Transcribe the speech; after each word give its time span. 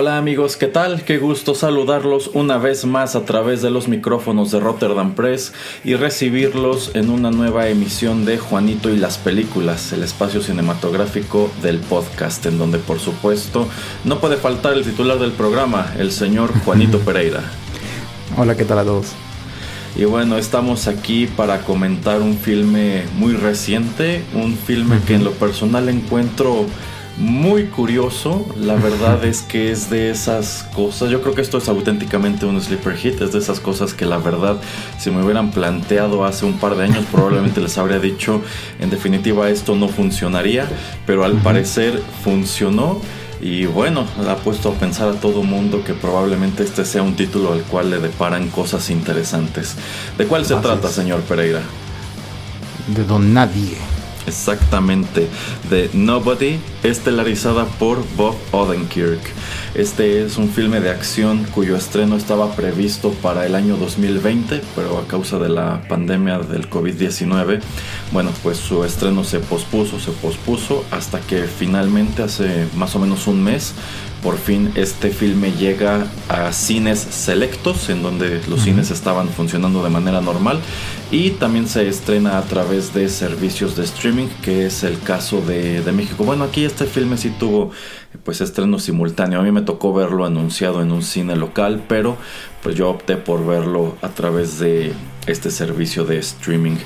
Hola 0.00 0.16
amigos, 0.16 0.56
¿qué 0.56 0.66
tal? 0.66 1.04
Qué 1.04 1.18
gusto 1.18 1.54
saludarlos 1.54 2.30
una 2.32 2.56
vez 2.56 2.86
más 2.86 3.16
a 3.16 3.26
través 3.26 3.60
de 3.60 3.68
los 3.68 3.86
micrófonos 3.86 4.50
de 4.50 4.58
Rotterdam 4.58 5.14
Press 5.14 5.52
y 5.84 5.94
recibirlos 5.94 6.92
en 6.94 7.10
una 7.10 7.30
nueva 7.30 7.68
emisión 7.68 8.24
de 8.24 8.38
Juanito 8.38 8.88
y 8.88 8.96
las 8.96 9.18
películas, 9.18 9.92
el 9.92 10.02
espacio 10.02 10.40
cinematográfico 10.40 11.50
del 11.60 11.80
podcast, 11.80 12.46
en 12.46 12.56
donde 12.56 12.78
por 12.78 12.98
supuesto 12.98 13.68
no 14.04 14.20
puede 14.20 14.38
faltar 14.38 14.72
el 14.72 14.84
titular 14.84 15.18
del 15.18 15.32
programa, 15.32 15.92
el 15.98 16.12
señor 16.12 16.58
Juanito 16.60 16.98
Pereira. 17.04 17.42
Hola, 18.38 18.56
¿qué 18.56 18.64
tal 18.64 18.78
a 18.78 18.84
todos? 18.84 19.08
Y 19.96 20.04
bueno, 20.06 20.38
estamos 20.38 20.88
aquí 20.88 21.26
para 21.26 21.60
comentar 21.60 22.22
un 22.22 22.38
filme 22.38 23.02
muy 23.16 23.34
reciente, 23.34 24.24
un 24.32 24.56
filme 24.56 24.98
que 25.06 25.16
en 25.16 25.24
lo 25.24 25.32
personal 25.32 25.90
encuentro 25.90 26.64
muy 27.20 27.66
curioso. 27.66 28.46
La 28.56 28.74
verdad 28.74 29.24
es 29.24 29.42
que 29.42 29.70
es 29.70 29.90
de 29.90 30.10
esas 30.10 30.66
cosas. 30.74 31.10
Yo 31.10 31.20
creo 31.20 31.34
que 31.34 31.42
esto 31.42 31.58
es 31.58 31.68
auténticamente 31.68 32.46
un 32.46 32.60
sleeper 32.60 32.96
hit. 32.96 33.20
Es 33.20 33.32
de 33.32 33.38
esas 33.38 33.60
cosas 33.60 33.94
que 33.94 34.06
la 34.06 34.18
verdad, 34.18 34.56
si 34.98 35.10
me 35.10 35.22
hubieran 35.22 35.50
planteado 35.50 36.24
hace 36.24 36.46
un 36.46 36.58
par 36.58 36.76
de 36.76 36.84
años, 36.84 37.04
probablemente 37.12 37.60
les 37.62 37.76
habría 37.78 37.98
dicho, 37.98 38.42
en 38.80 38.90
definitiva, 38.90 39.50
esto 39.50 39.76
no 39.76 39.88
funcionaría. 39.88 40.66
Pero 41.06 41.24
al 41.24 41.34
parecer 41.34 42.02
funcionó. 42.24 43.00
Y 43.42 43.64
bueno, 43.64 44.06
ha 44.28 44.36
puesto 44.36 44.70
a 44.70 44.74
pensar 44.74 45.08
a 45.08 45.14
todo 45.14 45.42
mundo 45.42 45.82
que 45.82 45.94
probablemente 45.94 46.62
este 46.62 46.84
sea 46.84 47.02
un 47.02 47.16
título 47.16 47.52
al 47.52 47.62
cual 47.62 47.90
le 47.90 47.98
deparan 47.98 48.48
cosas 48.48 48.90
interesantes. 48.90 49.76
¿De 50.18 50.26
cuál 50.26 50.44
se 50.44 50.56
trata, 50.56 50.88
señor 50.88 51.20
Pereira? 51.22 51.62
De 52.94 53.04
Don 53.04 53.32
Nadie. 53.32 53.89
Exactamente, 54.30 55.28
de 55.70 55.90
Nobody, 55.92 56.60
estelarizada 56.84 57.64
por 57.64 57.98
Bob 58.16 58.36
Odenkirk. 58.52 59.20
Este 59.74 60.24
es 60.24 60.36
un 60.36 60.48
filme 60.48 60.80
de 60.80 60.88
acción 60.88 61.44
cuyo 61.52 61.74
estreno 61.74 62.14
estaba 62.14 62.54
previsto 62.54 63.10
para 63.10 63.44
el 63.44 63.56
año 63.56 63.76
2020, 63.76 64.62
pero 64.76 64.98
a 64.98 65.08
causa 65.08 65.40
de 65.40 65.48
la 65.48 65.82
pandemia 65.88 66.38
del 66.38 66.70
COVID-19, 66.70 67.60
bueno, 68.12 68.30
pues 68.44 68.58
su 68.58 68.84
estreno 68.84 69.24
se 69.24 69.40
pospuso, 69.40 69.98
se 69.98 70.12
pospuso 70.12 70.84
hasta 70.92 71.18
que 71.18 71.42
finalmente 71.48 72.22
hace 72.22 72.68
más 72.76 72.94
o 72.94 73.00
menos 73.00 73.26
un 73.26 73.42
mes 73.42 73.74
por 74.22 74.36
fin 74.38 74.72
este 74.74 75.10
filme 75.10 75.52
llega 75.52 76.06
a 76.28 76.52
cines 76.52 76.98
selectos, 76.98 77.88
en 77.88 78.02
donde 78.02 78.40
los 78.48 78.62
cines 78.62 78.90
estaban 78.90 79.28
funcionando 79.28 79.82
de 79.82 79.90
manera 79.90 80.20
normal, 80.20 80.60
y 81.10 81.30
también 81.30 81.66
se 81.66 81.88
estrena 81.88 82.38
a 82.38 82.42
través 82.42 82.92
de 82.94 83.08
servicios 83.08 83.76
de 83.76 83.84
streaming, 83.84 84.28
que 84.42 84.66
es 84.66 84.84
el 84.84 85.00
caso 85.00 85.40
de, 85.40 85.82
de 85.82 85.92
México. 85.92 86.24
Bueno, 86.24 86.44
aquí 86.44 86.64
este 86.64 86.86
filme 86.86 87.16
sí 87.16 87.30
tuvo 87.30 87.70
pues 88.24 88.40
estreno 88.40 88.78
simultáneo. 88.78 89.40
A 89.40 89.42
mí 89.42 89.52
me 89.52 89.62
tocó 89.62 89.92
verlo 89.92 90.24
anunciado 90.24 90.82
en 90.82 90.92
un 90.92 91.02
cine 91.02 91.36
local, 91.36 91.82
pero 91.88 92.16
pues 92.62 92.76
yo 92.76 92.90
opté 92.90 93.16
por 93.16 93.46
verlo 93.46 93.96
a 94.02 94.08
través 94.08 94.58
de 94.58 94.92
este 95.26 95.50
servicio 95.50 96.04
de 96.04 96.18
streaming. 96.18 96.76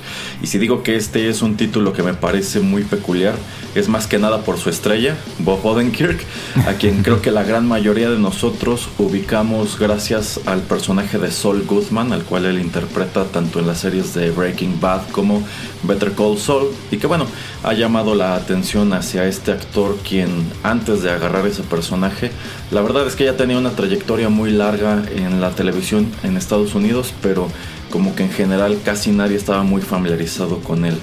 Y 0.41 0.47
si 0.47 0.57
digo 0.57 0.83
que 0.83 0.95
este 0.95 1.29
es 1.29 1.41
un 1.41 1.57
título 1.57 1.93
que 1.93 2.03
me 2.03 2.13
parece 2.13 2.59
muy 2.59 2.83
peculiar, 2.83 3.35
es 3.75 3.89
más 3.89 4.07
que 4.07 4.19
nada 4.19 4.41
por 4.43 4.57
su 4.57 4.69
estrella, 4.69 5.17
Bob 5.39 5.65
Odenkirk, 5.65 6.19
a 6.67 6.73
quien 6.73 7.03
creo 7.03 7.21
que 7.21 7.31
la 7.31 7.43
gran 7.43 7.67
mayoría 7.67 8.09
de 8.09 8.19
nosotros 8.19 8.89
ubicamos 8.97 9.77
gracias 9.79 10.39
al 10.45 10.61
personaje 10.61 11.17
de 11.17 11.31
Saul 11.31 11.65
Goodman, 11.65 12.13
al 12.13 12.23
cual 12.23 12.45
él 12.45 12.59
interpreta 12.59 13.25
tanto 13.25 13.59
en 13.59 13.67
las 13.67 13.79
series 13.79 14.13
de 14.13 14.31
Breaking 14.31 14.79
Bad 14.79 15.09
como 15.11 15.45
Better 15.83 16.13
Call 16.13 16.37
Saul, 16.37 16.69
y 16.91 16.97
que 16.97 17.07
bueno, 17.07 17.27
ha 17.63 17.73
llamado 17.73 18.15
la 18.15 18.35
atención 18.35 18.93
hacia 18.93 19.25
este 19.25 19.51
actor 19.51 19.97
quien 20.07 20.29
antes 20.63 21.01
de 21.03 21.11
agarrar 21.11 21.45
ese 21.47 21.63
personaje, 21.63 22.31
la 22.71 22.81
verdad 22.81 23.07
es 23.07 23.15
que 23.15 23.25
ya 23.25 23.37
tenía 23.37 23.57
una 23.57 23.71
trayectoria 23.71 24.29
muy 24.29 24.51
larga 24.51 25.03
en 25.15 25.41
la 25.41 25.51
televisión 25.51 26.11
en 26.23 26.37
Estados 26.37 26.75
Unidos, 26.75 27.13
pero 27.21 27.49
como 27.95 28.13
que 28.13 28.23
en 28.23 28.29
general 28.29 28.77
casi 28.83 29.11
nadie 29.11 29.37
estaba 29.37 29.63
muy 29.63 29.81
familiarizado 29.81 30.59
con 30.59 30.83
él. 30.83 30.97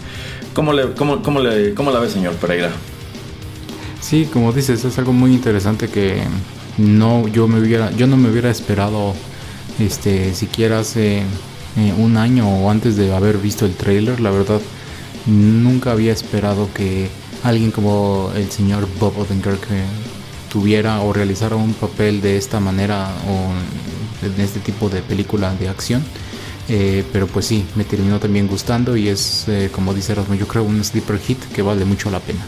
¿Cómo, 0.53 0.75
le, 0.75 0.92
cómo, 0.92 1.22
cómo, 1.22 1.41
le, 1.41 1.72
cómo 1.72 1.91
la 1.91 2.00
ve, 2.00 2.10
señor 2.10 2.34
Pereira? 2.34 2.70
Sí, 4.03 4.28
como 4.30 4.53
dices, 4.53 4.84
es 4.84 4.98
algo 4.98 5.14
muy 5.14 5.32
interesante 5.32 5.88
que 5.88 6.22
no 6.76 7.28
yo 7.28 7.48
me 7.48 7.60
hubiera 7.60 7.91
yo 7.92 8.06
no 8.06 8.19
me 8.19 8.28
hubiera 8.28 8.50
esperado 8.50 9.14
este 9.78 10.34
siquiera 10.34 10.81
hace 10.81 11.20
eh, 11.78 11.94
un 11.97 12.19
año 12.19 12.47
o 12.47 12.70
antes 12.70 12.98
de 12.98 13.14
haber 13.14 13.38
visto 13.38 13.64
el 13.64 13.75
trailer, 13.75 14.20
la 14.20 14.31
verdad 14.31 14.60
nunca 15.25 15.92
había 15.92 16.12
esperado 16.12 16.69
que 16.75 17.08
alguien 17.42 17.70
como 17.70 18.31
el 18.36 18.50
señor 18.50 18.86
Bob 19.00 19.19
Odenkirk 19.19 19.64
eh, 19.70 19.84
tuviera 20.52 21.00
o 21.00 21.14
realizara 21.14 21.56
un 21.56 21.72
papel 21.72 22.20
de 22.20 22.36
esta 22.36 22.60
manera 22.60 23.08
o 23.26 24.26
en 24.26 24.41
este 24.42 24.60
tipo 24.60 24.91
de 24.91 25.00
película 25.00 25.54
de 25.54 25.70
acción. 25.70 26.04
Eh, 26.68 27.04
pero 27.12 27.26
pues 27.26 27.46
sí, 27.46 27.64
me 27.74 27.84
terminó 27.84 28.20
también 28.20 28.46
gustando 28.46 28.96
y 28.96 29.08
es, 29.08 29.48
eh, 29.48 29.70
como 29.72 29.94
dice 29.94 30.12
Erasmo, 30.12 30.34
yo 30.34 30.46
creo 30.46 30.62
un 30.62 30.82
sleeper 30.82 31.18
hit 31.18 31.38
que 31.52 31.62
vale 31.62 31.84
mucho 31.84 32.10
la 32.10 32.20
pena. 32.20 32.40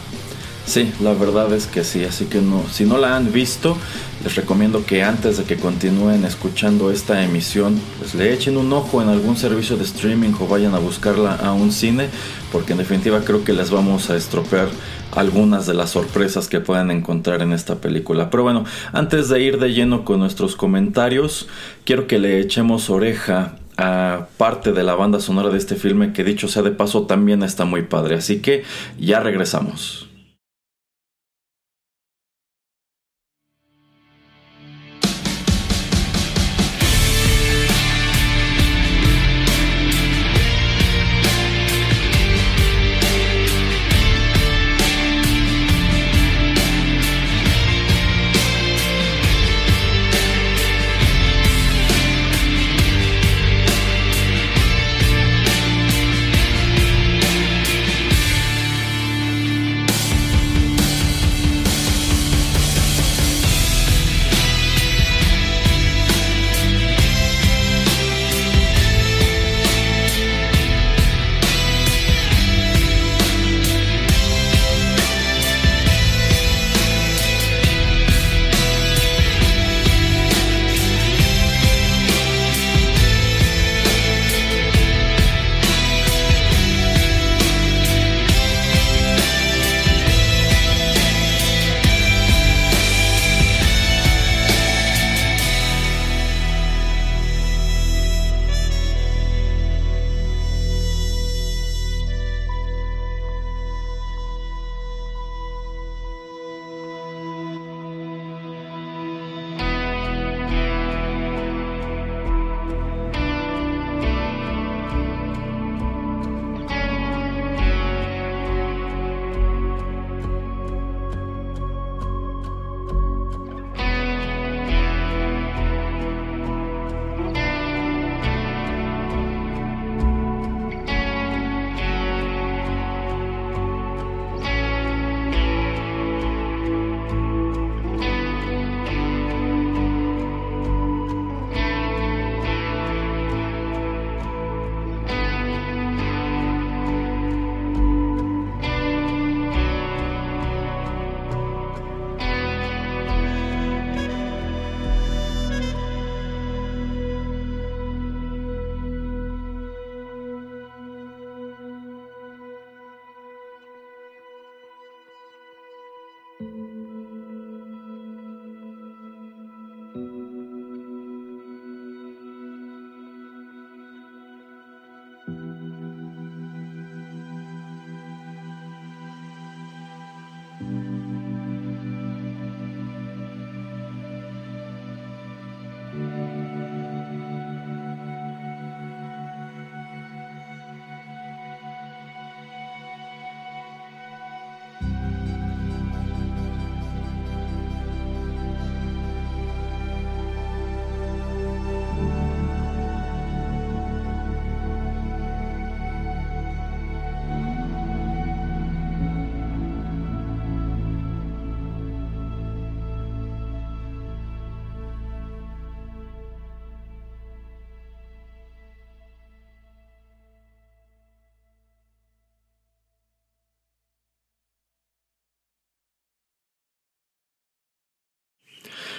Sí, 0.65 0.91
la 0.99 1.13
verdad 1.13 1.53
es 1.53 1.67
que 1.67 1.83
sí, 1.83 2.05
así 2.05 2.25
que 2.25 2.41
no, 2.41 2.63
si 2.71 2.85
no 2.85 2.97
la 2.97 3.15
han 3.15 3.31
visto, 3.31 3.77
les 4.23 4.33
recomiendo 4.33 4.83
que 4.83 5.03
antes 5.03 5.37
de 5.37 5.43
que 5.43 5.57
continúen 5.57 6.25
escuchando 6.25 6.89
esta 6.89 7.23
emisión, 7.23 7.79
pues 7.99 8.15
le 8.15 8.33
echen 8.33 8.57
un 8.57 8.73
ojo 8.73 8.99
en 8.99 9.09
algún 9.09 9.37
servicio 9.37 9.77
de 9.77 9.83
streaming 9.83 10.31
o 10.39 10.47
vayan 10.47 10.73
a 10.73 10.79
buscarla 10.79 11.35
a 11.35 11.53
un 11.53 11.71
cine, 11.71 12.07
porque 12.51 12.71
en 12.71 12.79
definitiva 12.79 13.21
creo 13.21 13.43
que 13.43 13.53
les 13.53 13.69
vamos 13.69 14.09
a 14.09 14.17
estropear 14.17 14.69
algunas 15.11 15.67
de 15.67 15.75
las 15.75 15.91
sorpresas 15.91 16.47
que 16.47 16.59
puedan 16.59 16.89
encontrar 16.89 17.43
en 17.43 17.53
esta 17.53 17.75
película. 17.75 18.31
Pero 18.31 18.41
bueno, 18.41 18.65
antes 18.91 19.29
de 19.29 19.43
ir 19.43 19.59
de 19.59 19.71
lleno 19.71 20.03
con 20.03 20.19
nuestros 20.19 20.55
comentarios, 20.55 21.47
quiero 21.85 22.07
que 22.07 22.17
le 22.17 22.39
echemos 22.39 22.89
oreja 22.89 23.59
a 23.77 24.27
parte 24.37 24.71
de 24.71 24.83
la 24.83 24.95
banda 24.95 25.19
sonora 25.19 25.49
de 25.49 25.57
este 25.57 25.75
filme 25.75 26.13
que 26.13 26.23
dicho 26.23 26.47
sea 26.47 26.63
de 26.63 26.71
paso 26.71 27.03
también 27.03 27.43
está 27.43 27.65
muy 27.65 27.83
padre. 27.83 28.15
Así 28.15 28.41
que 28.41 28.63
ya 28.99 29.19
regresamos. 29.19 30.04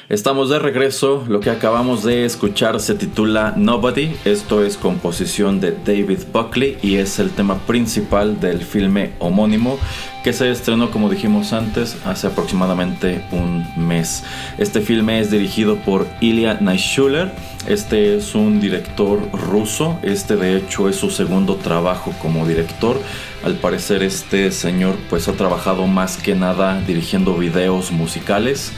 Estamos 0.08 0.50
de 0.50 0.60
regreso, 0.60 1.24
lo 1.26 1.40
que 1.40 1.50
acabamos 1.50 2.04
de 2.04 2.24
escuchar 2.24 2.78
se 2.78 2.94
titula 2.94 3.54
Nobody, 3.56 4.14
esto 4.24 4.64
es 4.64 4.76
composición 4.76 5.58
de 5.58 5.72
David 5.72 6.20
Buckley 6.32 6.78
y 6.80 6.98
es 6.98 7.18
el 7.18 7.30
tema 7.30 7.58
principal 7.66 8.38
del 8.38 8.62
filme 8.62 9.14
homónimo 9.18 9.80
que 10.22 10.32
se 10.32 10.48
estrenó 10.48 10.92
como 10.92 11.10
dijimos 11.10 11.52
antes 11.52 11.96
hace 12.04 12.28
aproximadamente 12.28 13.24
un 13.32 13.66
mes. 13.76 14.22
Este 14.58 14.80
filme 14.80 15.18
es 15.18 15.32
dirigido 15.32 15.74
por 15.78 16.06
Ilya 16.20 16.58
Naishuller, 16.60 17.32
este 17.66 18.16
es 18.16 18.36
un 18.36 18.60
director 18.60 19.18
ruso, 19.32 19.98
este 20.04 20.36
de 20.36 20.56
hecho 20.56 20.88
es 20.88 20.94
su 20.94 21.10
segundo 21.10 21.56
trabajo 21.56 22.14
como 22.22 22.46
director, 22.46 22.96
al 23.44 23.54
parecer 23.54 24.04
este 24.04 24.52
señor 24.52 24.94
pues 25.10 25.26
ha 25.26 25.32
trabajado 25.32 25.88
más 25.88 26.16
que 26.16 26.36
nada 26.36 26.80
dirigiendo 26.86 27.34
videos 27.34 27.90
musicales 27.90 28.72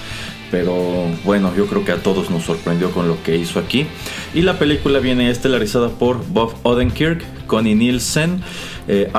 pero 0.51 1.07
bueno, 1.25 1.55
yo 1.57 1.67
creo 1.67 1.85
que 1.85 1.93
a 1.93 2.03
todos 2.03 2.31
nos 2.31 2.45
sorprendió 2.45 2.91
con 2.91 3.09
lo 3.09 3.23
que 3.23 3.37
hizo 3.37 3.59
aquí. 3.59 3.87
Y 4.35 4.43
la 4.43 4.59
película 4.59 4.99
viene 4.99 5.31
estelarizada 5.31 5.91
por 5.91 6.27
Bob 6.29 6.55
Odenkirk, 6.63 7.25
Connie 7.47 7.75
Nielsen, 7.75 8.43
eh, 8.89 9.11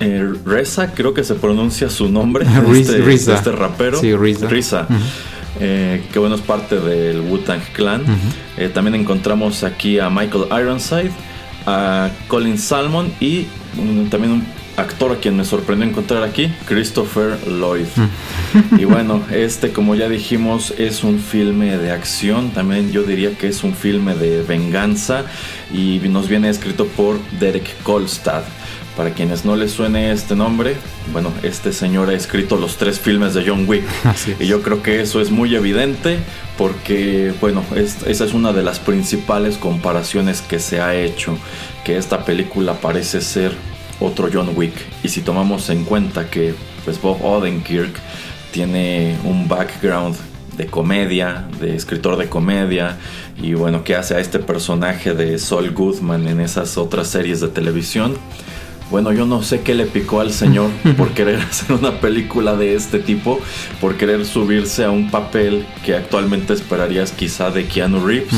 eh, 0.00 0.32
Reza, 0.44 0.92
creo 0.94 1.12
que 1.12 1.24
se 1.24 1.34
pronuncia 1.34 1.90
su 1.90 2.08
nombre, 2.08 2.46
este, 2.72 3.12
este, 3.12 3.52
rapero. 3.52 4.00
Sí, 4.00 4.14
Risa. 4.14 4.86
Eh, 5.60 6.04
que 6.12 6.18
bueno 6.20 6.36
es 6.36 6.40
parte 6.42 6.78
del 6.78 7.20
Wu-Tang 7.22 7.60
Clan. 7.72 8.04
también 8.74 8.94
encontramos 8.94 9.64
aquí 9.64 9.98
a 9.98 10.08
Michael 10.08 10.44
Ironside, 10.50 11.10
a 11.66 12.10
Colin 12.28 12.58
Salmon 12.58 13.12
y 13.20 13.46
también 14.10 14.32
un 14.32 14.57
actor 14.78 15.12
a 15.12 15.16
quien 15.16 15.36
me 15.36 15.44
sorprendió 15.44 15.88
encontrar 15.88 16.22
aquí, 16.22 16.52
Christopher 16.66 17.36
Lloyd. 17.48 17.86
y 18.78 18.84
bueno, 18.84 19.22
este 19.30 19.72
como 19.72 19.94
ya 19.94 20.08
dijimos 20.08 20.72
es 20.78 21.02
un 21.02 21.18
filme 21.18 21.76
de 21.76 21.90
acción, 21.90 22.50
también 22.50 22.92
yo 22.92 23.02
diría 23.02 23.36
que 23.36 23.48
es 23.48 23.64
un 23.64 23.74
filme 23.74 24.14
de 24.14 24.42
venganza 24.42 25.24
y 25.72 26.00
nos 26.08 26.28
viene 26.28 26.48
escrito 26.48 26.86
por 26.86 27.18
Derek 27.38 27.82
Kolstad. 27.82 28.44
Para 28.96 29.10
quienes 29.10 29.44
no 29.44 29.54
les 29.54 29.70
suene 29.70 30.10
este 30.10 30.34
nombre, 30.34 30.74
bueno, 31.12 31.32
este 31.44 31.72
señor 31.72 32.10
ha 32.10 32.14
escrito 32.14 32.56
los 32.56 32.78
tres 32.78 32.98
filmes 32.98 33.32
de 33.32 33.44
John 33.46 33.64
Wick. 33.68 33.84
Y 34.40 34.46
yo 34.46 34.60
creo 34.62 34.82
que 34.82 35.00
eso 35.00 35.20
es 35.20 35.30
muy 35.30 35.54
evidente 35.54 36.18
porque, 36.56 37.32
bueno, 37.40 37.62
esa 37.76 38.24
es 38.24 38.34
una 38.34 38.52
de 38.52 38.64
las 38.64 38.80
principales 38.80 39.56
comparaciones 39.56 40.40
que 40.40 40.58
se 40.58 40.80
ha 40.80 40.96
hecho, 40.96 41.38
que 41.84 41.96
esta 41.96 42.24
película 42.24 42.74
parece 42.74 43.20
ser 43.20 43.54
otro 44.00 44.28
John 44.32 44.52
Wick. 44.54 44.74
Y 45.02 45.08
si 45.08 45.20
tomamos 45.20 45.70
en 45.70 45.84
cuenta 45.84 46.30
que 46.30 46.54
pues 46.84 47.00
Bob 47.00 47.24
Odenkirk 47.24 47.94
tiene 48.52 49.16
un 49.24 49.48
background 49.48 50.16
de 50.56 50.66
comedia, 50.66 51.46
de 51.60 51.76
escritor 51.76 52.16
de 52.16 52.28
comedia, 52.28 52.96
y 53.40 53.54
bueno, 53.54 53.84
que 53.84 53.94
hace 53.94 54.14
a 54.14 54.18
este 54.18 54.40
personaje 54.40 55.14
de 55.14 55.38
Saul 55.38 55.70
Goodman 55.70 56.26
en 56.26 56.40
esas 56.40 56.76
otras 56.76 57.08
series 57.08 57.40
de 57.40 57.48
televisión. 57.48 58.16
Bueno, 58.90 59.12
yo 59.12 59.26
no 59.26 59.42
sé 59.42 59.60
qué 59.60 59.74
le 59.74 59.84
picó 59.84 60.20
al 60.20 60.32
señor 60.32 60.70
por 60.96 61.10
querer 61.10 61.40
hacer 61.40 61.76
una 61.76 62.00
película 62.00 62.56
de 62.56 62.74
este 62.74 62.98
tipo, 62.98 63.38
por 63.80 63.96
querer 63.96 64.24
subirse 64.24 64.84
a 64.84 64.90
un 64.90 65.10
papel 65.10 65.66
que 65.84 65.94
actualmente 65.94 66.54
esperarías 66.54 67.12
quizá 67.12 67.50
de 67.50 67.66
Keanu 67.66 68.04
Reeves. 68.04 68.34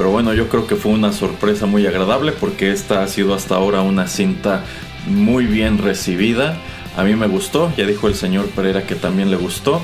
Pero 0.00 0.12
bueno, 0.12 0.32
yo 0.32 0.48
creo 0.48 0.66
que 0.66 0.76
fue 0.76 0.92
una 0.92 1.12
sorpresa 1.12 1.66
muy 1.66 1.86
agradable 1.86 2.32
porque 2.32 2.72
esta 2.72 3.02
ha 3.02 3.06
sido 3.06 3.34
hasta 3.34 3.56
ahora 3.56 3.82
una 3.82 4.08
cinta 4.08 4.64
muy 5.06 5.44
bien 5.44 5.76
recibida. 5.76 6.56
A 6.96 7.04
mí 7.04 7.14
me 7.16 7.26
gustó, 7.26 7.70
ya 7.76 7.84
dijo 7.84 8.08
el 8.08 8.14
señor 8.14 8.46
Pereira 8.46 8.86
que 8.86 8.94
también 8.94 9.30
le 9.30 9.36
gustó. 9.36 9.82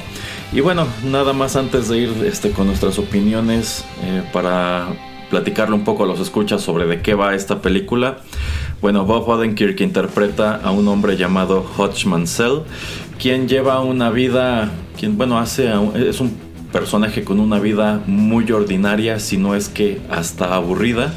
Y 0.54 0.62
bueno, 0.62 0.86
nada 1.04 1.34
más 1.34 1.54
antes 1.54 1.90
de 1.90 1.98
ir 1.98 2.10
este, 2.24 2.50
con 2.52 2.66
nuestras 2.66 2.98
opiniones 2.98 3.84
eh, 4.04 4.22
para 4.32 4.86
platicarle 5.28 5.74
un 5.74 5.84
poco 5.84 6.04
a 6.04 6.06
los 6.06 6.18
escuchas 6.18 6.62
sobre 6.62 6.86
de 6.86 7.02
qué 7.02 7.12
va 7.12 7.34
esta 7.34 7.60
película. 7.60 8.20
Bueno, 8.80 9.04
Bob 9.04 9.28
Odenkirk 9.28 9.78
interpreta 9.82 10.58
a 10.64 10.70
un 10.70 10.88
hombre 10.88 11.18
llamado 11.18 11.62
Hodge 11.76 12.06
Mansell, 12.06 12.62
quien 13.18 13.48
lleva 13.48 13.80
una 13.80 14.08
vida, 14.08 14.70
quien 14.98 15.18
bueno, 15.18 15.38
hace, 15.38 15.70
es 15.94 16.20
un 16.20 16.45
personaje 16.72 17.24
con 17.24 17.40
una 17.40 17.58
vida 17.58 18.02
muy 18.06 18.50
ordinaria, 18.50 19.18
si 19.20 19.36
no 19.36 19.54
es 19.54 19.68
que 19.68 20.00
hasta 20.10 20.54
aburrida, 20.54 21.12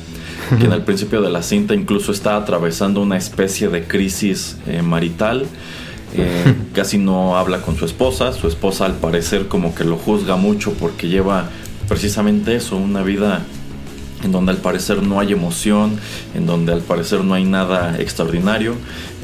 quien 0.57 0.71
al 0.71 0.83
principio 0.85 1.21
de 1.21 1.29
la 1.29 1.43
cinta 1.43 1.75
incluso 1.75 2.11
está 2.11 2.35
atravesando 2.37 3.01
una 3.01 3.17
especie 3.17 3.69
de 3.69 3.83
crisis 3.83 4.57
eh, 4.67 4.81
marital. 4.81 5.45
Eh, 6.15 6.55
casi 6.73 6.97
no 6.97 7.37
habla 7.37 7.61
con 7.61 7.77
su 7.77 7.85
esposa, 7.85 8.33
su 8.33 8.47
esposa 8.47 8.85
al 8.85 8.95
parecer 8.95 9.47
como 9.47 9.75
que 9.75 9.83
lo 9.83 9.95
juzga 9.95 10.37
mucho 10.37 10.73
porque 10.73 11.07
lleva 11.07 11.49
precisamente 11.87 12.55
eso, 12.55 12.77
una 12.77 13.03
vida 13.03 13.43
en 14.23 14.31
donde 14.31 14.51
al 14.51 14.57
parecer 14.57 15.01
no 15.03 15.19
hay 15.19 15.33
emoción, 15.33 15.97
en 16.35 16.45
donde 16.45 16.73
al 16.73 16.81
parecer 16.81 17.23
no 17.23 17.33
hay 17.33 17.45
nada 17.45 17.99
extraordinario. 17.99 18.75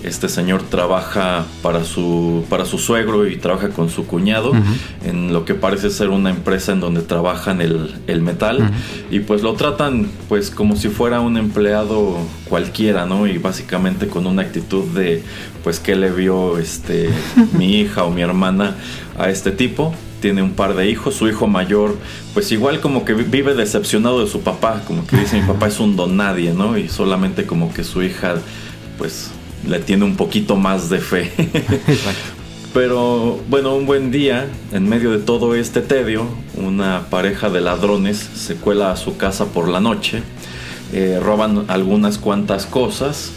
Este 0.03 0.29
señor 0.29 0.61
trabaja 0.61 1.45
para 1.63 1.83
su, 1.83 2.45
para 2.47 2.65
su 2.65 2.77
suegro 2.77 3.27
y 3.27 3.37
trabaja 3.37 3.69
con 3.69 3.89
su 3.89 4.05
cuñado 4.05 4.51
en 5.03 5.33
lo 5.33 5.45
que 5.45 5.55
parece 5.55 5.89
ser 5.89 6.09
una 6.09 6.29
empresa 6.29 6.73
en 6.73 6.79
donde 6.79 7.01
trabajan 7.01 7.59
el, 7.59 8.21
metal 8.21 8.69
y 9.09 9.21
pues 9.21 9.41
lo 9.41 9.53
tratan 9.53 10.07
pues 10.29 10.51
como 10.51 10.75
si 10.75 10.89
fuera 10.89 11.21
un 11.21 11.37
empleado 11.37 12.17
cualquiera, 12.47 13.07
¿no? 13.07 13.25
Y 13.25 13.39
básicamente 13.39 14.07
con 14.07 14.27
una 14.27 14.43
actitud 14.43 14.83
de 14.93 15.23
pues 15.63 15.79
que 15.79 15.95
le 15.95 16.11
vio 16.11 16.59
este 16.59 17.09
mi 17.57 17.79
hija 17.79 18.03
o 18.03 18.11
mi 18.11 18.21
hermana 18.21 18.75
a 19.17 19.31
este 19.31 19.51
tipo 19.51 19.93
tiene 20.25 20.41
un 20.41 20.53
par 20.53 20.73
de 20.75 20.89
hijos, 20.89 21.13
su 21.13 21.27
hijo 21.27 21.45
mayor, 21.45 21.95
pues 22.33 22.51
igual 22.51 22.81
como 22.81 23.05
que 23.05 23.13
vive 23.13 23.53
decepcionado 23.53 24.25
de 24.25 24.27
su 24.27 24.41
papá, 24.41 24.81
como 24.87 25.05
que 25.05 25.17
dice 25.17 25.39
mi 25.39 25.45
papá 25.45 25.67
es 25.67 25.79
un 25.79 25.95
don 25.95 26.17
nadie, 26.17 26.51
¿no? 26.51 26.79
Y 26.79 26.89
solamente 26.89 27.45
como 27.45 27.71
que 27.71 27.83
su 27.83 28.01
hija, 28.01 28.37
pues 28.97 29.29
le 29.67 29.77
tiene 29.77 30.03
un 30.03 30.15
poquito 30.15 30.55
más 30.55 30.89
de 30.89 30.97
fe. 30.97 31.31
Pero 32.73 33.39
bueno, 33.47 33.75
un 33.75 33.85
buen 33.85 34.09
día, 34.09 34.47
en 34.71 34.89
medio 34.89 35.11
de 35.11 35.19
todo 35.19 35.53
este 35.53 35.81
tedio, 35.81 36.25
una 36.55 37.03
pareja 37.11 37.51
de 37.51 37.61
ladrones 37.61 38.17
se 38.17 38.55
cuela 38.55 38.89
a 38.89 38.97
su 38.97 39.17
casa 39.17 39.45
por 39.45 39.67
la 39.67 39.79
noche, 39.79 40.23
eh, 40.91 41.19
roban 41.21 41.65
algunas 41.67 42.17
cuantas 42.17 42.65
cosas 42.65 43.31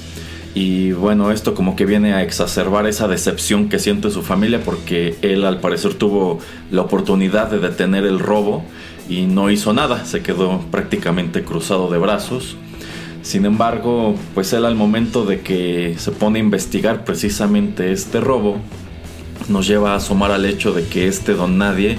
y 0.58 0.90
bueno, 0.90 1.30
esto 1.30 1.54
como 1.54 1.76
que 1.76 1.86
viene 1.86 2.14
a 2.14 2.22
exacerbar 2.24 2.88
esa 2.88 3.06
decepción 3.06 3.68
que 3.68 3.78
siente 3.78 4.10
su 4.10 4.22
familia 4.22 4.60
porque 4.64 5.14
él 5.22 5.44
al 5.44 5.60
parecer 5.60 5.94
tuvo 5.94 6.40
la 6.72 6.82
oportunidad 6.82 7.48
de 7.48 7.60
detener 7.60 8.04
el 8.04 8.18
robo 8.18 8.64
y 9.08 9.26
no 9.26 9.52
hizo 9.52 9.72
nada, 9.72 10.04
se 10.04 10.20
quedó 10.20 10.60
prácticamente 10.72 11.44
cruzado 11.44 11.88
de 11.88 11.98
brazos. 11.98 12.56
Sin 13.22 13.44
embargo, 13.44 14.16
pues 14.34 14.52
él 14.52 14.64
al 14.64 14.74
momento 14.74 15.24
de 15.24 15.42
que 15.42 15.94
se 15.96 16.10
pone 16.10 16.40
a 16.40 16.42
investigar 16.42 17.04
precisamente 17.04 17.92
este 17.92 18.18
robo, 18.18 18.56
nos 19.48 19.64
lleva 19.64 19.92
a 19.92 19.98
asomar 19.98 20.32
al 20.32 20.44
hecho 20.44 20.72
de 20.72 20.84
que 20.88 21.06
este 21.06 21.34
don 21.34 21.56
nadie, 21.56 21.98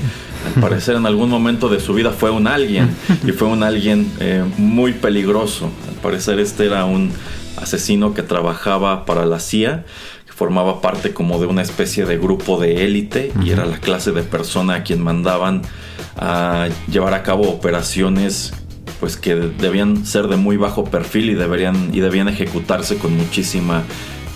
al 0.53 0.61
parecer 0.61 0.97
en 0.97 1.05
algún 1.05 1.29
momento 1.29 1.69
de 1.69 1.79
su 1.79 1.93
vida 1.93 2.11
fue 2.11 2.29
un 2.29 2.45
alguien, 2.45 2.89
y 3.25 3.31
fue 3.31 3.47
un 3.47 3.63
alguien 3.63 4.11
eh, 4.19 4.43
muy 4.57 4.91
peligroso. 4.91 5.69
Al 5.87 5.95
parecer 6.01 6.41
este 6.41 6.65
era 6.65 6.83
un 6.83 7.13
asesino 7.61 8.13
que 8.13 8.23
trabajaba 8.23 9.05
para 9.05 9.25
la 9.25 9.39
CIA, 9.39 9.85
que 10.25 10.33
formaba 10.33 10.81
parte 10.81 11.13
como 11.13 11.39
de 11.39 11.47
una 11.47 11.61
especie 11.61 12.05
de 12.05 12.17
grupo 12.17 12.59
de 12.59 12.85
élite 12.85 13.31
y 13.43 13.51
era 13.51 13.65
la 13.65 13.77
clase 13.77 14.11
de 14.11 14.23
persona 14.23 14.75
a 14.75 14.83
quien 14.83 15.01
mandaban 15.01 15.61
a 16.17 16.69
llevar 16.91 17.13
a 17.13 17.23
cabo 17.23 17.49
operaciones 17.49 18.53
pues 18.99 19.15
que 19.15 19.35
debían 19.35 20.05
ser 20.05 20.27
de 20.27 20.35
muy 20.35 20.57
bajo 20.57 20.83
perfil 20.83 21.29
y 21.29 21.35
deberían 21.35 21.91
y 21.93 22.01
debían 22.01 22.27
ejecutarse 22.27 22.97
con 22.97 23.15
muchísima 23.15 23.83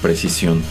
precisión. 0.02 0.62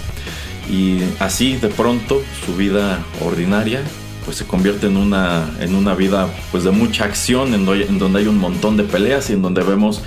Y 0.70 1.00
así 1.18 1.56
de 1.56 1.68
pronto 1.68 2.22
su 2.46 2.56
vida 2.56 3.00
ordinaria 3.20 3.82
pues 4.24 4.36
se 4.36 4.46
convierte 4.46 4.86
en 4.86 4.96
una, 4.96 5.50
en 5.60 5.74
una 5.74 5.94
vida 5.94 6.28
pues 6.50 6.64
de 6.64 6.70
mucha 6.70 7.04
acción, 7.04 7.54
en, 7.54 7.66
donde 7.98 8.18
hay 8.18 8.26
un 8.26 8.38
montón 8.38 8.76
de 8.76 8.84
peleas 8.84 9.30
y 9.30 9.34
en 9.34 9.42
donde 9.42 9.62
vemos 9.62 10.02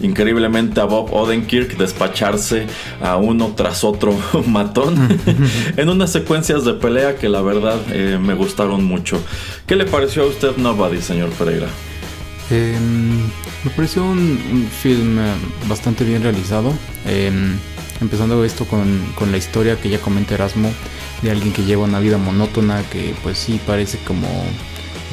increíblemente 0.00 0.80
a 0.80 0.84
Bob 0.84 1.12
Odenkirk 1.12 1.76
despacharse 1.76 2.66
a 3.00 3.16
uno 3.16 3.54
tras 3.56 3.84
otro 3.84 4.16
matón 4.46 4.96
en 5.76 5.88
unas 5.88 6.10
secuencias 6.12 6.64
de 6.64 6.74
pelea 6.74 7.16
que 7.16 7.28
la 7.28 7.42
verdad 7.42 7.78
eh, 7.90 8.18
me 8.20 8.34
gustaron 8.34 8.84
mucho. 8.84 9.22
¿Qué 9.66 9.76
le 9.76 9.84
pareció 9.84 10.24
a 10.24 10.26
usted 10.26 10.56
Nobody, 10.56 11.00
señor 11.00 11.30
Pereira? 11.30 11.68
Em, 12.50 13.20
me 13.64 13.70
pareció 13.76 14.04
un, 14.04 14.68
film 14.82 15.18
eh, 15.18 15.32
bastante 15.68 16.04
bien 16.04 16.22
realizado. 16.22 16.72
Em, 17.06 17.56
empezando 18.00 18.44
esto 18.44 18.64
con, 18.64 19.12
con 19.14 19.30
la 19.30 19.36
historia 19.36 19.76
que 19.76 19.88
ya 19.88 20.00
comenta 20.00 20.34
Erasmo 20.34 20.70
de 21.22 21.30
alguien 21.30 21.52
que 21.52 21.64
lleva 21.64 21.84
una 21.84 22.00
vida 22.00 22.18
monótona 22.18 22.82
que 22.90 23.14
pues 23.22 23.38
sí 23.38 23.60
parece 23.66 23.98
como 23.98 24.26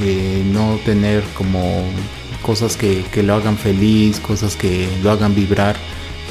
eh, 0.01 0.43
no 0.51 0.79
tener 0.85 1.23
como 1.35 1.83
cosas 2.41 2.77
que, 2.77 3.05
lo 3.23 3.33
hagan 3.33 3.57
feliz, 3.57 4.19
cosas 4.19 4.55
que 4.55 4.87
lo 5.03 5.11
hagan 5.11 5.35
vibrar. 5.35 5.75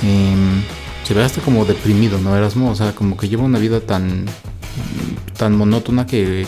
Em, 0.03 0.63
se 1.05 1.15
ve 1.15 1.23
hasta 1.23 1.41
como 1.41 1.65
deprimido, 1.65 2.19
¿no, 2.19 2.37
Erasmo? 2.37 2.71
O 2.71 2.75
sea, 2.75 2.93
como 2.95 3.17
que 3.17 3.29
lleva 3.29 3.45
una 3.45 3.59
vida 3.59 3.81
tan, 3.81 4.25
tan 5.37 5.57
monótona 5.57 6.07
que, 6.07 6.47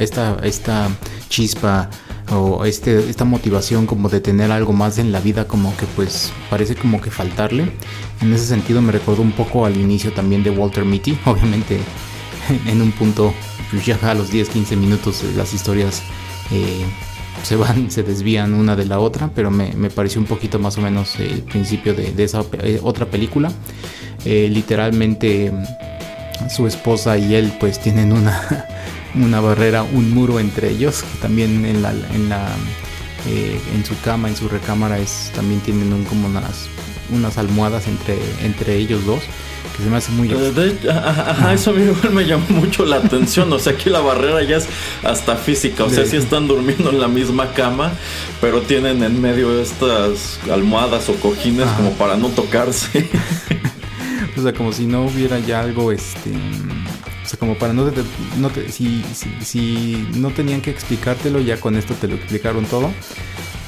esta, 0.00 0.38
esta 0.42 0.88
chispa 1.28 1.90
o 2.30 2.64
este, 2.64 3.10
esta 3.10 3.24
motivación 3.24 3.86
como 3.86 4.08
de 4.08 4.20
tener 4.20 4.50
algo 4.50 4.72
más 4.72 4.98
en 4.98 5.12
la 5.12 5.20
vida 5.20 5.46
como 5.46 5.76
que 5.76 5.84
pues 5.94 6.32
parece 6.48 6.74
como 6.74 7.00
que 7.00 7.10
faltarle. 7.10 7.72
En 8.20 8.32
ese 8.32 8.46
sentido 8.46 8.80
me 8.80 8.92
recordó 8.92 9.22
un 9.22 9.32
poco 9.32 9.66
al 9.66 9.76
inicio 9.76 10.12
también 10.12 10.42
de 10.42 10.50
Walter 10.50 10.84
Mitty, 10.84 11.18
obviamente 11.26 11.80
en 12.66 12.82
un 12.82 12.92
punto 12.92 13.32
pues 13.70 13.86
ya 13.86 13.98
a 14.02 14.14
los 14.14 14.32
10-15 14.32 14.76
minutos 14.76 15.24
las 15.36 15.54
historias 15.54 16.02
eh, 16.50 16.84
se 17.42 17.56
van, 17.56 17.90
se 17.90 18.02
desvían 18.02 18.54
una 18.54 18.76
de 18.76 18.84
la 18.84 18.98
otra, 19.00 19.30
pero 19.34 19.50
me, 19.50 19.72
pareció 19.90 20.20
un 20.20 20.26
poquito 20.26 20.58
más 20.58 20.78
o 20.78 20.82
menos 20.82 21.18
el 21.18 21.42
principio 21.42 21.94
de, 21.94 22.12
esa 22.22 22.44
eh, 22.62 22.80
otra 22.82 23.06
película. 23.06 23.50
Eh, 24.24 24.48
literalmente 24.48 25.52
su 26.48 26.68
esposa 26.68 27.18
y 27.18 27.34
él 27.34 27.52
pues 27.58 27.80
tienen 27.80 28.12
una, 28.12 28.68
una 29.14 29.40
barrera, 29.40 29.82
un 29.82 30.12
muro 30.14 30.38
entre 30.38 30.70
ellos, 30.70 31.02
también 31.20 31.64
en 31.64 31.82
la, 31.82 31.90
en 31.90 32.28
la 32.28 32.48
en 33.24 33.84
su 33.84 33.98
cama, 34.00 34.28
en 34.28 34.34
su 34.36 34.48
recámara 34.48 34.98
es 34.98 35.30
también 35.34 35.60
tienen 35.60 35.92
un, 35.92 36.04
como 36.04 36.26
unas 36.26 36.66
unas 37.12 37.38
almohadas 37.38 37.86
entre 37.86 38.18
entre 38.42 38.74
ellos 38.74 39.06
dos 39.06 39.22
que 39.76 39.82
se 39.82 39.88
me 39.88 39.96
hace 39.96 40.12
muy... 40.12 40.30
ajá, 40.88 41.52
eso 41.52 41.70
a 41.70 41.72
mí 41.72 41.82
igual 41.82 42.12
me 42.12 42.24
llamó 42.24 42.46
mucho 42.50 42.84
la 42.84 42.96
atención, 42.96 43.52
o 43.52 43.58
sea, 43.58 43.72
aquí 43.72 43.90
la 43.90 44.00
barrera 44.00 44.42
ya 44.42 44.56
es 44.56 44.66
hasta 45.02 45.36
física, 45.36 45.84
o 45.84 45.90
sea, 45.90 46.04
sí 46.04 46.16
están 46.16 46.46
durmiendo 46.46 46.90
en 46.90 47.00
la 47.00 47.08
misma 47.08 47.52
cama, 47.52 47.92
pero 48.40 48.62
tienen 48.62 49.02
en 49.02 49.20
medio 49.20 49.60
estas 49.60 50.38
almohadas 50.50 51.08
o 51.08 51.14
cojines 51.14 51.68
como 51.70 51.92
para 51.92 52.16
no 52.16 52.28
tocarse. 52.28 53.08
o 54.36 54.42
sea, 54.42 54.52
como 54.52 54.72
si 54.72 54.86
no 54.86 55.04
hubiera 55.06 55.38
ya 55.38 55.60
algo, 55.60 55.92
este... 55.92 56.30
O 56.30 57.28
sea, 57.28 57.38
como 57.38 57.56
para 57.56 57.72
no, 57.72 57.90
no 58.38 58.50
si, 58.68 59.02
si 59.40 60.08
no 60.16 60.30
tenían 60.30 60.60
que 60.60 60.70
explicártelo, 60.70 61.40
ya 61.40 61.58
con 61.58 61.76
esto 61.76 61.94
te 61.94 62.08
lo 62.08 62.16
explicaron 62.16 62.66
todo. 62.66 62.90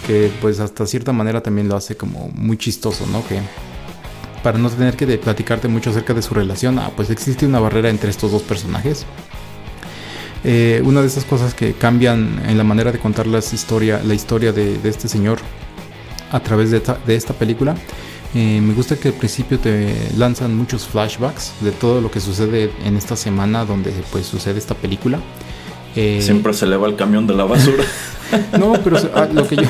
Que 0.08 0.30
pues 0.42 0.60
hasta 0.60 0.86
cierta 0.86 1.12
manera 1.12 1.40
también 1.40 1.68
lo 1.68 1.76
hace 1.76 1.96
como 1.96 2.28
muy 2.34 2.58
chistoso, 2.58 3.06
¿no? 3.06 3.26
Que 3.26 3.40
para 4.44 4.58
no 4.58 4.68
tener 4.68 4.94
que 4.94 5.06
platicarte 5.16 5.68
mucho 5.68 5.88
acerca 5.88 6.12
de 6.12 6.20
su 6.20 6.34
relación, 6.34 6.78
ah, 6.78 6.90
pues 6.94 7.08
existe 7.08 7.46
una 7.46 7.60
barrera 7.60 7.88
entre 7.88 8.10
estos 8.10 8.30
dos 8.30 8.42
personajes. 8.42 9.06
Eh, 10.44 10.82
una 10.84 11.00
de 11.00 11.06
esas 11.06 11.24
cosas 11.24 11.54
que 11.54 11.72
cambian 11.72 12.42
en 12.46 12.58
la 12.58 12.64
manera 12.64 12.92
de 12.92 12.98
contar 12.98 13.26
las 13.26 13.54
historia, 13.54 14.02
la 14.04 14.12
historia 14.12 14.52
de, 14.52 14.78
este 14.84 15.08
señor 15.08 15.38
a 16.30 16.40
través 16.40 16.70
de 16.70 16.76
esta, 17.06 17.32
película. 17.32 17.74
Eh, 18.34 18.60
me 18.60 18.74
gusta 18.74 18.96
que 18.96 19.08
al 19.08 19.14
principio 19.14 19.58
te 19.58 20.10
lanzan 20.14 20.54
muchos 20.54 20.86
flashbacks 20.86 21.54
de 21.62 21.70
todo 21.70 22.02
lo 22.02 22.10
que 22.10 22.20
sucede 22.20 22.70
en 22.84 22.98
esta 22.98 23.16
semana 23.16 23.64
donde 23.64 23.92
pues 24.12 24.26
sucede 24.26 24.58
esta 24.58 24.74
película. 24.74 25.20
Eh, 25.96 26.20
Siempre 26.20 26.52
se 26.52 26.66
le 26.66 26.76
va 26.76 26.86
el 26.86 26.96
camión 26.96 27.26
de 27.26 27.32
la 27.32 27.44
basura. 27.44 27.84
no, 28.58 28.74
pero 28.84 28.98
ah, 29.14 29.26
lo, 29.32 29.48
que 29.48 29.56
yo, 29.56 29.62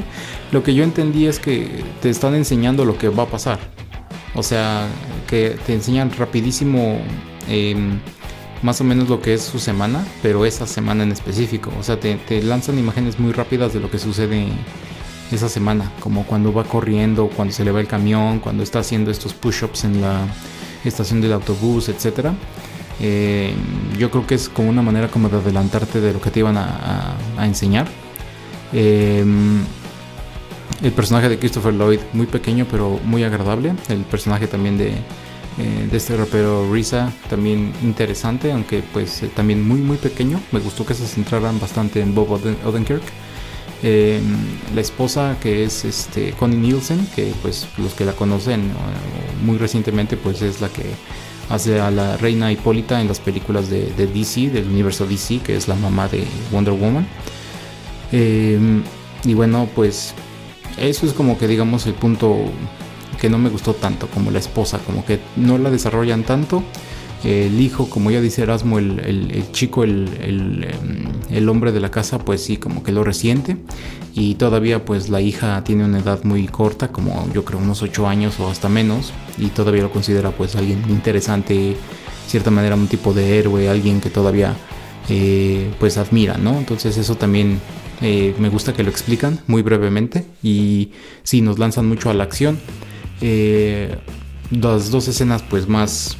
lo 0.52 0.62
que 0.62 0.72
yo 0.72 0.84
entendí 0.84 1.26
es 1.26 1.38
que 1.38 1.84
te 2.00 2.08
están 2.08 2.34
enseñando 2.34 2.86
lo 2.86 2.96
que 2.96 3.10
va 3.10 3.24
a 3.24 3.26
pasar. 3.26 3.81
O 4.34 4.42
sea, 4.42 4.88
que 5.26 5.58
te 5.66 5.74
enseñan 5.74 6.10
rapidísimo 6.12 6.98
em, 7.48 7.98
más 8.62 8.80
o 8.80 8.84
menos 8.84 9.08
lo 9.08 9.20
que 9.20 9.34
es 9.34 9.42
su 9.42 9.58
semana, 9.58 10.04
pero 10.22 10.46
esa 10.46 10.66
semana 10.66 11.02
en 11.02 11.12
específico. 11.12 11.70
O 11.78 11.82
sea, 11.82 11.98
te, 12.00 12.42
lanzan 12.42 12.78
imágenes 12.78 13.18
muy 13.18 13.32
rápidas 13.32 13.72
de 13.74 13.80
lo 13.80 13.90
que 13.90 13.98
sucede 13.98 14.46
esa 15.30 15.48
semana, 15.48 15.92
como 16.00 16.24
cuando 16.24 16.52
va 16.52 16.64
corriendo, 16.64 17.28
cuando 17.28 17.52
se 17.52 17.64
le 17.64 17.72
va 17.72 17.80
el 17.80 17.86
camión, 17.86 18.38
cuando 18.38 18.62
está 18.62 18.80
haciendo 18.80 19.10
estos 19.10 19.34
push-ups 19.34 19.84
en 19.84 20.00
la 20.00 20.20
estación 20.84 21.20
del 21.20 21.32
autobús, 21.32 21.88
etc. 21.88 22.28
Em, 23.00 23.54
yo 23.98 24.10
creo 24.10 24.26
que 24.26 24.34
es 24.34 24.48
como 24.48 24.70
una 24.70 24.82
manera 24.82 25.08
como 25.08 25.28
de 25.28 25.38
adelantarte 25.38 26.00
de 26.00 26.12
lo 26.12 26.20
que 26.20 26.30
te 26.30 26.40
iban 26.40 26.56
a, 26.56 27.16
enseñar. 27.40 27.86
Eh, 28.72 29.24
el 30.82 30.92
personaje 30.92 31.28
de 31.28 31.38
Christopher 31.38 31.74
Lloyd, 31.74 32.00
muy 32.12 32.26
pequeño 32.26 32.66
pero 32.70 33.00
muy 33.04 33.24
agradable. 33.24 33.74
El 33.88 34.04
personaje 34.04 34.46
también 34.46 34.78
de, 34.78 34.88
eh, 35.58 35.88
de 35.90 35.96
este 35.96 36.16
rapero 36.16 36.72
Risa, 36.72 37.12
también 37.28 37.72
interesante, 37.82 38.52
aunque 38.52 38.82
pues 38.92 39.22
eh, 39.22 39.30
también 39.34 39.66
muy 39.66 39.80
muy 39.80 39.96
pequeño. 39.96 40.40
Me 40.50 40.60
gustó 40.60 40.86
que 40.86 40.94
se 40.94 41.06
centraran 41.06 41.60
bastante 41.60 42.00
en 42.00 42.14
Bob 42.14 42.40
Odenkirk. 42.64 43.02
Em, 43.82 44.22
la 44.74 44.80
esposa 44.80 45.36
que 45.42 45.64
es 45.64 45.84
este 45.84 46.32
Connie 46.32 46.56
Nielsen, 46.56 47.06
que 47.16 47.32
pues 47.42 47.66
los 47.78 47.94
que 47.94 48.04
la 48.04 48.12
conocen 48.12 48.70
muy 49.44 49.58
recientemente 49.58 50.16
pues 50.16 50.40
es 50.40 50.60
la 50.60 50.68
que 50.68 50.84
hace 51.50 51.80
a 51.80 51.90
la 51.90 52.16
reina 52.16 52.50
Hipólita 52.50 53.00
en 53.00 53.08
las 53.08 53.20
películas 53.20 53.68
de, 53.68 53.92
DC, 53.92 54.50
del 54.50 54.68
universo 54.68 55.06
DC, 55.06 55.40
que 55.40 55.56
es 55.56 55.68
la 55.68 55.74
mamá 55.74 56.08
de 56.08 56.24
Wonder 56.50 56.74
Woman. 56.74 57.06
Em, 58.12 58.82
y 59.24 59.34
bueno, 59.34 59.68
pues 59.74 60.14
eso 60.78 61.06
es 61.06 61.12
como 61.12 61.38
que 61.38 61.48
digamos 61.48 61.86
el 61.86 61.94
punto 61.94 62.36
que 63.20 63.30
no 63.30 63.38
me 63.38 63.50
gustó 63.50 63.74
tanto 63.74 64.08
como 64.08 64.30
la 64.30 64.40
esposa, 64.40 64.78
como 64.78 65.04
que 65.04 65.20
no 65.36 65.58
la 65.58 65.70
desarrollan 65.70 66.24
tanto. 66.24 66.62
El 67.22 67.60
hijo, 67.60 67.88
como 67.88 68.10
ya 68.10 68.20
dice 68.20 68.42
Erasmo, 68.42 68.80
el, 68.80 69.44
chico, 69.52 69.84
el, 69.84 70.08
em, 70.20 71.04
el, 71.30 71.48
hombre 71.48 71.70
de 71.70 71.78
la 71.78 71.88
casa, 71.88 72.18
pues 72.18 72.42
sí, 72.42 72.56
como 72.56 72.82
que 72.82 72.90
lo 72.90 73.04
resiente. 73.04 73.56
Y 74.12 74.34
todavía 74.34 74.84
pues 74.84 75.08
la 75.08 75.20
hija 75.20 75.62
tiene 75.62 75.84
una 75.84 76.00
edad 76.00 76.24
muy 76.24 76.48
corta, 76.48 76.88
como 76.88 77.28
yo 77.32 77.44
creo 77.44 77.60
unos 77.60 77.80
8 77.82 78.08
años 78.08 78.40
o 78.40 78.50
hasta 78.50 78.68
menos. 78.68 79.12
Y 79.38 79.46
todavía 79.48 79.82
lo 79.82 79.92
considera 79.92 80.32
pues 80.32 80.56
alguien 80.56 80.82
interesante, 80.88 81.54
de 81.54 81.76
cierta 82.26 82.50
manera 82.50 82.74
un 82.74 82.88
tipo 82.88 83.12
de 83.12 83.38
héroe, 83.38 83.68
alguien 83.68 84.00
que 84.00 84.10
todavía 84.10 84.56
eh, 85.08 85.70
pues 85.78 85.98
admira, 85.98 86.38
¿no? 86.38 86.58
Entonces 86.58 86.96
eso 86.96 87.14
también 87.14 87.60
eh, 88.02 88.34
me 88.38 88.48
gusta 88.48 88.72
que 88.72 88.82
lo 88.82 88.90
explican 88.90 89.38
muy 89.46 89.62
brevemente 89.62 90.26
y 90.42 90.90
sí, 91.22 91.40
nos 91.40 91.60
lanzan 91.60 91.88
mucho 91.88 92.10
a 92.10 92.14
la 92.14 92.24
acción. 92.24 92.58
Eh, 93.20 93.96
las 94.50 94.90
dos 94.90 95.06
escenas 95.06 95.42
pues 95.42 95.68
más 95.68 96.16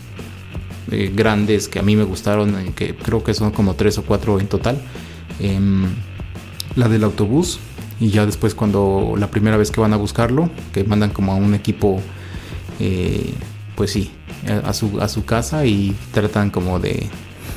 eh, 0.93 1.13
grandes 1.13 1.67
que 1.67 1.81
a 1.81 1.83
mí 1.83 1.97
me 1.97 2.05
gustaron, 2.05 2.73
que 2.75 2.95
creo 2.95 3.25
que 3.25 3.35
son 3.35 3.51
como 3.51 3.75
tres 3.75 3.99
o 3.99 4.05
cuatro 4.05 4.39
en 4.39 4.47
total. 4.47 4.81
Em, 5.41 5.87
la 6.77 6.89
del 6.89 7.03
autobús 7.03 7.59
y 7.99 8.11
ya 8.11 8.27
después 8.27 8.55
cuando 8.55 9.15
la 9.19 9.29
primera 9.29 9.57
vez 9.57 9.73
que 9.73 9.81
van 9.81 9.93
a 9.93 9.97
buscarlo, 9.97 10.51
que 10.73 10.85
mandan 10.85 11.11
como 11.11 11.33
a 11.33 11.35
un 11.35 11.55
equipo, 11.55 12.01
pues 13.77 13.91
sí, 13.91 14.11
a 14.65 14.73
su, 14.73 15.01
a 15.01 15.09
su 15.09 15.25
casa 15.25 15.67
y 15.67 15.95
tratan 16.13 16.51
como 16.51 16.81
de, 16.81 17.09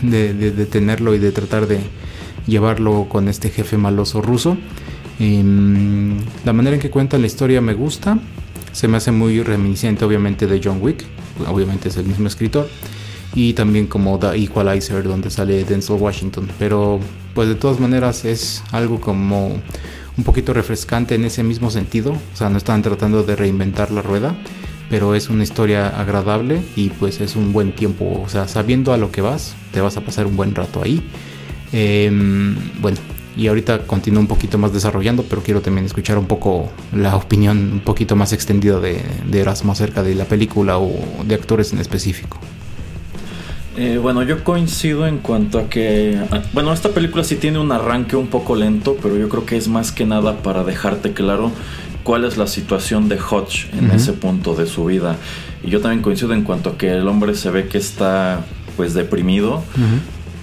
de 0.01 0.33
detenerlo 0.33 1.15
y 1.15 1.19
de 1.19 1.31
tratar 1.31 1.67
de 1.67 1.79
llevarlo 2.47 3.07
con 3.09 3.27
este 3.27 3.49
jefe 3.49 3.77
maloso 3.77 4.21
ruso. 4.21 4.57
Em, 5.19 6.17
la 6.43 6.53
manera 6.53 6.75
en 6.75 6.81
que 6.81 6.89
cuenta 6.89 7.17
la 7.17 7.27
historia 7.27 7.61
me 7.61 7.73
gusta, 7.73 8.19
se 8.71 8.87
me 8.87 8.97
hace 8.97 9.11
muy 9.11 9.41
reminiscente 9.41 10.03
obviamente 10.03 10.47
de 10.47 10.59
John 10.63 10.79
Wick, 10.81 11.05
obviamente 11.47 11.89
es 11.89 11.97
el 11.97 12.05
mismo 12.05 12.27
escritor, 12.27 12.67
y 13.33 13.53
también 13.53 13.87
como 13.87 14.19
The 14.19 14.35
Equalizer 14.35 15.03
donde 15.03 15.29
sale 15.29 15.63
Denzel 15.63 15.97
Washington, 15.97 16.49
pero 16.59 16.99
pues 17.33 17.47
de 17.47 17.55
todas 17.55 17.79
maneras 17.79 18.25
es 18.25 18.63
algo 18.71 18.99
como 18.99 19.61
un 20.17 20.23
poquito 20.23 20.53
refrescante 20.53 21.15
en 21.15 21.25
ese 21.25 21.43
mismo 21.43 21.69
sentido, 21.69 22.11
o 22.11 22.37
sea, 22.37 22.49
no 22.49 22.57
están 22.57 22.81
tratando 22.81 23.23
de 23.23 23.35
reinventar 23.35 23.91
la 23.91 24.01
rueda, 24.01 24.35
pero 24.89 25.15
es 25.15 25.29
una 25.29 25.43
historia 25.43 25.87
agradable 25.87 26.61
y 26.75 26.89
pues 26.89 27.19
es 27.19 27.35
un 27.35 27.53
buen 27.53 27.73
tiempo, 27.73 28.21
o 28.23 28.29
sea, 28.29 28.47
sabiendo 28.47 28.93
a 28.93 28.97
lo 28.97 29.11
que 29.11 29.21
vas, 29.21 29.55
te 29.71 29.81
vas 29.81 29.97
a 29.97 30.01
pasar 30.01 30.25
un 30.27 30.37
buen 30.37 30.55
rato 30.55 30.81
ahí. 30.83 31.03
Em, 31.71 32.55
bueno, 32.79 32.97
y 33.37 33.47
ahorita 33.47 33.79
continúo 33.79 34.21
un 34.21 34.27
poquito 34.27 34.57
más 34.57 34.71
desarrollando, 34.71 35.23
pero 35.23 35.41
quiero 35.41 35.61
también 35.61 35.85
escuchar 35.85 36.17
un 36.17 36.25
poco 36.25 36.71
la 36.93 37.15
opinión 37.15 37.73
un 37.73 37.79
poquito 37.81 38.15
más 38.15 38.31
extendida 38.33 38.79
de, 38.79 39.01
Erasmo 39.33 39.73
acerca 39.73 40.03
de 40.03 40.15
la 40.15 40.25
película 40.25 40.77
o 40.77 40.93
de 41.25 41.35
actores 41.35 41.73
en 41.73 41.79
específico. 41.79 42.37
Eh, 43.77 43.99
bueno, 44.01 44.23
yo 44.23 44.41
coincido 44.41 45.05
en 45.05 45.17
cuanto 45.17 45.59
a 45.59 45.69
que, 45.69 46.17
ah, 46.31 46.41
bueno, 46.53 46.71
esta 46.71 46.89
película 46.89 47.25
sí 47.25 47.35
tiene 47.35 47.59
un 47.59 47.73
arranque 47.73 48.15
un 48.15 48.27
poco 48.27 48.55
lento, 48.55 48.95
pero 49.01 49.17
yo 49.17 49.27
creo 49.27 49.45
que 49.45 49.57
es 49.57 49.67
más 49.67 49.91
que 49.91 50.05
nada 50.05 50.41
para 50.41 50.63
dejarte 50.63 51.11
claro 51.11 51.51
cuál 52.03 52.23
es 52.23 52.37
la 52.37 52.47
situación 52.47 53.09
de 53.09 53.17
Hodge 53.17 53.67
en 53.77 53.91
ese 53.91 54.13
punto 54.13 54.55
de 54.55 54.67
su 54.67 54.85
vida. 54.85 55.17
Y 55.61 55.71
yo 55.71 55.81
también 55.81 56.01
coincido 56.01 56.33
en 56.33 56.43
cuanto 56.43 56.69
a 56.69 56.77
que 56.77 56.91
el 56.91 57.05
hombre 57.09 57.35
se 57.35 57.49
ve 57.49 57.67
que 57.67 57.79
está 57.79 58.45
pues 58.77 58.93
deprimido, 58.93 59.63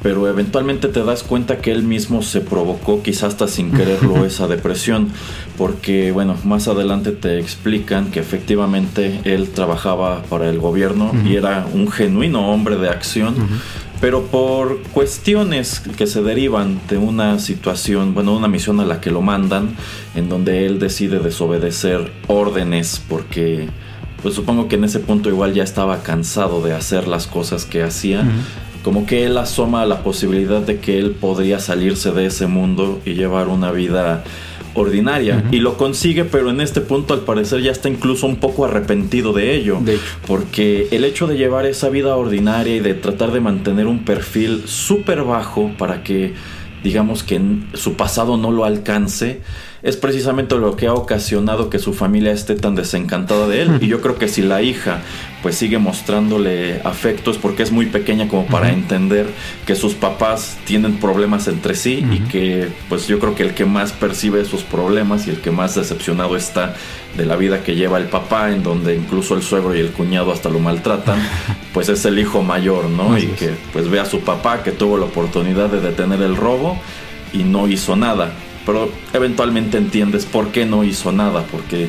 pero 0.02 0.28
eventualmente 0.28 0.88
te 0.88 1.04
das 1.04 1.22
cuenta 1.22 1.58
que 1.58 1.70
él 1.70 1.84
mismo 1.84 2.22
se 2.22 2.40
provocó, 2.40 3.02
quizás 3.02 3.32
hasta 3.32 3.48
sin 3.48 3.70
quererlo, 3.70 4.24
esa 4.26 4.48
depresión, 4.48 5.08
porque 5.56 6.12
bueno, 6.12 6.36
más 6.44 6.68
adelante 6.68 7.12
te 7.12 7.38
explican 7.38 8.10
que 8.10 8.20
efectivamente 8.20 9.20
él 9.24 9.50
trabajaba 9.50 10.22
para 10.24 10.48
el 10.48 10.58
gobierno 10.58 11.12
y 11.24 11.36
era 11.36 11.66
un 11.72 11.90
genuino 11.90 12.50
hombre 12.52 12.76
de 12.76 12.88
acción. 12.88 13.34
Pero 14.00 14.24
por 14.24 14.82
cuestiones 14.92 15.78
que 15.96 16.08
se 16.08 16.22
derivan 16.22 16.80
de 16.88 16.98
una 16.98 17.38
situación, 17.38 18.14
bueno, 18.14 18.36
una 18.36 18.48
misión 18.48 18.80
a 18.80 18.84
la 18.84 19.00
que 19.00 19.12
lo 19.12 19.20
mandan, 19.20 19.76
en 20.16 20.28
donde 20.28 20.66
él 20.66 20.80
decide 20.80 21.20
desobedecer 21.20 22.10
órdenes 22.26 23.00
porque 23.08 23.68
pues 24.20 24.34
supongo 24.34 24.66
que 24.66 24.74
en 24.74 24.84
ese 24.84 24.98
punto 24.98 25.28
igual 25.28 25.52
ya 25.54 25.62
estaba 25.62 26.02
cansado 26.02 26.62
de 26.62 26.74
hacer 26.74 27.06
las 27.06 27.28
cosas 27.28 27.64
que 27.64 27.82
hacía 27.82 28.24
como 28.82 29.06
que 29.06 29.24
él 29.24 29.38
asoma 29.38 29.86
la 29.86 30.02
posibilidad 30.02 30.60
de 30.60 30.78
que 30.78 30.98
él 30.98 31.12
podría 31.12 31.58
salirse 31.58 32.10
de 32.10 32.26
ese 32.26 32.46
mundo 32.46 33.00
y 33.04 33.14
llevar 33.14 33.48
una 33.48 33.70
vida 33.70 34.24
ordinaria. 34.74 35.44
Y 35.50 35.58
lo 35.58 35.76
consigue 35.76 36.24
pero 36.24 36.50
en 36.50 36.60
este 36.60 36.80
punto 36.80 37.14
al 37.14 37.20
parecer 37.20 37.62
ya 37.62 37.70
está 37.70 37.88
incluso 37.88 38.26
un 38.26 38.36
poco 38.36 38.64
arrepentido 38.64 39.32
de 39.32 39.54
ello. 39.54 39.78
Porque 40.26 40.88
el 40.90 41.04
hecho 41.04 41.26
de 41.26 41.36
llevar 41.36 41.66
esa 41.66 41.88
vida 41.88 42.16
ordinaria 42.16 42.76
y 42.76 42.80
de 42.80 42.94
tratar 42.94 43.32
de 43.32 43.40
mantener 43.40 43.86
un 43.86 44.04
perfil 44.04 44.64
súper 44.66 45.22
bajo 45.22 45.72
para 45.78 46.02
que 46.02 46.34
digamos 46.82 47.22
que 47.22 47.40
su 47.74 47.94
pasado 47.94 48.36
no 48.36 48.50
lo 48.50 48.64
alcance 48.64 49.40
es 49.82 49.96
precisamente 49.96 50.56
lo 50.56 50.76
que 50.76 50.86
ha 50.86 50.94
ocasionado 50.94 51.68
que 51.68 51.78
su 51.78 51.92
familia 51.92 52.32
esté 52.32 52.54
tan 52.54 52.74
desencantada 52.74 53.48
de 53.48 53.62
él. 53.62 53.70
Y 53.82 53.88
yo 53.88 54.00
creo 54.00 54.16
que 54.16 54.28
si 54.28 54.42
la 54.42 54.62
hija 54.62 55.00
pues 55.42 55.56
sigue 55.56 55.78
mostrándole 55.78 56.80
afectos 56.84 57.36
porque 57.36 57.64
es 57.64 57.72
muy 57.72 57.86
pequeña 57.86 58.28
como 58.28 58.46
para 58.46 58.70
entender 58.70 59.26
que 59.66 59.74
sus 59.74 59.94
papás 59.94 60.56
tienen 60.64 60.98
problemas 60.98 61.48
entre 61.48 61.74
sí 61.74 62.06
y 62.12 62.20
que 62.20 62.68
pues 62.88 63.08
yo 63.08 63.18
creo 63.18 63.34
que 63.34 63.42
el 63.42 63.54
que 63.54 63.64
más 63.64 63.90
percibe 63.92 64.40
esos 64.40 64.62
problemas 64.62 65.26
y 65.26 65.30
el 65.30 65.38
que 65.38 65.50
más 65.50 65.74
decepcionado 65.74 66.36
está 66.36 66.76
de 67.16 67.26
la 67.26 67.34
vida 67.34 67.64
que 67.64 67.74
lleva 67.74 67.98
el 67.98 68.04
papá, 68.04 68.52
en 68.52 68.62
donde 68.62 68.94
incluso 68.94 69.34
el 69.34 69.42
suegro 69.42 69.74
y 69.74 69.80
el 69.80 69.90
cuñado 69.90 70.32
hasta 70.32 70.48
lo 70.48 70.60
maltratan, 70.60 71.18
pues 71.74 71.88
es 71.88 72.04
el 72.04 72.18
hijo 72.20 72.42
mayor, 72.42 72.88
¿no? 72.88 73.18
y 73.18 73.26
que 73.26 73.50
pues 73.72 73.90
ve 73.90 73.98
a 73.98 74.06
su 74.06 74.20
papá 74.20 74.62
que 74.62 74.70
tuvo 74.70 74.96
la 74.96 75.06
oportunidad 75.06 75.68
de 75.70 75.80
detener 75.80 76.22
el 76.22 76.36
robo 76.36 76.80
y 77.32 77.38
no 77.38 77.66
hizo 77.66 77.96
nada 77.96 78.32
pero 78.64 78.90
eventualmente 79.12 79.78
entiendes 79.78 80.24
por 80.24 80.52
qué 80.52 80.66
no 80.66 80.84
hizo 80.84 81.12
nada, 81.12 81.44
porque 81.50 81.88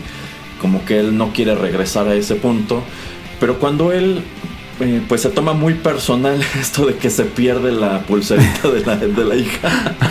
como 0.61 0.85
que 0.85 0.99
él 0.99 1.17
no 1.17 1.33
quiere 1.33 1.55
regresar 1.55 2.07
a 2.07 2.15
ese 2.15 2.35
punto, 2.35 2.83
pero 3.39 3.59
cuando 3.59 3.91
él 3.91 4.23
eh, 4.79 5.01
pues 5.07 5.21
se 5.21 5.29
toma 5.29 5.53
muy 5.53 5.75
personal 5.75 6.43
esto 6.59 6.85
de 6.85 6.95
que 6.95 7.09
se 7.09 7.25
pierde 7.25 7.71
la 7.71 8.01
pulserita 8.01 8.69
de 8.69 8.85
la, 8.85 8.97
de 8.97 9.25
la 9.25 9.35
hija. 9.35 9.95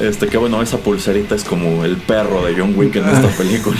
Este, 0.00 0.26
que 0.26 0.36
bueno, 0.36 0.60
esa 0.60 0.78
pulserita 0.78 1.36
es 1.36 1.44
como 1.44 1.84
el 1.84 1.96
perro 1.98 2.44
de 2.44 2.56
John 2.58 2.74
Wick 2.76 2.96
en 2.96 3.08
esta 3.08 3.28
película. 3.38 3.78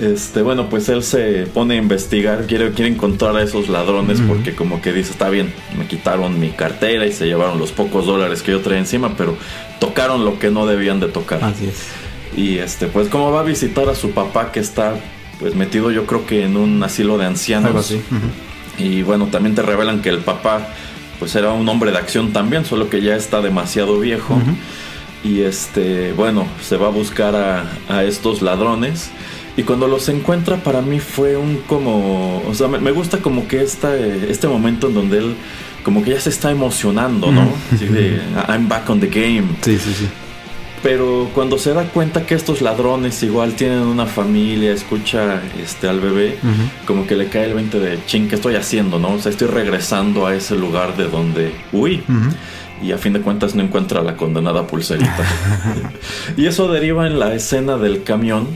Este, 0.00 0.42
bueno, 0.42 0.68
pues 0.68 0.88
él 0.88 1.02
se 1.04 1.46
pone 1.46 1.74
a 1.74 1.76
investigar, 1.78 2.46
quiere, 2.46 2.72
quiere 2.72 2.90
encontrar 2.90 3.36
a 3.36 3.42
esos 3.42 3.68
ladrones 3.68 4.20
porque 4.20 4.54
como 4.54 4.82
que 4.82 4.92
dice, 4.92 5.12
está 5.12 5.28
bien, 5.30 5.52
me 5.78 5.86
quitaron 5.86 6.40
mi 6.40 6.50
cartera 6.50 7.06
y 7.06 7.12
se 7.12 7.26
llevaron 7.26 7.58
los 7.58 7.70
pocos 7.70 8.06
dólares 8.06 8.42
que 8.42 8.50
yo 8.50 8.60
traía 8.60 8.80
encima, 8.80 9.16
pero 9.16 9.36
tocaron 9.78 10.24
lo 10.24 10.38
que 10.38 10.50
no 10.50 10.66
debían 10.66 10.98
de 10.98 11.08
tocar. 11.08 11.44
Así 11.44 11.66
es. 11.66 11.86
Y 12.36 12.58
este, 12.58 12.86
pues 12.88 13.08
como 13.08 13.30
va 13.30 13.40
a 13.40 13.44
visitar 13.44 13.88
a 13.88 13.94
su 13.94 14.10
papá 14.10 14.50
que 14.50 14.58
está 14.58 14.94
pues 15.38 15.54
metido 15.54 15.90
yo 15.90 16.06
creo 16.06 16.26
que 16.26 16.44
en 16.44 16.56
un 16.56 16.82
asilo 16.82 17.16
de 17.18 17.26
ancianos. 17.26 17.94
Y 18.76 19.02
bueno, 19.02 19.26
también 19.26 19.54
te 19.54 19.62
revelan 19.62 20.02
que 20.02 20.08
el 20.08 20.18
papá 20.18 20.66
pues 21.20 21.36
era 21.36 21.52
un 21.52 21.68
hombre 21.68 21.92
de 21.92 21.98
acción 21.98 22.32
también, 22.32 22.64
solo 22.64 22.90
que 22.90 23.00
ya 23.00 23.14
está 23.14 23.40
demasiado 23.40 24.00
viejo. 24.00 24.40
Y 25.22 25.42
este, 25.42 26.12
bueno, 26.12 26.46
se 26.60 26.76
va 26.76 26.88
a 26.88 26.90
buscar 26.90 27.36
a, 27.36 27.70
a 27.88 28.02
estos 28.02 28.42
ladrones 28.42 29.10
y 29.56 29.62
cuando 29.62 29.86
los 29.86 30.08
encuentra 30.08 30.56
para 30.56 30.82
mí 30.82 30.98
fue 30.98 31.36
un 31.36 31.58
como, 31.66 32.42
o 32.46 32.54
sea, 32.54 32.68
me, 32.68 32.90
gusta 32.90 33.18
como 33.18 33.46
que 33.46 33.62
esta, 33.62 33.96
este 33.96 34.48
momento 34.48 34.88
en 34.88 34.94
donde 34.94 35.18
él 35.18 35.36
como 35.84 36.02
que 36.02 36.10
ya 36.10 36.20
se 36.20 36.30
está 36.30 36.50
emocionando, 36.50 37.30
¿no? 37.30 37.46
Así 37.72 37.86
de, 37.86 38.20
I'm 38.48 38.68
back 38.68 38.88
on 38.88 39.00
the 39.00 39.06
game. 39.06 39.44
Sí, 39.60 39.78
sí, 39.78 39.94
sí. 39.94 40.08
Pero 40.82 41.30
cuando 41.34 41.58
se 41.58 41.72
da 41.72 41.84
cuenta 41.84 42.26
que 42.26 42.34
estos 42.34 42.60
ladrones 42.60 43.22
igual 43.22 43.54
tienen 43.54 43.78
una 43.78 44.06
familia, 44.06 44.72
escucha 44.72 45.40
este 45.62 45.88
al 45.88 46.00
bebé, 46.00 46.36
como 46.86 47.06
que 47.06 47.16
le 47.16 47.28
cae 47.28 47.46
el 47.46 47.54
20 47.54 47.80
de 47.80 48.04
ching, 48.06 48.28
¿qué 48.28 48.34
estoy 48.34 48.56
haciendo, 48.56 48.98
no? 48.98 49.14
O 49.14 49.18
sea, 49.18 49.30
estoy 49.30 49.48
regresando 49.48 50.26
a 50.26 50.34
ese 50.34 50.56
lugar 50.56 50.96
de 50.96 51.08
donde 51.08 51.54
huí. 51.72 52.02
Y 52.82 52.92
a 52.92 52.98
fin 52.98 53.14
de 53.14 53.20
cuentas 53.20 53.54
no 53.54 53.62
encuentra 53.62 54.02
la 54.02 54.16
condenada 54.16 54.66
pulserita. 54.66 55.24
y 56.36 56.46
eso 56.46 56.70
deriva 56.70 57.06
en 57.06 57.18
la 57.18 57.32
escena 57.32 57.78
del 57.78 58.02
camión 58.02 58.46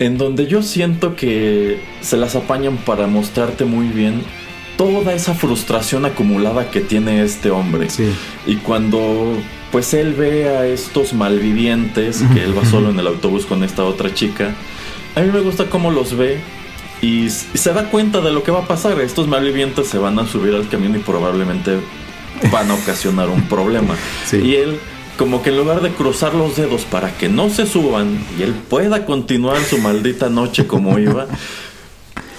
en 0.00 0.16
donde 0.16 0.46
yo 0.46 0.62
siento 0.62 1.14
que 1.14 1.78
se 2.00 2.16
las 2.16 2.34
apañan 2.34 2.78
para 2.78 3.06
mostrarte 3.06 3.66
muy 3.66 3.86
bien 3.86 4.22
toda 4.76 5.12
esa 5.12 5.34
frustración 5.34 6.06
acumulada 6.06 6.70
que 6.70 6.80
tiene 6.80 7.22
este 7.22 7.50
hombre. 7.50 7.88
Y 8.46 8.56
cuando 8.56 9.36
pues 9.70 9.92
él 9.92 10.14
ve 10.14 10.48
a 10.48 10.66
estos 10.66 11.12
malvivientes, 11.12 12.24
que 12.32 12.42
él 12.42 12.56
va 12.56 12.64
solo 12.64 12.90
en 12.90 12.98
el 12.98 13.06
autobús 13.06 13.44
con 13.44 13.62
esta 13.62 13.84
otra 13.84 14.12
chica, 14.12 14.54
a 15.14 15.20
mí 15.20 15.30
me 15.30 15.40
gusta 15.40 15.66
cómo 15.66 15.90
los 15.90 16.16
ve 16.16 16.40
y, 17.02 17.28
se 17.28 17.72
da 17.74 17.90
cuenta 17.90 18.22
de 18.22 18.32
lo 18.32 18.42
que 18.42 18.50
va 18.50 18.60
a 18.60 18.66
pasar. 18.66 18.98
Estos 19.02 19.28
malvivientes 19.28 19.86
se 19.86 19.98
van 19.98 20.18
a 20.18 20.26
subir 20.26 20.54
al 20.54 20.66
camión 20.68 20.96
y 20.96 21.00
probablemente 21.00 21.78
van 22.50 22.70
a 22.70 22.74
ocasionar 22.74 23.28
un 23.28 23.42
problema. 23.42 23.94
Y 24.32 24.54
él 24.54 24.80
como 25.20 25.42
que 25.42 25.50
en 25.50 25.58
lugar 25.58 25.82
de 25.82 25.90
cruzar 25.90 26.32
los 26.32 26.56
dedos 26.56 26.86
para 26.86 27.12
que 27.18 27.28
no 27.28 27.50
se 27.50 27.66
suban 27.66 28.24
y 28.38 28.42
él 28.42 28.54
pueda 28.54 29.04
continuar 29.04 29.62
su 29.62 29.76
maldita 29.76 30.30
noche 30.30 30.66
como 30.66 30.98
iba, 30.98 31.26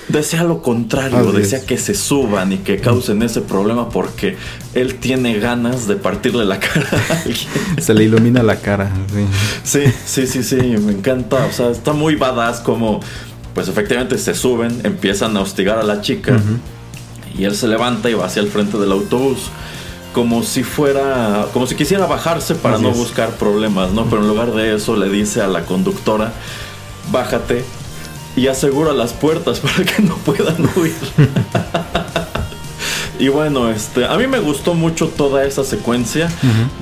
desea 0.07 0.43
lo 0.43 0.63
contrario, 0.63 1.31
desea 1.31 1.63
que 1.63 1.77
se 1.77 1.93
suban 1.93 2.53
y 2.53 2.57
que 2.57 2.79
causen 2.79 3.21
ese 3.21 3.41
problema 3.41 3.89
porque 3.89 4.35
él 4.73 4.95
tiene 4.95 5.37
ganas 5.37 5.85
de 5.85 5.95
partirle 5.95 6.43
la 6.43 6.59
cara 6.59 6.89
a 7.07 7.21
alguien. 7.21 7.47
Se 7.77 7.93
le 7.93 8.05
ilumina 8.05 8.41
la 8.41 8.55
cara. 8.55 8.89
Sí, 9.63 9.83
sí, 10.03 10.25
sí, 10.25 10.41
sí, 10.41 10.55
me 10.55 10.93
encanta. 10.93 11.45
O 11.45 11.51
sea, 11.51 11.69
está 11.69 11.93
muy 11.93 12.15
badass 12.15 12.61
como, 12.61 12.99
pues 13.53 13.67
efectivamente 13.67 14.17
se 14.17 14.33
suben, 14.33 14.81
empiezan 14.83 15.37
a 15.37 15.41
hostigar 15.41 15.77
a 15.77 15.83
la 15.83 16.01
chica 16.01 16.39
y 17.37 17.43
él 17.43 17.55
se 17.55 17.67
levanta 17.67 18.09
y 18.09 18.15
va 18.15 18.25
hacia 18.25 18.41
el 18.41 18.47
frente 18.47 18.79
del 18.79 18.91
autobús 18.91 19.51
como 20.13 20.43
si 20.43 20.63
fuera, 20.63 21.47
como 21.53 21.67
si 21.67 21.75
quisiera 21.75 22.05
bajarse 22.05 22.55
para 22.55 22.77
no 22.77 22.91
buscar 22.91 23.31
problemas, 23.31 23.91
¿no? 23.91 24.05
Pero 24.05 24.21
en 24.21 24.27
lugar 24.27 24.51
de 24.51 24.75
eso 24.75 24.95
le 24.95 25.09
dice 25.09 25.41
a 25.41 25.47
la 25.47 25.65
conductora, 25.65 26.33
bájate 27.11 27.63
y 28.35 28.47
asegura 28.47 28.93
las 28.93 29.13
puertas 29.13 29.59
para 29.59 29.85
que 29.85 30.01
no 30.01 30.15
puedan 30.17 30.69
huir. 30.75 30.95
y 33.19 33.27
bueno, 33.29 33.69
este, 33.69 34.05
a 34.05 34.17
mí 34.17 34.27
me 34.27 34.39
gustó 34.39 34.73
mucho 34.73 35.07
toda 35.07 35.45
esa 35.45 35.63
secuencia. 35.63 36.29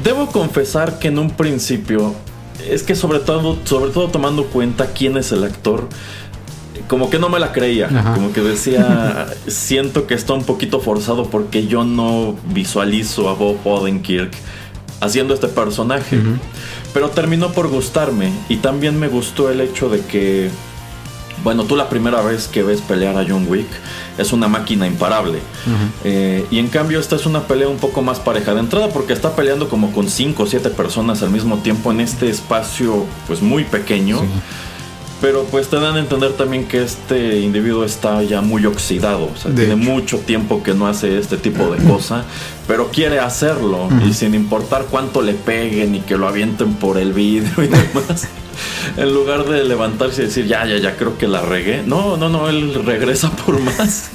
Debo 0.03 0.27
confesar 0.27 0.99
que 0.99 1.09
en 1.09 1.19
un 1.19 1.31
principio, 1.31 2.15
es 2.67 2.83
que 2.83 2.95
sobre 2.95 3.19
todo, 3.19 3.57
sobre 3.65 3.91
todo 3.91 4.09
tomando 4.09 4.45
cuenta 4.45 4.87
quién 4.87 5.17
es 5.17 5.31
el 5.31 5.43
actor, 5.43 5.87
como 6.89 7.11
que 7.11 7.19
no 7.19 7.29
me 7.29 7.39
la 7.39 7.53
creía. 7.53 7.87
Como 8.15 8.33
que 8.33 8.41
decía, 8.41 9.27
siento 9.47 10.07
que 10.07 10.15
está 10.15 10.33
un 10.33 10.43
poquito 10.43 10.81
forzado 10.81 11.29
porque 11.29 11.67
yo 11.67 11.85
no 11.85 12.35
visualizo 12.51 13.29
a 13.29 13.33
Bob 13.35 13.59
Odenkirk 13.63 14.31
haciendo 14.99 15.35
este 15.35 15.47
personaje. 15.47 16.19
Pero 16.91 17.11
terminó 17.11 17.51
por 17.51 17.67
gustarme 17.69 18.33
y 18.49 18.57
también 18.57 18.99
me 18.99 19.07
gustó 19.07 19.51
el 19.51 19.61
hecho 19.61 19.89
de 19.89 20.01
que, 20.01 20.49
bueno, 21.43 21.65
tú 21.65 21.75
la 21.75 21.89
primera 21.89 22.23
vez 22.23 22.47
que 22.47 22.63
ves 22.63 22.81
pelear 22.81 23.15
a 23.17 23.25
John 23.25 23.45
Wick 23.47 23.67
es 24.17 24.33
una 24.33 24.47
máquina 24.47 24.87
imparable. 24.87 25.37
Eh, 26.03 26.43
y 26.49 26.57
en 26.57 26.69
cambio 26.69 26.99
esta 26.99 27.17
es 27.17 27.27
una 27.27 27.41
pelea 27.41 27.67
un 27.67 27.77
poco 27.77 28.01
más 28.01 28.19
pareja 28.19 28.55
de 28.55 28.61
entrada 28.61 28.89
porque 28.89 29.13
está 29.13 29.35
peleando 29.35 29.69
como 29.69 29.91
con 29.91 30.09
5 30.09 30.41
o 30.41 30.47
7 30.47 30.71
personas 30.71 31.21
al 31.21 31.29
mismo 31.29 31.59
tiempo 31.59 31.91
en 31.91 31.99
este 31.99 32.29
espacio 32.31 33.05
pues 33.27 33.43
muy 33.43 33.63
pequeño. 33.63 34.23
Pero 35.21 35.43
pues 35.43 35.67
te 35.67 35.77
dan 35.77 35.97
a 35.97 35.99
entender 35.99 36.33
también 36.33 36.65
que 36.65 36.81
este 36.81 37.39
individuo 37.39 37.83
está 37.83 38.23
ya 38.23 38.41
muy 38.41 38.65
oxidado. 38.65 39.29
O 39.33 39.37
sea, 39.37 39.53
tiene 39.53 39.75
mucho 39.75 40.19
tiempo 40.19 40.63
que 40.63 40.73
no 40.73 40.87
hace 40.87 41.17
este 41.19 41.35
tipo 41.35 41.69
de 41.73 41.83
cosa. 41.83 42.23
Pero 42.67 42.89
quiere 42.89 43.19
hacerlo. 43.19 43.89
Y 44.07 44.13
sin 44.13 44.33
importar 44.33 44.85
cuánto 44.89 45.21
le 45.21 45.33
peguen 45.33 45.95
y 45.95 45.99
que 45.99 46.17
lo 46.17 46.27
avienten 46.27 46.75
por 46.75 46.97
el 46.97 47.11
vidrio 47.11 47.63
y 47.63 47.67
demás. 47.67 48.29
en 48.97 49.13
lugar 49.13 49.45
de 49.45 49.63
levantarse 49.65 50.23
y 50.23 50.25
decir, 50.25 50.47
ya, 50.47 50.65
ya, 50.65 50.77
ya 50.77 50.95
creo 50.95 51.17
que 51.17 51.27
la 51.27 51.41
regué. 51.41 51.83
No, 51.85 52.15
no, 52.15 52.29
no, 52.29 52.47
él 52.47 52.73
regresa 52.85 53.29
por 53.45 53.59
más. 53.59 54.11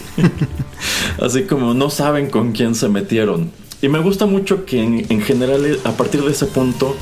Así 1.20 1.44
como 1.44 1.74
no 1.74 1.90
saben 1.90 2.30
con 2.30 2.52
quién 2.52 2.74
se 2.74 2.88
metieron. 2.88 3.50
Y 3.82 3.88
me 3.88 3.98
gusta 3.98 4.24
mucho 4.24 4.64
que 4.64 4.82
en, 4.82 5.06
en 5.10 5.20
general, 5.20 5.78
a 5.84 5.92
partir 5.92 6.22
de 6.22 6.30
ese 6.30 6.46
punto, 6.46 6.96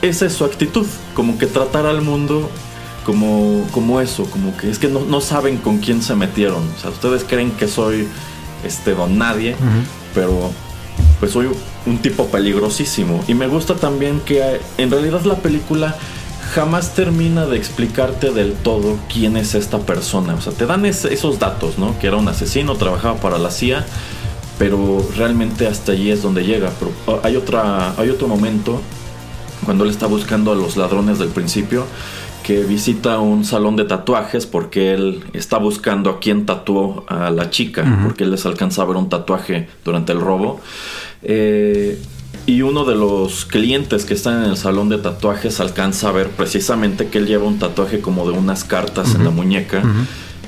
esa 0.00 0.24
es 0.24 0.32
su 0.32 0.44
actitud. 0.46 0.86
Como 1.14 1.36
que 1.36 1.46
tratar 1.46 1.84
al 1.84 2.00
mundo 2.00 2.48
como, 3.04 3.66
como 3.72 4.00
eso, 4.00 4.24
como 4.24 4.56
que 4.56 4.70
es 4.70 4.78
que 4.78 4.88
no, 4.88 5.20
saben 5.20 5.58
con 5.58 5.78
quién 5.78 6.02
se 6.02 6.14
metieron. 6.14 6.62
O 6.76 6.80
sea, 6.80 6.90
ustedes 6.90 7.24
creen 7.24 7.50
que 7.52 7.68
soy 7.68 8.08
este 8.64 8.94
don 8.94 9.18
nadie, 9.18 9.56
pero 10.14 10.50
pues 11.20 11.32
soy 11.32 11.48
un 11.86 11.98
tipo 11.98 12.26
peligrosísimo. 12.26 13.22
Y 13.28 13.34
me 13.34 13.46
gusta 13.46 13.74
también 13.74 14.20
que 14.20 14.60
en 14.78 14.90
realidad 14.90 15.22
la 15.22 15.36
película 15.36 15.96
jamás 16.54 16.94
termina 16.94 17.46
de 17.46 17.56
explicarte 17.56 18.30
del 18.30 18.52
todo 18.52 18.98
quién 19.12 19.36
es 19.36 19.54
esta 19.54 19.78
persona. 19.78 20.34
O 20.34 20.40
sea, 20.40 20.52
te 20.52 20.66
dan 20.66 20.84
esos 20.84 21.38
datos, 21.38 21.78
¿no? 21.78 21.98
Que 21.98 22.08
era 22.08 22.16
un 22.16 22.28
asesino, 22.28 22.76
trabajaba 22.76 23.16
para 23.16 23.38
la 23.38 23.50
CIA, 23.50 23.86
pero 24.58 25.04
realmente 25.16 25.66
hasta 25.66 25.92
allí 25.92 26.10
es 26.10 26.22
donde 26.22 26.44
llega. 26.44 26.70
Pero 26.78 26.92
oh, 27.06 27.20
hay, 27.22 27.36
otra, 27.36 27.94
hay 27.96 28.10
otro 28.10 28.28
momento 28.28 28.80
cuando 29.64 29.84
él 29.84 29.90
está 29.90 30.06
buscando 30.06 30.52
a 30.52 30.54
los 30.54 30.76
ladrones 30.76 31.18
del 31.18 31.28
principio 31.28 31.86
que 32.42 32.62
visita 32.64 33.18
un 33.20 33.44
salón 33.44 33.76
de 33.76 33.84
tatuajes 33.84 34.46
porque 34.46 34.92
él 34.94 35.24
está 35.32 35.58
buscando 35.58 36.10
a 36.10 36.20
quien 36.20 36.46
tatuó 36.46 37.04
a 37.08 37.30
la 37.30 37.50
chica, 37.50 38.00
porque 38.04 38.24
él 38.24 38.30
les 38.30 38.44
alcanza 38.46 38.82
a 38.82 38.84
ver 38.84 38.96
un 38.96 39.08
tatuaje 39.08 39.68
durante 39.84 40.12
el 40.12 40.20
robo. 40.20 40.60
Eh, 41.22 42.00
y 42.44 42.62
uno 42.62 42.84
de 42.84 42.96
los 42.96 43.44
clientes 43.44 44.04
que 44.04 44.14
están 44.14 44.44
en 44.44 44.50
el 44.50 44.56
salón 44.56 44.88
de 44.88 44.98
tatuajes 44.98 45.60
alcanza 45.60 46.08
a 46.08 46.12
ver 46.12 46.30
precisamente 46.30 47.06
que 47.06 47.18
él 47.18 47.26
lleva 47.26 47.44
un 47.44 47.58
tatuaje 47.58 48.00
como 48.00 48.28
de 48.28 48.36
unas 48.36 48.64
cartas 48.64 49.14
en 49.14 49.24
la 49.24 49.30
muñeca. 49.30 49.82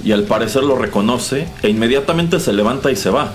Y 0.05 0.13
al 0.13 0.25
parecer 0.25 0.65
lo 0.65 0.77
reconoce 0.77 1.47
e 1.63 1.69
inmediatamente 1.69 2.41
se 2.41 2.53
levanta 2.53 2.91
y 2.91 2.97
se 2.97 3.11
va, 3.11 3.33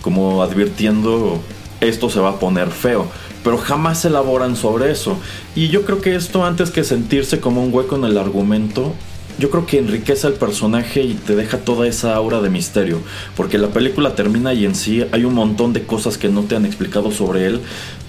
como 0.00 0.42
advirtiendo 0.42 1.40
esto 1.80 2.10
se 2.10 2.20
va 2.20 2.30
a 2.30 2.38
poner 2.38 2.70
feo. 2.70 3.08
Pero 3.44 3.58
jamás 3.58 4.04
elaboran 4.04 4.56
sobre 4.56 4.90
eso. 4.90 5.16
Y 5.54 5.68
yo 5.68 5.82
creo 5.82 6.00
que 6.00 6.14
esto 6.14 6.44
antes 6.44 6.70
que 6.70 6.84
sentirse 6.84 7.40
como 7.40 7.62
un 7.62 7.72
hueco 7.72 7.96
en 7.96 8.04
el 8.04 8.18
argumento, 8.18 8.94
yo 9.38 9.50
creo 9.50 9.66
que 9.66 9.78
enriquece 9.78 10.26
al 10.26 10.32
personaje 10.32 11.02
y 11.02 11.14
te 11.14 11.36
deja 11.36 11.58
toda 11.58 11.86
esa 11.86 12.14
aura 12.16 12.40
de 12.40 12.50
misterio. 12.50 12.98
Porque 13.36 13.56
la 13.56 13.68
película 13.68 14.16
termina 14.16 14.52
y 14.52 14.64
en 14.64 14.74
sí 14.74 15.06
hay 15.12 15.24
un 15.24 15.34
montón 15.34 15.72
de 15.72 15.84
cosas 15.84 16.18
que 16.18 16.28
no 16.28 16.42
te 16.42 16.56
han 16.56 16.66
explicado 16.66 17.12
sobre 17.12 17.46
él. 17.46 17.60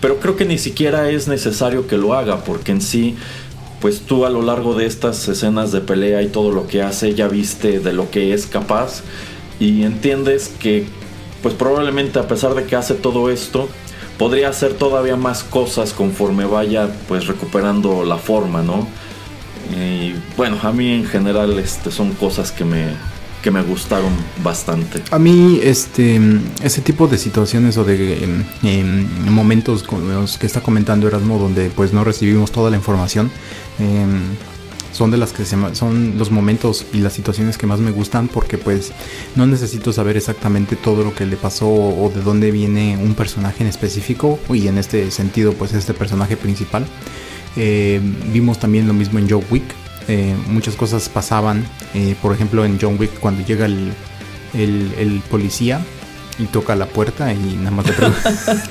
Pero 0.01 0.19
creo 0.19 0.35
que 0.35 0.45
ni 0.45 0.57
siquiera 0.57 1.09
es 1.11 1.27
necesario 1.27 1.85
que 1.87 1.97
lo 1.97 2.15
haga. 2.15 2.43
Porque 2.43 2.71
en 2.71 2.81
sí, 2.81 3.15
pues 3.79 4.01
tú 4.01 4.25
a 4.25 4.31
lo 4.31 4.41
largo 4.41 4.73
de 4.73 4.87
estas 4.87 5.27
escenas 5.27 5.71
de 5.71 5.81
pelea 5.81 6.23
y 6.23 6.27
todo 6.27 6.51
lo 6.51 6.67
que 6.67 6.81
hace, 6.81 7.13
ya 7.13 7.27
viste 7.27 7.79
de 7.79 7.93
lo 7.93 8.09
que 8.09 8.33
es 8.33 8.47
capaz. 8.47 9.03
Y 9.59 9.83
entiendes 9.83 10.51
que, 10.59 10.87
pues 11.43 11.53
probablemente 11.53 12.17
a 12.17 12.27
pesar 12.27 12.55
de 12.55 12.63
que 12.63 12.75
hace 12.75 12.95
todo 12.95 13.29
esto, 13.29 13.69
podría 14.19 14.49
hacer 14.49 14.73
todavía 14.73 15.15
más 15.15 15.43
cosas 15.43 15.93
conforme 15.93 16.45
vaya 16.45 16.89
pues 17.07 17.25
recuperando 17.25 18.03
la 18.03 18.17
forma, 18.17 18.61
¿no? 18.61 18.87
Y 19.75 20.13
bueno, 20.35 20.57
a 20.61 20.71
mí 20.71 20.91
en 20.91 21.05
general 21.05 21.57
este, 21.57 21.89
son 21.89 22.11
cosas 22.13 22.51
que 22.51 22.65
me, 22.65 22.87
que 23.41 23.49
me 23.49 23.61
gustaron 23.61 24.11
bastante. 24.43 25.01
A 25.11 25.19
mí, 25.19 25.59
este, 25.63 26.19
ese 26.61 26.81
tipo 26.81 27.07
de 27.07 27.17
situaciones 27.17 27.77
o 27.77 27.85
de 27.85 28.43
em, 28.63 29.31
momentos 29.31 29.83
como 29.83 30.01
los 30.01 30.37
que 30.37 30.47
está 30.47 30.61
comentando 30.61 31.07
Erasmo, 31.07 31.39
donde 31.39 31.69
pues 31.69 31.93
no 31.93 32.03
recibimos 32.03 32.51
toda 32.51 32.69
la 32.69 32.75
información, 32.75 33.31
em, 33.79 34.21
son 34.91 35.11
de 35.11 35.17
las 35.17 35.33
que 35.33 35.45
son 35.45 36.17
los 36.17 36.31
momentos 36.31 36.85
y 36.93 36.97
las 36.97 37.13
situaciones 37.13 37.57
que 37.57 37.67
más 37.67 37.79
me 37.79 37.91
gustan 37.91 38.27
porque 38.27 38.57
pues 38.57 38.91
no 39.35 39.45
necesito 39.45 39.93
saber 39.93 40.17
exactamente 40.17 40.75
todo 40.75 41.03
lo 41.03 41.13
que 41.13 41.25
le 41.25 41.37
pasó 41.37 41.69
o 41.69 42.11
de 42.13 42.21
dónde 42.21 42.51
viene 42.51 42.97
un 42.97 43.13
personaje 43.13 43.63
en 43.63 43.69
específico 43.69 44.39
y 44.49 44.67
en 44.67 44.77
este 44.77 45.11
sentido 45.11 45.53
pues 45.53 45.73
este 45.73 45.93
personaje 45.93 46.37
principal 46.37 46.85
eh, 47.55 47.99
vimos 48.31 48.59
también 48.59 48.87
lo 48.87 48.93
mismo 48.93 49.19
en 49.19 49.29
John 49.29 49.43
Wick. 49.49 49.63
Eh, 50.07 50.35
muchas 50.47 50.75
cosas 50.75 51.09
pasaban. 51.09 51.65
Eh, 51.93 52.15
por 52.21 52.33
ejemplo, 52.33 52.65
en 52.65 52.79
John 52.79 52.97
Wick, 52.99 53.19
cuando 53.19 53.45
llega 53.45 53.65
el, 53.65 53.93
el, 54.53 55.21
policía 55.29 55.81
y 56.39 56.45
toca 56.45 56.75
la 56.75 56.87
puerta 56.87 57.31
y 57.33 57.57
nada 57.57 57.71
más 57.71 57.85
le 57.85 57.93
pregunta, 57.93 58.33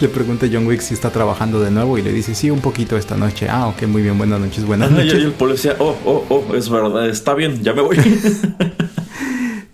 le 0.00 0.08
pregunta 0.08 0.46
a 0.46 0.48
John 0.50 0.66
Wick 0.66 0.80
si 0.80 0.94
está 0.94 1.10
trabajando 1.10 1.60
de 1.60 1.70
nuevo 1.70 1.98
y 1.98 2.02
le 2.02 2.12
dice, 2.12 2.34
sí, 2.34 2.48
un 2.48 2.60
poquito 2.60 2.96
esta 2.96 3.16
noche. 3.16 3.48
Ah, 3.50 3.66
ok, 3.66 3.82
muy 3.88 4.02
bien, 4.02 4.16
buenas 4.16 4.40
noches, 4.40 4.64
buenas 4.64 4.90
noches. 4.90 5.14
Y 5.14 5.22
el 5.22 5.32
policía, 5.32 5.76
oh, 5.80 5.96
oh, 6.04 6.24
oh, 6.28 6.54
es 6.54 6.70
verdad, 6.70 7.08
está 7.08 7.34
bien, 7.34 7.62
ya 7.62 7.74
me 7.74 7.82
voy. 7.82 7.98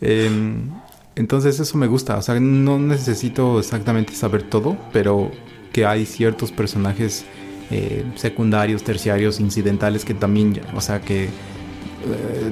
Em, 0.03 0.71
entonces 1.15 1.61
eso 1.61 1.77
me 1.77 1.87
gusta, 1.87 2.17
o 2.17 2.23
sea, 2.23 2.41
no 2.41 2.79
necesito 2.79 3.59
exactamente 3.59 4.15
saber 4.15 4.45
todo, 4.45 4.79
pero 4.95 5.31
que 5.75 5.85
hay 5.85 6.07
ciertos 6.07 6.53
personajes 6.53 7.27
eh, 7.71 8.05
secundarios, 8.15 8.83
terciarios, 8.83 9.41
incidentales 9.41 10.07
que 10.07 10.15
también, 10.15 10.59
o 10.75 10.81
sea, 10.81 11.03
que 11.03 11.25
eh, 11.25 11.31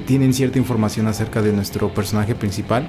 tienen 0.07 0.35
cierta 0.35 0.59
información 0.59 1.07
acerca 1.07 1.41
de 1.41 1.55
nuestro 1.55 1.89
personaje 1.95 2.35
principal 2.35 2.87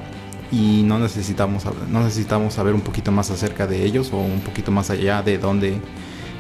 y 0.52 0.84
no 0.84 1.00
necesitamos, 1.00 1.64
no 1.90 2.04
necesitamos 2.04 2.56
saber 2.56 2.74
un 2.74 2.82
poquito 2.82 3.12
más 3.12 3.30
acerca 3.30 3.68
de 3.68 3.86
ellos 3.86 4.12
o 4.12 4.18
un 4.18 4.42
poquito 4.42 4.72
más 4.72 4.90
allá 4.90 5.22
de 5.22 5.38
dónde, 5.38 5.80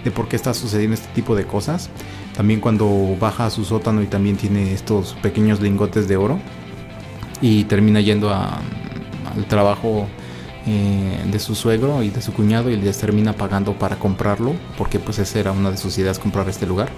de 0.04 0.12
por 0.12 0.28
qué 0.28 0.36
está 0.36 0.54
sucediendo 0.54 0.96
este 0.96 1.10
tipo 1.14 1.36
de 1.36 1.46
cosas. 1.46 1.90
También 2.36 2.60
cuando 2.60 3.16
baja 3.20 3.46
a 3.46 3.50
su 3.50 3.66
sótano 3.66 4.02
y 4.02 4.08
también 4.08 4.38
tiene 4.38 4.74
estos 4.74 5.14
pequeños 5.22 5.60
lingotes 5.62 6.08
de 6.08 6.18
oro 6.18 6.40
y 7.42 7.66
termina 7.66 8.02
yendo 8.02 8.34
al 8.34 9.46
trabajo 9.48 10.08
eh, 10.66 11.26
de 11.32 11.40
su 11.40 11.56
suegro 11.56 12.04
y 12.04 12.10
de 12.10 12.22
su 12.22 12.34
cuñado 12.34 12.70
y 12.70 12.78
les 12.78 12.98
termina 12.98 13.34
pagando 13.34 13.74
para 13.74 13.98
comprarlo 13.98 14.54
porque 14.78 15.00
pues 15.00 15.20
esa 15.20 15.40
era 15.40 15.52
una 15.52 15.72
de 15.72 15.78
sus 15.78 15.98
ideas 15.98 16.20
comprar 16.20 16.50
este 16.50 16.66
lugar 16.66 16.90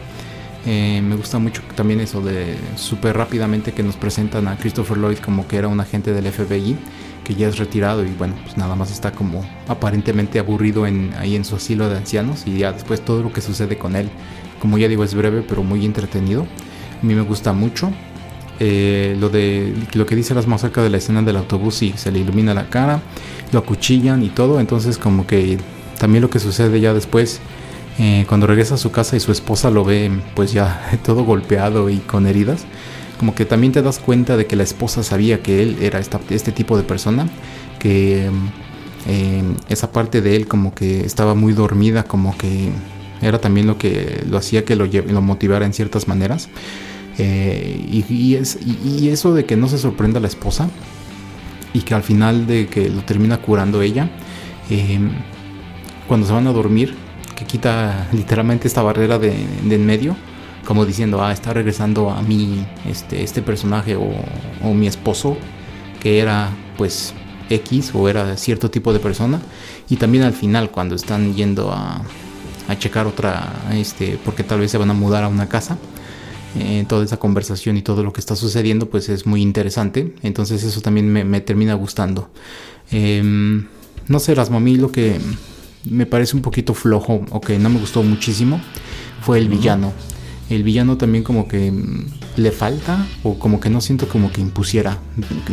eh, 0.66 1.02
me 1.02 1.16
gusta 1.16 1.40
mucho 1.40 1.62
también 1.76 2.00
eso 2.00 2.22
de 2.22 2.56
súper 2.76 3.18
rápidamente 3.18 3.72
que 3.72 3.84
nos 3.84 3.96
presentan 3.96 4.48
a 4.48 4.58
Christopher 4.58 4.98
Lloyd 4.98 5.18
como 5.18 5.48
que 5.48 5.58
era 5.58 5.68
un 5.68 5.80
agente 5.80 6.14
del 6.14 6.32
FBI 6.32 6.78
que 7.24 7.36
ya 7.36 7.48
es 7.48 7.58
retirado 7.58 8.04
y 8.04 8.10
bueno 8.10 8.36
pues 8.44 8.58
nada 8.58 8.76
más 8.76 8.92
está 8.92 9.12
como 9.12 9.46
aparentemente 9.68 10.40
aburrido 10.40 10.86
en, 10.88 11.14
ahí 11.18 11.36
en 11.36 11.46
su 11.46 11.56
asilo 11.56 11.90
de 11.90 11.98
ancianos 11.98 12.44
y 12.46 12.58
ya 12.58 12.74
después 12.74 13.02
todo 13.02 13.24
lo 13.24 13.34
que 13.34 13.42
sucede 13.42 13.78
con 13.78 13.96
él 13.96 14.10
como 14.60 14.78
ya 14.78 14.88
digo 14.88 15.04
es 15.04 15.14
breve 15.14 15.44
pero 15.48 15.64
muy 15.64 15.86
entretenido 15.86 16.44
a 17.02 17.06
mí 17.06 17.16
me 17.16 17.22
gusta 17.22 17.54
mucho 17.54 17.92
eh, 18.60 19.16
lo 19.20 19.30
de 19.30 19.74
lo 19.94 20.06
que 20.06 20.16
dice 20.16 20.36
las 20.36 20.46
más 20.46 20.62
de 20.62 20.90
la 20.90 20.98
escena 20.98 21.24
del 21.24 21.38
autobús 21.38 21.82
y 21.82 21.94
se 21.94 22.12
le 22.12 22.20
ilumina 22.20 22.54
la 22.54 22.70
cara 22.70 23.02
lo 23.52 23.60
acuchillan 23.60 24.24
y 24.24 24.30
todo. 24.30 24.60
Entonces 24.60 24.98
como 24.98 25.28
que 25.28 25.58
también 26.00 26.22
lo 26.22 26.30
que 26.30 26.40
sucede 26.40 26.80
ya 26.80 26.94
después, 26.94 27.40
eh, 28.04 28.26
cuando 28.28 28.48
regresa 28.48 28.74
a 28.74 28.78
su 28.80 28.90
casa 28.92 29.16
y 29.16 29.20
su 29.20 29.32
esposa 29.32 29.70
lo 29.70 29.86
ve 29.86 30.10
pues 30.34 30.52
ya 30.54 30.90
todo 31.06 31.24
golpeado 31.24 31.88
y 31.92 31.98
con 31.98 32.26
heridas, 32.26 32.66
como 33.20 33.36
que 33.36 33.46
también 33.46 33.74
te 33.74 33.84
das 33.84 34.00
cuenta 34.00 34.38
de 34.38 34.48
que 34.48 34.56
la 34.56 34.64
esposa 34.64 35.04
sabía 35.04 35.44
que 35.44 35.62
él 35.62 35.78
era 35.82 36.00
este 36.00 36.52
tipo 36.52 36.78
de 36.78 36.84
persona, 36.84 37.30
que 37.78 38.28
eh, 39.06 39.44
esa 39.70 39.92
parte 39.92 40.22
de 40.22 40.36
él 40.36 40.48
como 40.48 40.74
que 40.74 41.02
estaba 41.02 41.36
muy 41.36 41.54
dormida, 41.54 42.02
como 42.02 42.36
que 42.36 42.72
era 43.22 43.40
también 43.40 43.68
lo 43.68 43.78
que 43.78 44.24
lo 44.28 44.40
hacía 44.40 44.66
que 44.66 44.76
lo, 44.76 44.88
motivara 45.22 45.68
en 45.68 45.74
ciertas 45.74 46.08
maneras. 46.08 46.50
Eh, 47.20 48.04
y, 48.10 48.34
es, 48.34 48.58
y, 48.66 49.10
eso 49.10 49.36
de 49.36 49.46
que 49.46 49.56
no 49.56 49.68
se 49.68 49.78
sorprenda 49.78 50.20
la 50.20 50.28
esposa, 50.28 50.72
y 51.72 51.82
que 51.82 51.94
al 51.94 52.02
final 52.02 52.48
de 52.48 52.66
que 52.66 52.90
lo 52.90 53.04
termina 53.04 53.38
curando 53.38 53.84
ella, 53.84 54.10
cuando 56.08 56.26
se 56.26 56.34
van 56.34 56.48
a 56.48 56.52
dormir, 56.52 56.96
quita 57.52 58.08
literalmente 58.14 58.70
esta 58.70 58.82
barrera 58.82 59.20
de, 59.20 59.34
en 59.70 59.86
medio, 59.86 60.16
como 60.66 60.86
diciendo, 60.86 61.22
ah, 61.22 61.34
está 61.34 61.52
regresando 61.54 62.10
a 62.10 62.22
mí 62.22 62.66
este, 62.86 63.24
este 63.24 63.42
personaje 63.42 63.98
o, 63.98 64.74
mi 64.74 64.88
esposo, 64.88 65.36
que 66.00 66.20
era 66.20 66.50
pues 66.78 67.14
X 67.50 67.92
o 67.94 68.08
era 68.08 68.38
cierto 68.38 68.72
tipo 68.72 68.94
de 68.94 69.00
persona, 69.00 69.42
y 69.90 69.98
también 69.98 70.24
al 70.24 70.32
final 70.32 70.72
cuando 70.72 70.96
están 70.96 71.36
yendo 71.36 71.72
a, 71.74 72.02
a 72.70 72.80
checar 72.80 73.06
otra, 73.06 73.52
este, 73.74 74.18
porque 74.24 74.46
tal 74.46 74.62
vez 74.62 74.72
se 74.72 74.78
van 74.78 74.90
a 74.90 74.94
mudar 74.94 75.26
a 75.26 75.28
una 75.28 75.50
casa, 75.50 75.78
eh, 76.58 76.86
toda 76.88 77.04
esa 77.04 77.18
conversación 77.18 77.76
y 77.76 77.82
todo 77.82 78.02
lo 78.02 78.14
que 78.14 78.22
está 78.22 78.38
sucediendo 78.38 78.90
pues 78.90 79.10
es 79.10 79.26
muy 79.26 79.42
interesante. 79.42 80.14
Entonces 80.22 80.64
eso 80.64 80.82
también 80.82 81.12
me, 81.12 81.42
termina 81.42 81.76
gustando. 81.76 82.30
Em, 82.92 83.68
no 84.08 84.20
sé 84.20 84.36
las 84.36 84.50
mami 84.50 84.76
lo 84.76 84.92
que 84.92 85.18
me 85.90 86.06
parece 86.06 86.36
un 86.36 86.42
poquito 86.42 86.74
flojo 86.74 87.26
o 87.30 87.42
que 87.42 87.58
no 87.60 87.70
me 87.70 87.80
gustó 87.80 88.04
muchísimo 88.04 88.62
fue 89.22 89.40
el 89.40 89.50
villano 89.50 89.94
el 90.56 90.64
villano 90.64 90.98
también 90.98 91.24
como 91.24 91.48
que 91.48 91.72
mm, 91.72 92.06
le 92.38 92.52
falta 92.52 93.06
o 93.24 93.40
como 93.40 93.60
que 93.60 93.70
no 93.70 93.82
siento 93.82 94.08
como 94.08 94.32
que 94.32 94.42
impusiera. 94.42 94.98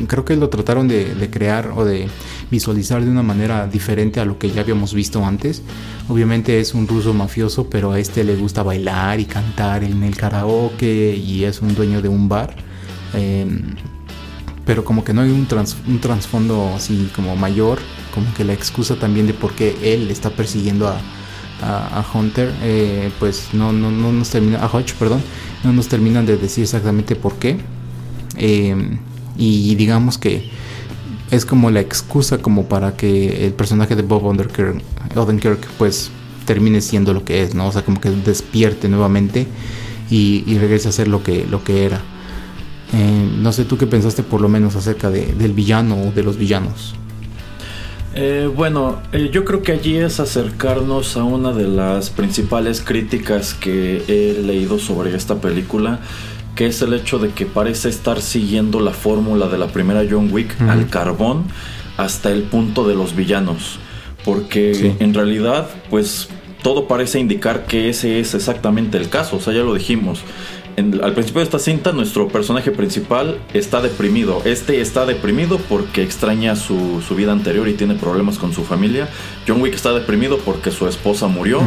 Creo 0.07 0.25
que 0.25 0.37
lo 0.37 0.49
trataron 0.49 0.89
de, 0.89 1.29
crear 1.31 1.73
o 1.75 1.85
de 1.85 2.09
visualizar 2.51 3.05
de 3.05 3.11
una 3.11 3.23
manera 3.23 3.67
diferente 3.67 4.21
a 4.21 4.25
lo 4.25 4.39
que 4.39 4.51
ya 4.51 4.63
habíamos 4.63 4.95
visto 4.95 5.25
antes. 5.25 5.63
Obviamente 6.09 6.61
es 6.61 6.75
un 6.75 6.89
ruso 6.89 7.15
mafioso, 7.15 7.69
pero 7.71 7.93
a 7.93 8.01
este 8.01 8.25
le 8.25 8.37
gusta 8.37 8.63
bailar 8.63 9.21
y 9.21 9.25
cantar 9.25 9.85
en 9.85 10.03
el 10.03 10.17
karaoke 10.17 11.15
y 11.17 11.45
es 11.45 11.63
un 11.63 11.75
dueño 11.75 12.03
de 12.03 12.09
un 12.09 12.29
bar. 12.29 12.57
Em, 13.15 13.75
pero 14.69 14.85
como 14.85 15.03
que 15.03 15.15
no 15.15 15.23
hay 15.23 15.31
un, 15.31 15.47
trasfondo 15.99 16.75
así 16.77 17.11
como 17.17 17.35
mayor, 17.37 17.79
como 18.13 18.27
que 18.35 18.45
la 18.45 18.53
excusa 18.53 18.97
también 18.97 19.27
de 19.27 19.33
por 19.33 19.53
qué 19.53 19.75
él 19.83 20.11
está 20.11 20.29
persiguiendo 20.29 20.87
a, 20.87 21.01
a, 21.63 22.05
Hunter, 22.13 22.53
eh, 22.61 23.11
pues 23.19 23.49
no, 23.55 23.73
no, 23.73 23.91
no 23.91 24.13
nos 24.13 24.29
termina, 24.29 24.59
a 24.59 24.67
Hodge, 24.67 24.93
perdón, 24.99 25.23
no 25.65 25.73
nos 25.73 25.89
terminan 25.89 26.27
de 26.27 26.37
decir 26.37 26.65
exactamente 26.65 27.17
por 27.17 27.37
qué. 27.37 27.57
Eh, 28.37 28.77
y 29.39 29.75
digamos 29.75 30.19
que 30.19 30.51
es 31.31 31.47
como 31.47 31.71
la 31.71 31.81
excusa 31.81 32.37
como 32.37 32.67
para 32.67 32.95
que 32.95 33.47
el 33.47 33.55
personaje 33.55 33.97
de 33.97 34.03
Bob 34.03 34.27
Odenkirk, 34.27 34.83
Odenkirk 35.17 35.67
pues 35.79 36.11
termine 36.45 36.83
siendo 36.83 37.15
lo 37.15 37.25
que 37.25 37.43
es, 37.43 37.55
¿no? 37.55 37.69
O 37.69 37.73
sea, 37.73 37.87
como 37.87 38.03
que 38.03 38.11
despierte 38.11 38.91
nuevamente 38.91 39.47
y, 40.11 40.59
regrese 40.59 40.91
a 40.91 40.93
ser 40.93 41.09
lo 41.09 41.23
que, 41.23 41.47
lo 41.47 41.65
que 41.65 41.87
era. 41.87 42.03
Eh, 42.93 43.29
no 43.39 43.53
sé 43.53 43.65
tú 43.65 43.77
qué 43.77 43.87
pensaste 43.87 44.23
por 44.23 44.41
lo 44.41 44.49
menos 44.49 44.77
acerca 44.77 45.11
de, 45.11 45.27
del 45.35 45.53
villano 45.53 45.97
o 46.01 46.13
de 46.13 46.23
los 46.23 46.39
villanos. 46.39 46.95
Eh, 48.15 48.51
bueno, 48.55 49.01
eh, 49.13 49.31
yo 49.33 49.45
creo 49.45 49.63
que 49.63 49.73
allí 49.73 49.97
es 49.97 50.19
acercarnos 50.19 51.17
a 51.17 51.25
una 51.25 51.53
de 51.53 51.69
las 51.69 52.11
principales 52.11 52.81
críticas 52.81 53.55
que 53.55 54.03
he 54.09 54.43
leído 54.43 54.79
sobre 54.79 55.15
esta 55.15 55.37
película, 55.37 56.01
que 56.55 56.67
es 56.67 56.83
el 56.83 56.95
hecho 56.95 57.19
de 57.19 57.31
que 57.31 57.47
parece 57.47 57.89
estar 57.89 58.21
siguiendo 58.21 58.81
la 58.81 58.93
fórmula 58.93 59.49
de 59.49 59.59
la 59.59 59.69
primera 59.69 60.03
John 60.11 60.33
Wick 60.33 60.61
al 60.63 60.89
carbón 60.89 61.45
hasta 61.97 62.33
el 62.33 62.43
punto 62.43 62.89
de 62.89 62.95
los 62.95 63.15
villanos. 63.15 63.79
Porque 64.25 64.97
en 64.99 65.15
realidad, 65.15 65.69
pues 65.89 66.29
todo 66.63 66.89
parece 66.89 67.21
indicar 67.21 67.67
que 67.67 67.89
ese 67.89 68.19
es 68.19 68.35
exactamente 68.35 68.99
el 68.99 69.09
caso, 69.09 69.37
o 69.37 69.41
sea, 69.41 69.53
ya 69.53 69.61
lo 69.61 69.75
dijimos 69.75 70.21
al 70.79 71.13
principio 71.13 71.41
de 71.41 71.45
esta 71.45 71.59
cinta, 71.59 71.93
nuestro 71.93 72.29
personaje 72.29 72.71
principal 72.71 73.41
está 73.53 73.81
deprimido. 73.81 74.43
Este 74.45 74.81
está 74.81 75.07
deprimido 75.07 75.59
porque 75.59 76.03
extraña 76.03 76.57
su, 76.57 77.01
vida 77.17 77.33
anterior 77.33 77.69
y 77.69 77.75
tiene 77.75 77.95
problemas 77.95 78.39
con 78.39 78.53
su 78.53 78.65
familia. 78.65 79.09
John 79.47 79.61
Wick 79.61 79.75
está 79.75 79.93
deprimido 79.93 80.39
porque 80.39 80.71
su 80.71 80.87
esposa 80.87 81.27
murió 81.27 81.61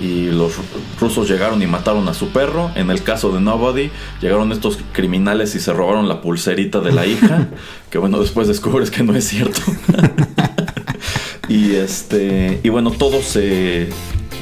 y 0.00 0.26
los 0.26 0.54
rusos 1.00 1.28
llegaron 1.28 1.60
y 1.62 1.66
mataron 1.66 2.08
a 2.08 2.14
su 2.14 2.28
perro. 2.28 2.70
En 2.76 2.90
el 2.90 3.02
caso 3.02 3.32
de 3.32 3.40
Nobody, 3.40 3.90
llegaron 4.20 4.52
estos 4.52 4.78
criminales 4.92 5.54
y 5.54 5.60
se 5.60 5.72
robaron 5.72 6.08
la 6.08 6.20
pulserita 6.20 6.80
de 6.80 6.92
la 6.92 7.06
hija. 7.06 7.48
que 7.90 7.98
bueno, 7.98 8.20
después 8.20 8.48
descubres 8.48 8.90
que 8.90 9.02
no 9.02 9.16
es 9.16 9.26
cierto. 9.26 9.60
y 11.48 11.74
este. 11.74 12.60
Y 12.62 12.68
bueno, 12.68 12.90
todo 12.92 13.22
se. 13.22 13.88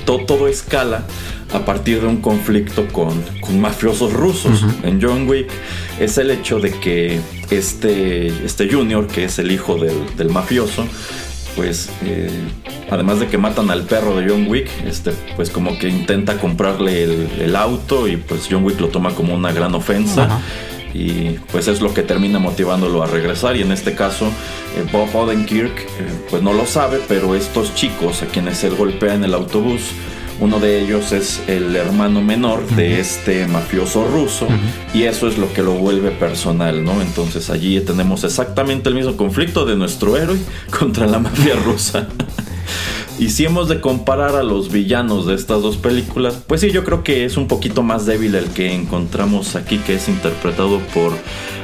todo 0.04 0.48
escala 0.48 1.04
a 1.52 1.64
partir 1.64 2.00
de 2.00 2.06
un 2.06 2.18
conflicto 2.18 2.86
con, 2.88 3.10
mafiosos 3.60 4.12
rusos. 4.12 4.64
En 4.82 5.00
John 5.02 5.28
Wick 5.28 5.50
es 5.98 6.18
el 6.18 6.30
hecho 6.30 6.60
de 6.60 6.70
que 6.70 7.20
este, 7.50 8.28
este 8.44 8.70
Junior, 8.72 9.06
que 9.06 9.24
es 9.24 9.38
el 9.38 9.50
hijo 9.50 9.76
del, 9.76 10.30
mafioso, 10.30 10.86
pues 11.56 11.90
eh, 12.04 12.30
además 12.90 13.18
de 13.20 13.26
que 13.26 13.38
matan 13.38 13.70
al 13.70 13.82
perro 13.82 14.16
de 14.16 14.28
John 14.28 14.46
Wick, 14.48 14.68
este, 14.86 15.12
pues 15.36 15.50
como 15.50 15.78
que 15.78 15.88
intenta 15.88 16.38
comprarle 16.38 17.04
el, 17.04 17.56
auto 17.56 18.06
y 18.06 18.16
pues 18.16 18.46
John 18.48 18.64
Wick 18.64 18.80
lo 18.80 18.88
toma 18.88 19.14
como 19.14 19.34
una 19.34 19.52
gran 19.52 19.74
ofensa. 19.74 20.40
Y 20.92 21.38
pues 21.52 21.68
es 21.68 21.80
lo 21.80 21.94
que 21.94 22.02
termina 22.02 22.40
motivándolo 22.40 23.04
a 23.04 23.06
regresar. 23.06 23.56
Y 23.56 23.62
en 23.62 23.70
este 23.70 23.94
caso, 23.94 24.26
eh, 24.26 24.84
Bob 24.90 25.14
Odenkirk, 25.14 25.78
eh, 25.78 25.86
pues 26.30 26.42
no 26.42 26.52
lo 26.52 26.66
sabe, 26.66 27.00
pero 27.06 27.36
estos 27.36 27.76
chicos 27.76 28.22
a 28.22 28.26
quienes 28.26 28.64
él 28.64 28.74
golpea 28.74 29.14
en 29.14 29.22
el 29.22 29.34
autobús, 29.34 29.82
uno 30.40 30.59
de 30.59 30.81
ellos 30.81 31.12
es 31.12 31.42
el 31.48 31.76
hermano 31.76 32.22
menor 32.22 32.66
de 32.70 32.98
este 32.98 33.46
mafioso 33.46 34.07
ruso 34.07 34.48
y 34.94 35.03
eso 35.03 35.29
es 35.29 35.37
lo 35.37 35.53
que 35.53 35.62
lo 35.62 35.74
vuelve 35.74 36.11
personal, 36.11 36.83
¿no? 36.83 37.03
Entonces 37.03 37.50
allí 37.50 37.79
tenemos 37.81 38.24
exactamente 38.24 38.88
el 38.88 38.94
mismo 38.94 39.16
conflicto 39.16 39.66
de 39.66 39.76
nuestro 39.76 40.16
héroe 40.16 40.38
contra 40.79 41.07
la 41.07 41.18
mafia 41.18 41.57
rusa. 41.57 42.09
Y 43.18 43.31
si 43.31 43.44
hemos 43.44 43.68
de 43.68 43.83
comparar 43.83 44.35
a 44.35 44.42
los 44.42 44.72
villanos 44.72 45.26
de 45.26 45.35
estas 45.35 45.61
dos 45.61 45.76
películas, 45.76 46.38
pues 46.46 46.62
sí, 46.62 46.70
yo 46.70 46.85
creo 46.85 47.05
que 47.05 47.26
es 47.26 47.37
un 47.37 47.48
poquito 47.48 47.83
más 47.83 48.07
débil 48.07 48.35
el 48.35 48.46
que 48.46 48.72
encontramos 48.72 49.57
aquí, 49.57 49.76
que 49.76 49.96
es 49.96 50.09
interpretado 50.09 50.79
por 50.94 51.12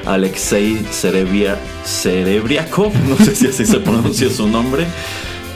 Alexei 0.05 0.79
Serebriakov, 0.91 2.93
no 3.09 3.17
sé 3.17 3.35
si 3.35 3.47
así 3.47 3.65
se 3.65 3.79
pronuncia 3.79 4.29
su 4.29 4.47
nombre. 4.49 4.85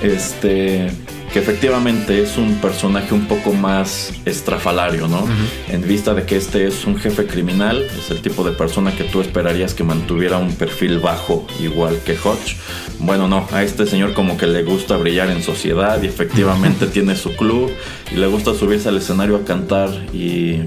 Este, 0.02 0.90
que 1.32 1.38
efectivamente 1.38 2.22
es 2.22 2.36
un 2.36 2.56
personaje 2.56 3.14
un 3.14 3.26
poco 3.26 3.52
más 3.52 4.12
estrafalario, 4.24 5.06
¿no? 5.06 5.24
En 5.68 5.82
vista 5.86 6.12
de 6.12 6.24
que 6.24 6.36
este 6.36 6.66
es 6.66 6.84
un 6.86 6.96
jefe 6.96 7.26
criminal, 7.26 7.86
es 7.98 8.10
el 8.10 8.20
tipo 8.20 8.42
de 8.42 8.52
persona 8.52 8.92
que 8.96 9.04
tú 9.04 9.20
esperarías 9.20 9.74
que 9.74 9.84
mantuviera 9.84 10.38
un 10.38 10.54
perfil 10.54 10.98
bajo 10.98 11.46
igual 11.60 11.98
que 12.04 12.12
Hodge. 12.12 12.56
Bueno, 12.98 13.28
no, 13.28 13.46
a 13.52 13.62
este 13.62 13.86
señor 13.86 14.12
como 14.12 14.36
que 14.36 14.46
le 14.46 14.64
gusta 14.64 14.96
brillar 14.96 15.30
en 15.30 15.42
sociedad 15.42 16.02
y 16.02 16.06
efectivamente 16.06 16.86
tiene 16.86 17.14
su 17.14 17.36
club 17.36 17.70
y 18.12 18.16
le 18.16 18.26
gusta 18.26 18.52
subirse 18.54 18.88
al 18.88 18.96
escenario 18.96 19.36
a 19.36 19.44
cantar 19.44 19.88
y, 20.12 20.60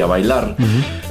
a 0.00 0.06
bailar. 0.06 0.56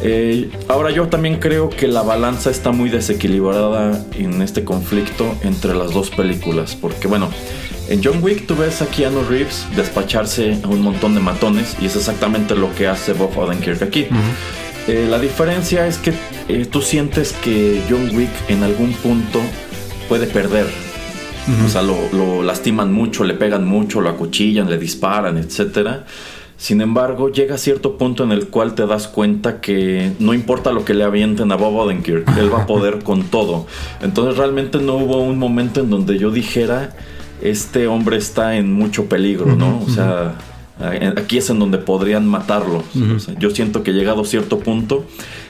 Eh, 0.01 0.49
ahora 0.67 0.91
yo 0.91 1.07
también 1.07 1.39
creo 1.39 1.69
que 1.69 1.87
la 1.87 2.03
balanza 2.03 2.51
está 2.51 2.71
muy 2.71 2.89
desequilibrada 2.89 4.05
en 4.17 4.41
este 4.41 4.63
conflicto 4.63 5.35
entre 5.41 5.73
las 5.73 5.91
dos 5.91 6.09
películas, 6.11 6.77
porque 6.79 7.07
bueno, 7.07 7.29
en 7.89 8.03
John 8.03 8.23
Wick 8.23 8.47
tú 8.47 8.55
ves 8.55 8.81
a 8.81 8.87
Keanu 8.87 9.23
Reeves 9.23 9.65
despacharse 9.75 10.59
a 10.63 10.67
un 10.67 10.81
montón 10.81 11.13
de 11.15 11.19
matones 11.19 11.75
y 11.81 11.85
es 11.85 11.95
exactamente 11.95 12.55
lo 12.55 12.73
que 12.75 12.87
hace 12.87 13.13
Bob 13.13 13.37
Odenkirk 13.37 13.81
aquí. 13.81 14.07
Eh, 14.87 15.07
la 15.09 15.19
diferencia 15.19 15.87
es 15.87 15.97
que 15.97 16.13
eh, 16.49 16.65
tú 16.65 16.81
sientes 16.81 17.33
que 17.33 17.81
John 17.89 18.15
Wick 18.15 18.31
en 18.49 18.63
algún 18.63 18.93
punto 18.93 19.39
puede 20.09 20.27
perder. 20.27 20.67
O 21.65 21.69
sea, 21.69 21.81
lo, 21.81 22.41
lastiman 22.41 22.93
mucho, 22.93 23.25
le 23.25 23.33
pegan 23.33 23.65
mucho, 23.65 23.99
lo 23.99 24.09
acuchillan, 24.09 24.69
le 24.69 24.77
disparan, 24.77 25.37
etc. 25.37 26.03
Sin 26.55 26.79
embargo, 26.79 27.29
llega 27.29 27.55
a 27.55 27.57
cierto 27.57 27.97
punto 27.97 28.23
en 28.23 28.31
el 28.31 28.47
cual 28.47 28.75
te 28.75 28.87
das 28.87 29.09
cuenta 29.09 29.59
que 29.59 30.13
no 30.19 30.33
importa 30.33 30.71
lo 30.71 30.85
que 30.85 30.93
le 30.93 31.03
avienten 31.03 31.51
a 31.51 31.55
Bob 31.55 31.75
Odenkirk, 31.75 32.37
él 32.37 32.53
va 32.53 32.63
a 32.63 32.65
poder 32.65 32.99
con 33.03 33.23
todo. 33.23 33.67
Entonces 34.01 34.37
realmente 34.37 34.77
no 34.77 34.95
hubo 34.95 35.21
un 35.21 35.37
momento 35.37 35.81
en 35.81 35.89
donde 35.89 36.17
yo 36.17 36.31
dijera 36.31 36.95
este 37.43 37.87
hombre 37.87 38.17
está 38.17 38.55
en 38.57 38.71
mucho 38.71 39.05
peligro, 39.05 39.55
¿no? 39.55 39.81
O 39.85 39.89
sea, 39.89 40.35
aquí 41.17 41.37
es 41.37 41.49
en 41.49 41.59
donde 41.59 41.77
podrían 41.77 42.27
matarlo. 42.27 42.83
yo 43.39 43.49
siento 43.49 43.83
que 43.83 43.91
llegado 43.91 44.21
a 44.21 44.25
cierto 44.25 44.59
punto, 44.59 45.05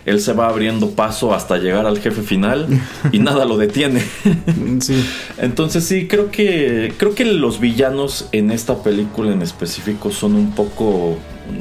él 0.06 0.20
se 0.20 0.34
va 0.34 0.48
abriendo 0.48 0.92
paso 0.92 1.34
hasta 1.34 1.58
llegar 1.58 1.86
al 1.86 2.00
jefe 2.00 2.22
final 2.22 2.68
y 3.12 3.20
nada 3.20 3.46
lo 3.46 3.58
detiene. 3.58 4.02
sí. 4.80 5.04
Entonces 5.38 5.86
sí, 5.86 6.08
creo 6.08 6.32
que 6.32 6.94
creo 6.98 7.16
que 7.16 7.26
los 7.26 7.60
villanos 7.60 8.28
en 8.32 8.52
esta 8.52 8.84
película 8.84 9.32
en 9.32 9.42
específico 9.42 10.12
son 10.12 10.36
un 10.36 10.52
poco 10.52 11.18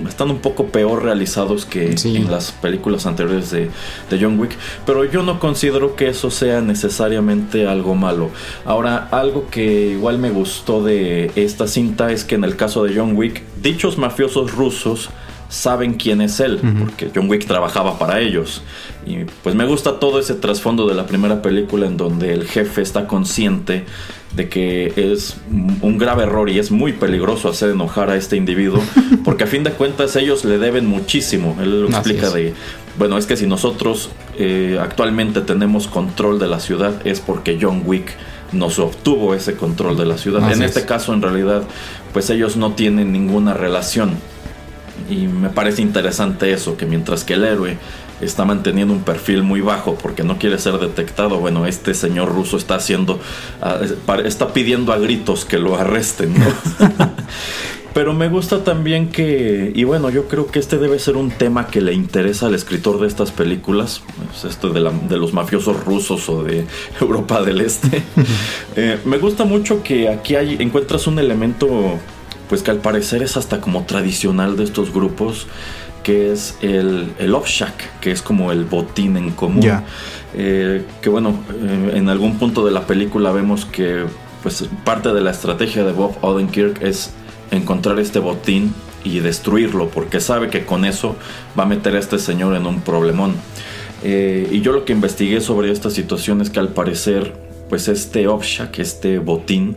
están 0.08 0.30
un 0.30 0.38
poco 0.38 0.66
peor 0.66 1.02
realizados 1.02 1.66
que 1.66 1.94
en 2.04 2.30
las 2.30 2.52
películas 2.52 3.06
anteriores 3.06 3.50
de, 3.50 3.70
John 4.20 4.38
Wick, 4.38 4.52
pero 4.86 5.04
yo 5.04 5.22
no 5.22 5.40
considero 5.40 5.96
que 5.96 6.08
eso 6.08 6.30
sea 6.30 6.60
necesariamente 6.60 7.66
algo 7.66 7.94
malo. 7.94 8.30
Ahora, 8.64 9.08
algo 9.10 9.48
que 9.50 9.90
igual 9.90 10.18
me 10.18 10.30
gustó 10.30 10.82
de 10.84 11.32
esta 11.34 11.66
cinta 11.66 12.12
es 12.12 12.24
que 12.24 12.36
en 12.36 12.44
el 12.44 12.56
caso 12.56 12.84
de 12.84 12.94
John 12.96 13.16
Wick, 13.16 13.42
dichos 13.60 13.98
mafiosos 13.98 14.52
rusos 14.52 15.10
saben 15.52 15.94
quién 15.94 16.22
es 16.22 16.40
él, 16.40 16.60
porque 16.78 17.10
John 17.14 17.28
Wick 17.28 17.46
trabajaba 17.46 17.98
para 17.98 18.20
ellos. 18.20 18.62
Y 19.04 19.24
pues 19.42 19.54
me 19.54 19.66
gusta 19.66 20.00
todo 20.00 20.18
ese 20.18 20.32
trasfondo 20.32 20.88
de 20.88 20.94
la 20.94 21.06
primera 21.06 21.42
película 21.42 21.86
en 21.86 21.98
donde 21.98 22.32
el 22.32 22.46
jefe 22.46 22.80
está 22.80 23.06
consciente 23.06 23.84
de 24.34 24.48
que 24.48 24.94
es 24.96 25.36
un 25.82 25.98
grave 25.98 26.22
error 26.22 26.48
y 26.48 26.58
es 26.58 26.70
muy 26.70 26.94
peligroso 26.94 27.50
hacer 27.50 27.68
enojar 27.68 28.08
a 28.08 28.16
este 28.16 28.38
individuo, 28.38 28.82
porque 29.26 29.44
a 29.44 29.46
fin 29.46 29.62
de 29.62 29.72
cuentas 29.72 30.16
ellos 30.16 30.46
le 30.46 30.56
deben 30.56 30.86
muchísimo. 30.86 31.54
Él 31.60 31.82
lo 31.82 31.88
explica 31.88 32.30
de, 32.30 32.54
bueno, 32.96 33.18
es 33.18 33.26
que 33.26 33.36
si 33.36 33.46
nosotros 33.46 34.08
eh, 34.38 34.78
actualmente 34.80 35.42
tenemos 35.42 35.86
control 35.86 36.38
de 36.38 36.48
la 36.48 36.60
ciudad 36.60 37.06
es 37.06 37.20
porque 37.20 37.58
John 37.60 37.82
Wick 37.84 38.10
nos 38.52 38.78
obtuvo 38.78 39.34
ese 39.34 39.54
control 39.54 39.98
de 39.98 40.06
la 40.06 40.16
ciudad. 40.16 40.50
en 40.50 40.62
este 40.62 40.86
caso, 40.86 41.12
en 41.12 41.20
realidad, 41.20 41.62
pues 42.14 42.30
ellos 42.30 42.56
no 42.56 42.72
tienen 42.72 43.12
ninguna 43.12 43.52
relación 43.52 44.16
y 45.08 45.26
me 45.26 45.48
parece 45.48 45.82
interesante 45.82 46.52
eso, 46.52 46.76
que 46.76 46.86
mientras 46.86 47.24
que 47.24 47.34
el 47.34 47.44
héroe 47.44 47.78
está 48.20 48.44
manteniendo 48.44 48.94
un 48.94 49.02
perfil 49.02 49.42
muy 49.42 49.60
bajo 49.60 49.96
porque 49.96 50.22
no 50.22 50.38
quiere 50.38 50.58
ser 50.58 50.78
detectado, 50.78 51.38
bueno, 51.38 51.66
este 51.66 51.94
señor 51.94 52.32
ruso 52.32 52.56
está 52.56 52.76
haciendo, 52.76 53.20
ah, 53.60 53.80
está 54.24 54.52
pidiendo 54.52 54.92
a 54.92 54.98
gritos 54.98 55.44
que 55.44 55.58
lo 55.58 55.76
arresten, 55.76 56.34
Pero 57.94 58.14
me 58.14 58.28
gusta 58.28 58.64
también 58.64 59.08
que, 59.08 59.70
y 59.74 59.84
bueno, 59.84 60.08
yo 60.08 60.26
creo 60.26 60.46
que 60.46 60.58
este 60.58 60.78
debe 60.78 60.98
ser 60.98 61.16
un 61.16 61.30
tema 61.30 61.66
que 61.66 61.82
le 61.82 61.92
interesa 61.92 62.46
al 62.46 62.54
escritor 62.54 62.98
de 62.98 63.06
estas 63.06 63.32
películas, 63.32 64.02
pues 64.30 64.50
esto 64.50 64.70
de, 64.70 64.90
de, 65.08 65.16
los 65.18 65.34
mafiosos 65.34 65.84
rusos 65.84 66.28
o 66.30 66.42
de 66.42 66.64
Europa 67.00 67.42
del 67.42 67.60
Este. 67.60 68.02
Eh, 68.74 68.98
me 69.04 69.18
gusta 69.18 69.44
mucho 69.44 69.82
que 69.82 70.08
aquí 70.08 70.34
hay, 70.34 70.56
encuentras 70.58 71.06
un 71.06 71.18
elemento 71.18 71.98
pues 72.52 72.62
que 72.62 72.70
al 72.70 72.80
parecer 72.80 73.22
es 73.22 73.38
hasta 73.38 73.62
como 73.62 73.84
tradicional 73.84 74.58
de 74.58 74.64
estos 74.64 74.92
grupos, 74.92 75.46
que 76.02 76.30
es 76.30 76.54
el, 76.60 77.10
el 77.18 77.34
que 78.02 78.10
es 78.10 78.20
como 78.20 78.52
el 78.52 78.66
botín 78.66 79.16
en 79.16 79.30
común. 79.30 79.66
Eh, 80.34 80.84
que 81.00 81.08
bueno, 81.08 81.34
eh, 81.50 81.92
en 81.94 82.10
algún 82.10 82.38
punto 82.38 82.62
de 82.66 82.70
la 82.70 82.86
película 82.86 83.32
vemos 83.32 83.64
que 83.64 84.04
pues 84.42 84.68
parte 84.84 85.14
de 85.14 85.22
la 85.22 85.30
estrategia 85.30 85.82
de 85.82 85.92
Bob 85.92 86.14
Odenkirk 86.20 86.82
es 86.82 87.12
encontrar 87.50 87.98
este 87.98 88.18
botín 88.18 88.74
y 89.02 89.20
destruirlo, 89.20 89.88
porque 89.88 90.20
sabe 90.20 90.50
que 90.50 90.66
con 90.66 90.84
eso 90.84 91.16
va 91.58 91.62
a 91.62 91.66
meter 91.66 91.96
a 91.96 92.00
este 92.00 92.18
señor 92.18 92.54
en 92.54 92.66
un 92.66 92.82
problemón. 92.82 93.34
Eh, 94.04 94.46
y 94.52 94.60
yo 94.60 94.72
lo 94.72 94.84
que 94.84 94.92
investigué 94.92 95.40
sobre 95.40 95.72
esta 95.72 95.88
situación 95.88 96.42
es 96.42 96.50
que 96.50 96.60
al 96.60 96.68
parecer, 96.68 97.32
pues 97.70 97.88
este 97.88 98.28
Offshack, 98.28 98.78
este 98.78 99.20
botín, 99.20 99.76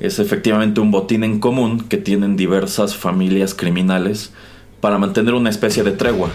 es 0.00 0.18
efectivamente 0.18 0.80
un 0.80 0.90
botín 0.90 1.24
en 1.24 1.40
común 1.40 1.80
que 1.88 1.96
tienen 1.96 2.36
diversas 2.36 2.96
familias 2.96 3.54
criminales 3.54 4.32
para 4.84 4.98
mantener 4.98 5.32
una 5.32 5.48
especie 5.48 5.82
de 5.82 5.92
tregua. 5.92 6.28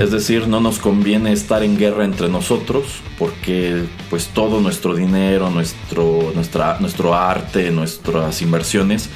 Es 0.00 0.10
decir, 0.10 0.48
no 0.48 0.60
nos 0.60 0.78
conviene 0.78 1.30
estar 1.30 1.62
en 1.62 1.76
guerra 1.76 2.06
entre 2.06 2.30
nosotros 2.30 3.02
porque 3.18 3.84
pues 4.08 4.28
todo 4.28 4.60
nuestro 4.62 4.94
dinero, 4.94 5.50
nuestro, 5.50 6.32
nuestra, 6.34 6.78
nuestro 6.80 7.14
arte, 7.14 7.70
nuestras 7.70 8.40
inversiones 8.40 9.10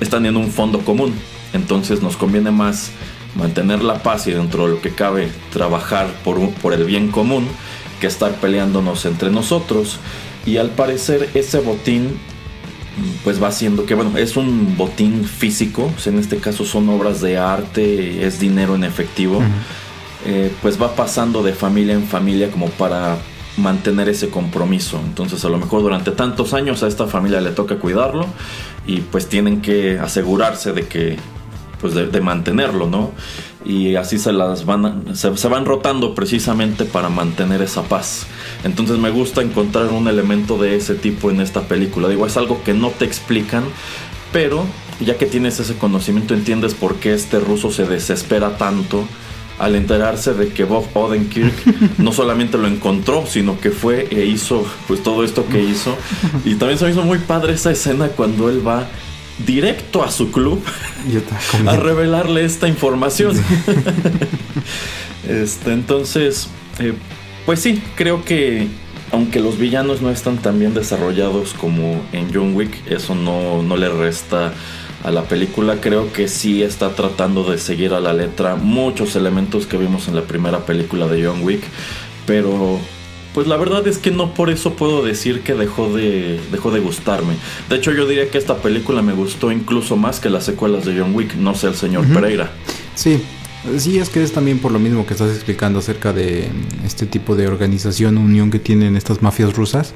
están 0.00 0.24
en 0.24 0.38
un 0.38 0.50
fondo 0.50 0.78
común. 0.80 1.12
Entonces 1.52 2.00
nos 2.00 2.16
conviene 2.16 2.50
más 2.50 2.92
mantener 3.34 3.82
la 3.82 4.02
paz 4.02 4.26
y 4.26 4.30
dentro 4.30 4.66
de 4.66 4.76
lo 4.76 4.80
que 4.80 4.94
cabe 4.94 5.28
trabajar 5.52 6.06
por, 6.24 6.38
por 6.62 6.72
el 6.72 6.84
bien 6.84 7.10
común 7.10 7.46
que 8.00 8.06
estar 8.06 8.32
peleándonos 8.36 9.04
entre 9.04 9.28
nosotros. 9.28 9.98
Y 10.46 10.56
al 10.56 10.70
parecer 10.70 11.28
ese 11.34 11.58
botín 11.58 12.18
pues 13.24 13.42
va 13.42 13.52
siendo 13.52 13.86
que, 13.86 13.94
bueno, 13.94 14.16
es 14.16 14.36
un 14.36 14.76
botín 14.76 15.24
físico, 15.24 15.90
en 16.06 16.18
este 16.18 16.38
caso 16.38 16.64
son 16.64 16.88
obras 16.88 17.20
de 17.20 17.38
arte, 17.38 18.26
es 18.26 18.40
dinero 18.40 18.74
en 18.74 18.84
efectivo, 18.84 19.42
eh, 20.26 20.52
pues 20.62 20.80
va 20.80 20.94
pasando 20.94 21.42
de 21.42 21.52
familia 21.52 21.94
en 21.94 22.04
familia 22.04 22.50
como 22.50 22.68
para 22.70 23.18
mantener 23.56 24.08
ese 24.08 24.30
compromiso. 24.30 25.00
Entonces 25.04 25.44
a 25.44 25.48
lo 25.48 25.58
mejor 25.58 25.82
durante 25.82 26.10
tantos 26.12 26.54
años 26.54 26.82
a 26.82 26.88
esta 26.88 27.06
familia 27.06 27.40
le 27.40 27.50
toca 27.50 27.76
cuidarlo 27.76 28.26
y 28.86 29.00
pues 29.00 29.28
tienen 29.28 29.60
que 29.60 29.98
asegurarse 29.98 30.72
de 30.72 30.86
que 30.86 31.16
pues 31.80 31.94
de, 31.94 32.20
mantenerlo, 32.20 32.88
¿no? 32.88 33.12
Y 33.64 33.96
así 33.96 34.18
se 34.18 34.32
las 34.32 34.64
van, 34.64 35.16
se, 35.16 35.48
van 35.48 35.64
rotando 35.64 36.14
precisamente 36.14 36.84
para 36.84 37.08
mantener 37.08 37.60
esa 37.60 37.82
paz. 37.82 38.26
Entonces 38.64 38.98
me 38.98 39.10
gusta 39.10 39.42
encontrar 39.42 39.86
un 39.86 40.06
elemento 40.08 40.58
de 40.58 40.76
ese 40.76 40.94
tipo 40.94 41.30
en 41.30 41.40
esta 41.40 41.62
película. 41.62 42.08
Digo, 42.08 42.26
es 42.26 42.36
algo 42.36 42.62
que 42.62 42.72
no 42.72 42.90
te 42.90 43.04
explican, 43.04 43.64
pero 44.32 44.64
ya 45.00 45.16
que 45.16 45.26
tienes 45.26 45.58
ese 45.60 45.76
conocimiento 45.76 46.34
entiendes 46.34 46.74
por 46.74 46.96
qué 46.96 47.14
este 47.14 47.40
ruso 47.40 47.70
se 47.70 47.86
desespera 47.86 48.56
tanto 48.56 49.06
al 49.58 49.74
enterarse 49.74 50.34
de 50.34 50.48
que 50.48 50.64
Bob 50.64 50.86
Odenkirk 50.94 51.98
no 51.98 52.12
solamente 52.12 52.58
lo 52.58 52.68
encontró, 52.68 53.26
sino 53.26 53.58
que 53.60 53.70
fue 53.70 54.06
e 54.10 54.24
hizo 54.24 54.64
pues 54.86 55.02
todo 55.02 55.24
esto 55.24 55.46
que 55.48 55.62
hizo. 55.62 55.96
Y 56.44 56.54
también 56.54 56.78
se 56.78 56.84
me 56.84 56.92
hizo 56.92 57.02
muy 57.02 57.18
padre 57.18 57.54
esa 57.54 57.72
escena 57.72 58.08
cuando 58.08 58.48
él 58.48 58.66
va 58.66 58.86
directo 59.46 60.02
a 60.02 60.10
su 60.10 60.30
club 60.30 60.62
a 61.66 61.76
revelarle 61.76 62.44
esta 62.44 62.68
información. 62.68 63.36
este, 65.28 65.72
entonces, 65.72 66.48
eh, 66.78 66.94
pues 67.46 67.60
sí, 67.60 67.82
creo 67.96 68.24
que 68.24 68.68
aunque 69.10 69.40
los 69.40 69.58
villanos 69.58 70.02
no 70.02 70.10
están 70.10 70.38
tan 70.38 70.58
bien 70.58 70.74
desarrollados 70.74 71.54
como 71.54 72.02
en 72.12 72.32
John 72.32 72.54
Wick, 72.54 72.86
eso 72.90 73.14
no, 73.14 73.62
no 73.62 73.76
le 73.76 73.88
resta 73.88 74.52
a 75.02 75.10
la 75.10 75.22
película. 75.22 75.80
Creo 75.80 76.12
que 76.12 76.28
sí 76.28 76.62
está 76.62 76.90
tratando 76.94 77.50
de 77.50 77.58
seguir 77.58 77.94
a 77.94 78.00
la 78.00 78.12
letra 78.12 78.56
muchos 78.56 79.16
elementos 79.16 79.66
que 79.66 79.76
vimos 79.76 80.08
en 80.08 80.14
la 80.14 80.22
primera 80.22 80.66
película 80.66 81.06
de 81.06 81.24
John 81.24 81.42
Wick, 81.42 81.62
pero 82.26 82.78
pues 83.38 83.46
la 83.46 83.56
verdad 83.56 83.86
es 83.86 83.98
que 83.98 84.10
no 84.10 84.34
por 84.34 84.50
eso 84.50 84.74
puedo 84.74 85.04
decir 85.04 85.42
que 85.42 85.54
dejó 85.54 85.94
de, 85.94 86.40
dejó 86.50 86.72
de 86.72 86.80
gustarme. 86.80 87.34
De 87.68 87.76
hecho, 87.76 87.92
yo 87.92 88.04
diría 88.04 88.28
que 88.32 88.36
esta 88.36 88.56
película 88.56 89.00
me 89.00 89.12
gustó 89.12 89.52
incluso 89.52 89.96
más 89.96 90.18
que 90.18 90.28
las 90.28 90.42
secuelas 90.42 90.84
de 90.84 90.98
John 90.98 91.14
Wick, 91.14 91.36
no 91.36 91.54
sé 91.54 91.68
el 91.68 91.76
señor 91.76 92.04
Pereira. 92.08 92.50
Sí, 92.96 93.22
Sí, 93.76 93.98
es 93.98 94.08
que 94.08 94.22
es 94.22 94.32
también 94.32 94.58
por 94.60 94.72
lo 94.72 94.78
mismo 94.78 95.06
que 95.06 95.12
estás 95.14 95.30
explicando 95.30 95.78
acerca 95.78 96.12
de 96.12 96.48
este 96.84 97.06
tipo 97.06 97.36
de 97.36 97.46
organización, 97.46 98.16
unión 98.16 98.50
que 98.50 98.58
tienen 98.58 98.96
estas 98.96 99.20
mafias 99.20 99.54
rusas. 99.54 99.94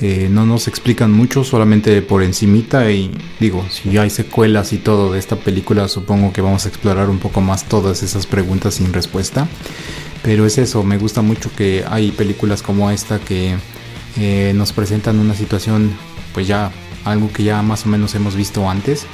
Eh, 0.00 0.28
no 0.30 0.44
nos 0.46 0.66
explican 0.66 1.12
mucho, 1.12 1.44
solamente 1.44 2.00
por 2.02 2.22
encimita 2.22 2.90
y 2.90 3.12
digo, 3.38 3.64
si 3.70 3.96
hay 3.98 4.10
secuelas 4.10 4.72
y 4.72 4.78
todo 4.78 5.12
de 5.12 5.18
esta 5.18 5.36
película, 5.36 5.88
supongo 5.88 6.32
que 6.32 6.40
vamos 6.40 6.64
a 6.64 6.68
explorar 6.68 7.10
un 7.10 7.18
poco 7.18 7.40
más 7.40 7.64
todas 7.64 8.02
esas 8.02 8.26
preguntas 8.26 8.74
sin 8.74 8.92
respuesta. 8.92 9.46
Pero 10.22 10.46
es 10.46 10.58
eso, 10.58 10.84
me 10.84 10.98
gusta 10.98 11.20
mucho 11.20 11.50
que 11.54 11.84
hay 11.88 12.12
películas 12.12 12.62
como 12.62 12.90
esta 12.90 13.18
que 13.18 13.56
eh, 14.16 14.52
nos 14.54 14.72
presentan 14.72 15.18
una 15.18 15.34
situación, 15.34 15.92
pues 16.32 16.46
ya 16.46 16.70
algo 17.04 17.32
que 17.32 17.42
ya 17.42 17.60
más 17.62 17.86
o 17.86 17.88
menos 17.88 18.14
hemos 18.14 18.36
visto 18.36 18.68
antes. 18.70 19.06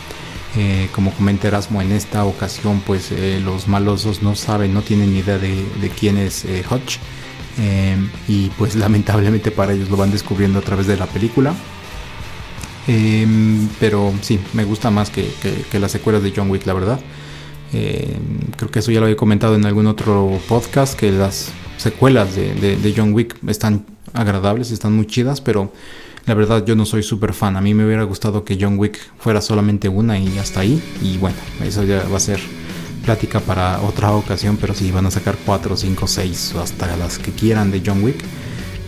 Eh, 0.56 0.88
como 0.92 1.12
comenta 1.12 1.48
Erasmo, 1.48 1.80
en 1.82 1.92
esta 1.92 2.24
ocasión 2.24 2.82
pues 2.84 3.12
eh, 3.12 3.40
los 3.42 3.68
malosos 3.68 4.22
no 4.22 4.34
saben, 4.34 4.72
no 4.74 4.82
tienen 4.82 5.12
ni 5.12 5.20
idea 5.20 5.38
de, 5.38 5.92
quién 5.98 6.18
es 6.18 6.44
Hodge. 6.68 6.98
y 8.28 8.48
pues 8.58 8.74
lamentablemente 8.76 9.50
para 9.50 9.72
ellos 9.72 9.88
lo 9.90 9.96
van 9.96 10.10
descubriendo 10.10 10.58
a 10.58 10.62
través 10.62 10.86
de 10.86 10.96
la 10.96 11.06
película. 11.06 11.54
pero 13.80 14.12
sí, 14.20 14.40
me 14.52 14.64
gusta 14.64 14.90
más 14.90 15.10
que, 15.10 15.30
que 15.70 15.78
las 15.78 15.92
secuelas 15.92 16.22
de 16.22 16.32
John 16.36 16.50
Wick, 16.50 16.66
la 16.66 16.74
verdad. 16.74 17.00
Eh, 17.72 18.18
creo 18.56 18.70
que 18.70 18.78
eso 18.78 18.90
ya 18.90 19.00
lo 19.00 19.06
había 19.06 19.16
comentado 19.16 19.54
en 19.54 19.64
algún 19.66 19.86
otro 19.86 20.38
podcast, 20.48 20.98
que 20.98 21.10
las 21.10 21.50
secuelas 21.76 22.34
de, 22.34 22.94
John 22.96 23.12
Wick 23.12 23.36
están 23.46 23.84
agradables, 24.14 24.70
están 24.70 24.94
muy 24.94 25.06
chidas, 25.06 25.40
pero 25.40 25.72
la 26.26 26.34
verdad 26.34 26.64
yo 26.64 26.74
no 26.74 26.86
soy 26.86 27.02
súper 27.02 27.34
fan. 27.34 27.56
A 27.56 27.60
mí 27.60 27.74
me 27.74 27.84
hubiera 27.84 28.02
gustado 28.04 28.44
que 28.44 28.58
John 28.60 28.78
Wick 28.78 28.98
fuera 29.18 29.40
solamente 29.40 29.88
una 29.88 30.18
y 30.18 30.38
hasta 30.38 30.60
ahí. 30.60 30.82
Y 31.02 31.18
bueno, 31.18 31.36
eso 31.62 31.84
ya 31.84 32.02
va 32.04 32.16
a 32.16 32.20
ser 32.20 32.40
plática 33.04 33.40
para 33.40 33.80
otra 33.82 34.12
ocasión, 34.12 34.58
pero 34.60 34.74
si 34.74 34.90
van 34.90 35.06
a 35.06 35.10
sacar 35.10 35.36
4, 35.46 35.76
5, 35.76 36.06
6 36.06 36.54
o 36.56 36.60
hasta 36.60 36.96
las 36.96 37.18
que 37.18 37.32
quieran 37.32 37.70
de 37.70 37.82
John 37.84 38.02
Wick, 38.02 38.22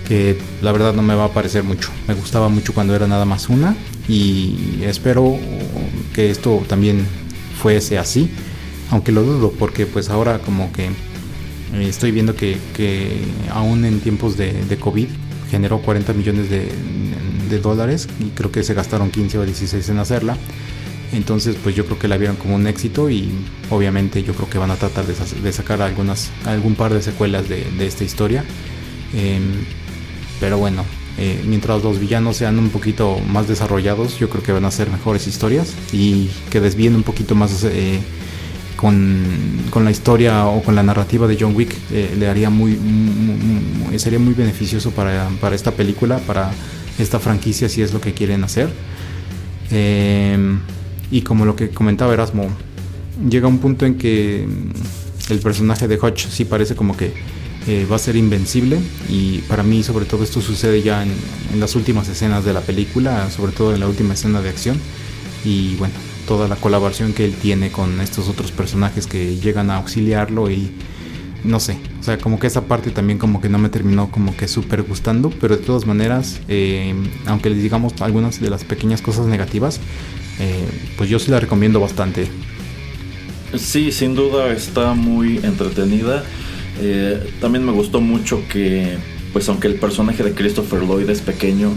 que 0.06 0.38
la 0.60 0.72
verdad 0.72 0.92
no 0.92 1.02
me 1.02 1.14
va 1.14 1.26
a 1.26 1.32
parecer 1.32 1.64
mucho. 1.64 1.90
Me 2.08 2.14
gustaba 2.14 2.48
mucho 2.48 2.74
cuando 2.74 2.94
era 2.94 3.06
nada 3.06 3.24
más 3.24 3.48
una 3.48 3.76
y 4.08 4.82
espero 4.82 5.36
que 6.12 6.30
esto 6.30 6.62
también 6.66 7.06
fuese 7.56 7.98
así 7.98 8.30
aunque 8.90 9.12
lo 9.12 9.22
dudo 9.22 9.52
porque 9.58 9.86
pues 9.86 10.10
ahora 10.10 10.38
como 10.40 10.72
que 10.72 10.86
eh, 10.86 11.88
estoy 11.88 12.10
viendo 12.10 12.34
que, 12.34 12.58
aún 13.50 13.84
en 13.84 14.00
tiempos 14.00 14.36
de, 14.36 14.76
COVID 14.78 15.08
generó 15.50 15.80
40 15.80 16.12
millones 16.12 16.50
de, 16.50 16.68
dólares 17.62 18.08
y 18.20 18.30
creo 18.30 18.52
que 18.52 18.62
se 18.62 18.74
gastaron 18.74 19.10
15 19.10 19.38
o 19.38 19.44
16 19.44 19.88
en 19.88 19.98
hacerla. 19.98 20.36
Entonces 21.12 21.56
pues 21.60 21.74
yo 21.74 21.84
creo 21.84 21.98
que 21.98 22.06
la 22.06 22.16
vieron 22.16 22.36
como 22.36 22.54
un 22.54 22.68
éxito 22.68 23.10
y 23.10 23.28
obviamente 23.70 24.22
yo 24.22 24.34
creo 24.34 24.48
que 24.48 24.58
van 24.58 24.70
a 24.70 24.76
tratar 24.76 25.04
de, 25.06 25.52
sacar 25.52 25.82
algunas, 25.82 26.30
algún 26.44 26.76
par 26.76 26.94
de 26.94 27.02
secuelas 27.02 27.48
de, 27.48 27.66
esta 27.80 28.04
historia. 28.04 28.44
Em, 29.12 29.64
pero 30.38 30.58
bueno, 30.58 30.84
eh, 31.18 31.42
mientras 31.44 31.82
los 31.82 31.98
villanos 31.98 32.36
sean 32.36 32.58
un 32.58 32.70
poquito 32.70 33.18
más 33.28 33.48
desarrollados, 33.48 34.18
yo 34.18 34.30
creo 34.30 34.44
que 34.44 34.52
van 34.52 34.64
a 34.64 34.70
ser 34.70 34.88
mejores 34.88 35.26
historias 35.26 35.74
y 35.92 36.30
que 36.50 36.60
desvíen 36.60 36.94
un 36.94 37.02
poquito 37.02 37.34
más 37.34 37.64
eh, 37.64 37.98
con, 38.80 39.84
la 39.84 39.90
historia 39.90 40.46
o 40.46 40.62
con 40.62 40.74
la 40.74 40.82
narrativa 40.82 41.26
de 41.26 41.36
John 41.38 41.54
Wick 41.54 41.76
eh, 41.92 42.14
le 42.18 42.28
haría 42.28 42.48
muy, 42.48 42.78
sería 43.98 44.18
muy 44.18 44.32
beneficioso 44.32 44.90
para, 44.92 45.28
esta 45.52 45.72
película, 45.72 46.18
para 46.20 46.50
esta 46.98 47.18
franquicia 47.18 47.68
si 47.68 47.82
es 47.82 47.92
lo 47.92 48.00
que 48.00 48.14
quieren 48.14 48.42
hacer. 48.42 48.70
Em, 49.70 50.60
y 51.10 51.20
como 51.20 51.44
lo 51.44 51.56
que 51.56 51.68
comentaba 51.68 52.14
Erasmo, 52.14 52.48
llega 53.28 53.48
un 53.48 53.58
punto 53.58 53.84
en 53.84 53.98
que 53.98 54.48
el 55.28 55.38
personaje 55.40 55.86
de 55.86 55.98
Hodge 55.98 56.28
sí 56.30 56.46
parece 56.46 56.74
como 56.74 56.96
que 56.96 57.12
eh, 57.66 57.86
va 57.90 57.96
a 57.96 57.98
ser 57.98 58.16
invencible 58.16 58.78
y 59.10 59.38
para 59.40 59.62
mí 59.62 59.82
sobre 59.82 60.06
todo 60.06 60.24
esto 60.24 60.40
sucede 60.40 60.80
ya 60.80 61.02
en, 61.02 61.12
en 61.52 61.60
las 61.60 61.76
últimas 61.76 62.08
escenas 62.08 62.46
de 62.46 62.54
la 62.54 62.62
película, 62.62 63.30
sobre 63.30 63.52
todo 63.52 63.74
en 63.74 63.80
la 63.80 63.88
última 63.88 64.14
escena 64.14 64.40
de 64.40 64.48
acción 64.48 64.78
y 65.44 65.76
bueno, 65.76 65.94
toda 66.30 66.46
la 66.46 66.54
colaboración 66.54 67.12
que 67.12 67.24
él 67.24 67.34
tiene 67.34 67.72
con 67.72 68.00
estos 68.00 68.28
otros 68.28 68.52
personajes 68.52 69.08
que 69.08 69.34
llegan 69.38 69.68
a 69.68 69.78
auxiliarlo 69.78 70.48
y 70.48 70.70
no 71.42 71.58
sé, 71.58 71.76
o 71.98 72.04
sea, 72.04 72.18
como 72.18 72.38
que 72.38 72.46
esa 72.46 72.68
parte 72.68 72.92
también 72.92 73.18
como 73.18 73.40
que 73.40 73.48
no 73.48 73.58
me 73.58 73.68
terminó 73.68 74.12
como 74.12 74.36
que 74.36 74.46
súper 74.46 74.82
gustando, 74.82 75.30
pero 75.40 75.56
de 75.56 75.64
todas 75.64 75.86
maneras, 75.86 76.40
eh, 76.46 76.94
aunque 77.26 77.50
les 77.50 77.60
digamos 77.60 77.94
algunas 78.00 78.40
de 78.40 78.48
las 78.48 78.62
pequeñas 78.62 79.02
cosas 79.02 79.26
negativas, 79.26 79.80
eh, 80.38 80.68
pues 80.96 81.10
yo 81.10 81.18
sí 81.18 81.32
la 81.32 81.40
recomiendo 81.40 81.80
bastante. 81.80 82.28
Sí, 83.56 83.90
sin 83.90 84.14
duda 84.14 84.52
está 84.52 84.94
muy 84.94 85.38
entretenida. 85.38 86.22
Eh, 86.80 87.28
también 87.40 87.66
me 87.66 87.72
gustó 87.72 88.00
mucho 88.00 88.40
que, 88.48 88.98
pues 89.32 89.48
aunque 89.48 89.66
el 89.66 89.74
personaje 89.74 90.22
de 90.22 90.32
Christopher 90.32 90.84
Lloyd 90.84 91.10
es 91.10 91.22
pequeño, 91.22 91.72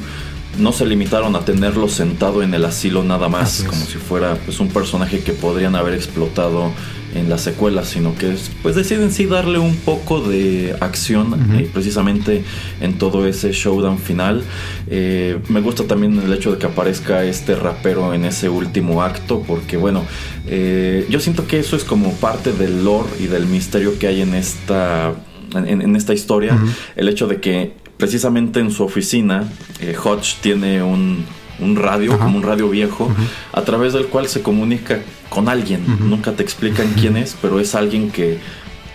no 0.57 0.71
se 0.71 0.85
limitaron 0.85 1.35
a 1.35 1.45
tenerlo 1.45 1.87
sentado 1.89 2.43
en 2.43 2.53
el 2.53 2.65
asilo 2.65 3.03
nada 3.03 3.29
más, 3.29 3.63
como 3.63 3.85
si 3.85 3.97
fuera 3.97 4.35
pues 4.45 4.59
un 4.59 4.69
personaje 4.69 5.21
que 5.21 5.33
podrían 5.33 5.75
haber 5.75 5.93
explotado 5.93 6.71
en 7.15 7.29
la 7.29 7.37
secuela, 7.37 7.85
sino 7.85 8.15
que 8.15 8.35
pues 8.61 8.75
deciden 8.75 9.11
sí 9.11 9.25
darle 9.25 9.59
un 9.59 9.75
poco 9.75 10.21
de 10.21 10.75
acción 10.79 11.57
eh, 11.59 11.69
precisamente 11.71 12.43
en 12.81 12.97
todo 12.97 13.27
ese 13.27 13.51
showdown 13.51 13.99
final. 13.99 14.43
Eh, 14.87 15.39
me 15.49 15.61
gusta 15.61 15.85
también 15.85 16.19
el 16.19 16.33
hecho 16.33 16.51
de 16.51 16.57
que 16.57 16.65
aparezca 16.65 17.23
este 17.23 17.55
rapero 17.55 18.13
en 18.13 18.25
ese 18.25 18.49
último 18.49 19.03
acto, 19.03 19.43
porque 19.45 19.77
bueno, 19.77 20.03
eh, 20.47 21.05
yo 21.09 21.19
siento 21.19 21.45
que 21.47 21.59
eso 21.59 21.75
es 21.75 21.83
como 21.83 22.13
parte 22.13 22.51
del 22.51 22.83
lore 22.83 23.09
y 23.19 23.27
del 23.27 23.45
misterio 23.45 23.97
que 23.99 24.07
hay 24.07 24.21
en 24.21 24.33
esta 24.33 25.13
en, 25.55 25.95
esta 25.95 26.15
historia, 26.15 26.57
el 26.95 27.09
hecho 27.09 27.27
de 27.27 27.39
que 27.39 27.73
precisamente 28.03 28.59
en 28.59 28.69
su 28.69 28.83
oficina, 28.83 29.49
eh, 29.79 29.95
Hodge 29.95 30.35
tiene 30.41 30.83
un, 30.83 31.23
un 31.57 31.77
radio, 31.77 32.19
como 32.19 32.35
un 32.35 32.43
radio 32.43 32.67
viejo, 32.69 33.09
a 33.53 33.61
través 33.61 33.93
del 33.93 34.07
cual 34.07 34.27
se 34.27 34.41
comunica 34.41 34.99
con 35.29 35.47
alguien. 35.47 35.85
Nunca 36.01 36.33
te 36.33 36.43
explican 36.43 36.95
quién 36.99 37.15
es, 37.15 37.37
pero 37.41 37.61
es 37.61 37.75
alguien 37.75 38.11
que 38.11 38.39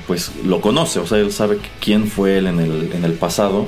pues 0.07 0.33
lo 0.45 0.61
conoce, 0.61 1.01
o 1.01 1.07
sea, 1.07 1.19
él 1.19 1.33
sabe 1.33 1.59
quién 1.81 2.07
fue 2.07 2.39
él 2.39 2.49
en 2.49 2.61
el, 2.61 2.93
en 2.95 3.05
el 3.05 3.13
pasado 3.13 3.67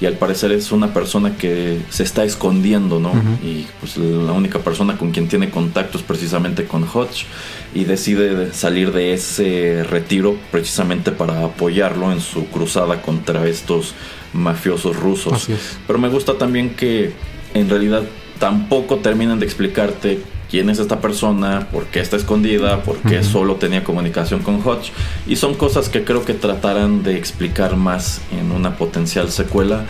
y 0.00 0.06
al 0.06 0.14
parecer 0.14 0.50
es 0.52 0.70
una 0.70 0.94
persona 0.94 1.36
que 1.36 1.80
se 1.90 2.04
está 2.04 2.24
escondiendo, 2.24 2.98
¿no? 3.00 3.12
Y 3.44 3.66
pues 3.80 3.96
la 3.96 4.32
única 4.32 4.60
persona 4.60 4.96
con 4.96 5.10
quien 5.10 5.28
tiene 5.28 5.50
contacto 5.50 5.98
es 5.98 6.04
precisamente 6.04 6.64
con 6.64 6.84
Hodge 6.84 7.26
y 7.74 7.84
decide 7.84 8.52
salir 8.52 8.92
de 8.92 9.14
ese 9.14 9.84
retiro 9.84 10.36
precisamente 10.52 11.10
para 11.10 11.44
apoyarlo 11.44 12.12
en 12.12 12.20
su 12.20 12.46
cruzada 12.46 13.02
contra 13.02 13.46
estos 13.48 13.94
mafiosos 14.32 14.96
rusos. 14.96 15.48
Pero 15.86 15.98
me 15.98 16.08
gusta 16.08 16.38
también 16.38 16.70
que 16.70 17.12
en 17.54 17.68
realidad 17.68 18.02
tampoco 18.38 18.96
terminan 18.96 19.38
de 19.38 19.46
explicarte 19.46 20.22
quién 20.50 20.68
es 20.68 20.78
esta 20.78 21.00
persona, 21.00 21.68
por 21.70 21.86
qué 21.86 22.00
está 22.00 22.16
escondida, 22.16 22.82
por 22.82 22.98
qué 22.98 23.22
solo 23.22 23.56
tenía 23.56 23.84
comunicación 23.84 24.42
con 24.42 24.60
Hodge. 24.66 24.90
Y 25.26 25.36
son 25.36 25.54
cosas 25.54 25.88
que 25.88 26.04
creo 26.04 26.24
que 26.24 26.34
tratarán 26.34 27.02
de 27.02 27.16
explicar 27.16 27.76
más 27.76 28.20
en 28.32 28.50
una 28.50 28.76
potencial 28.76 29.30
secuela. 29.30 29.84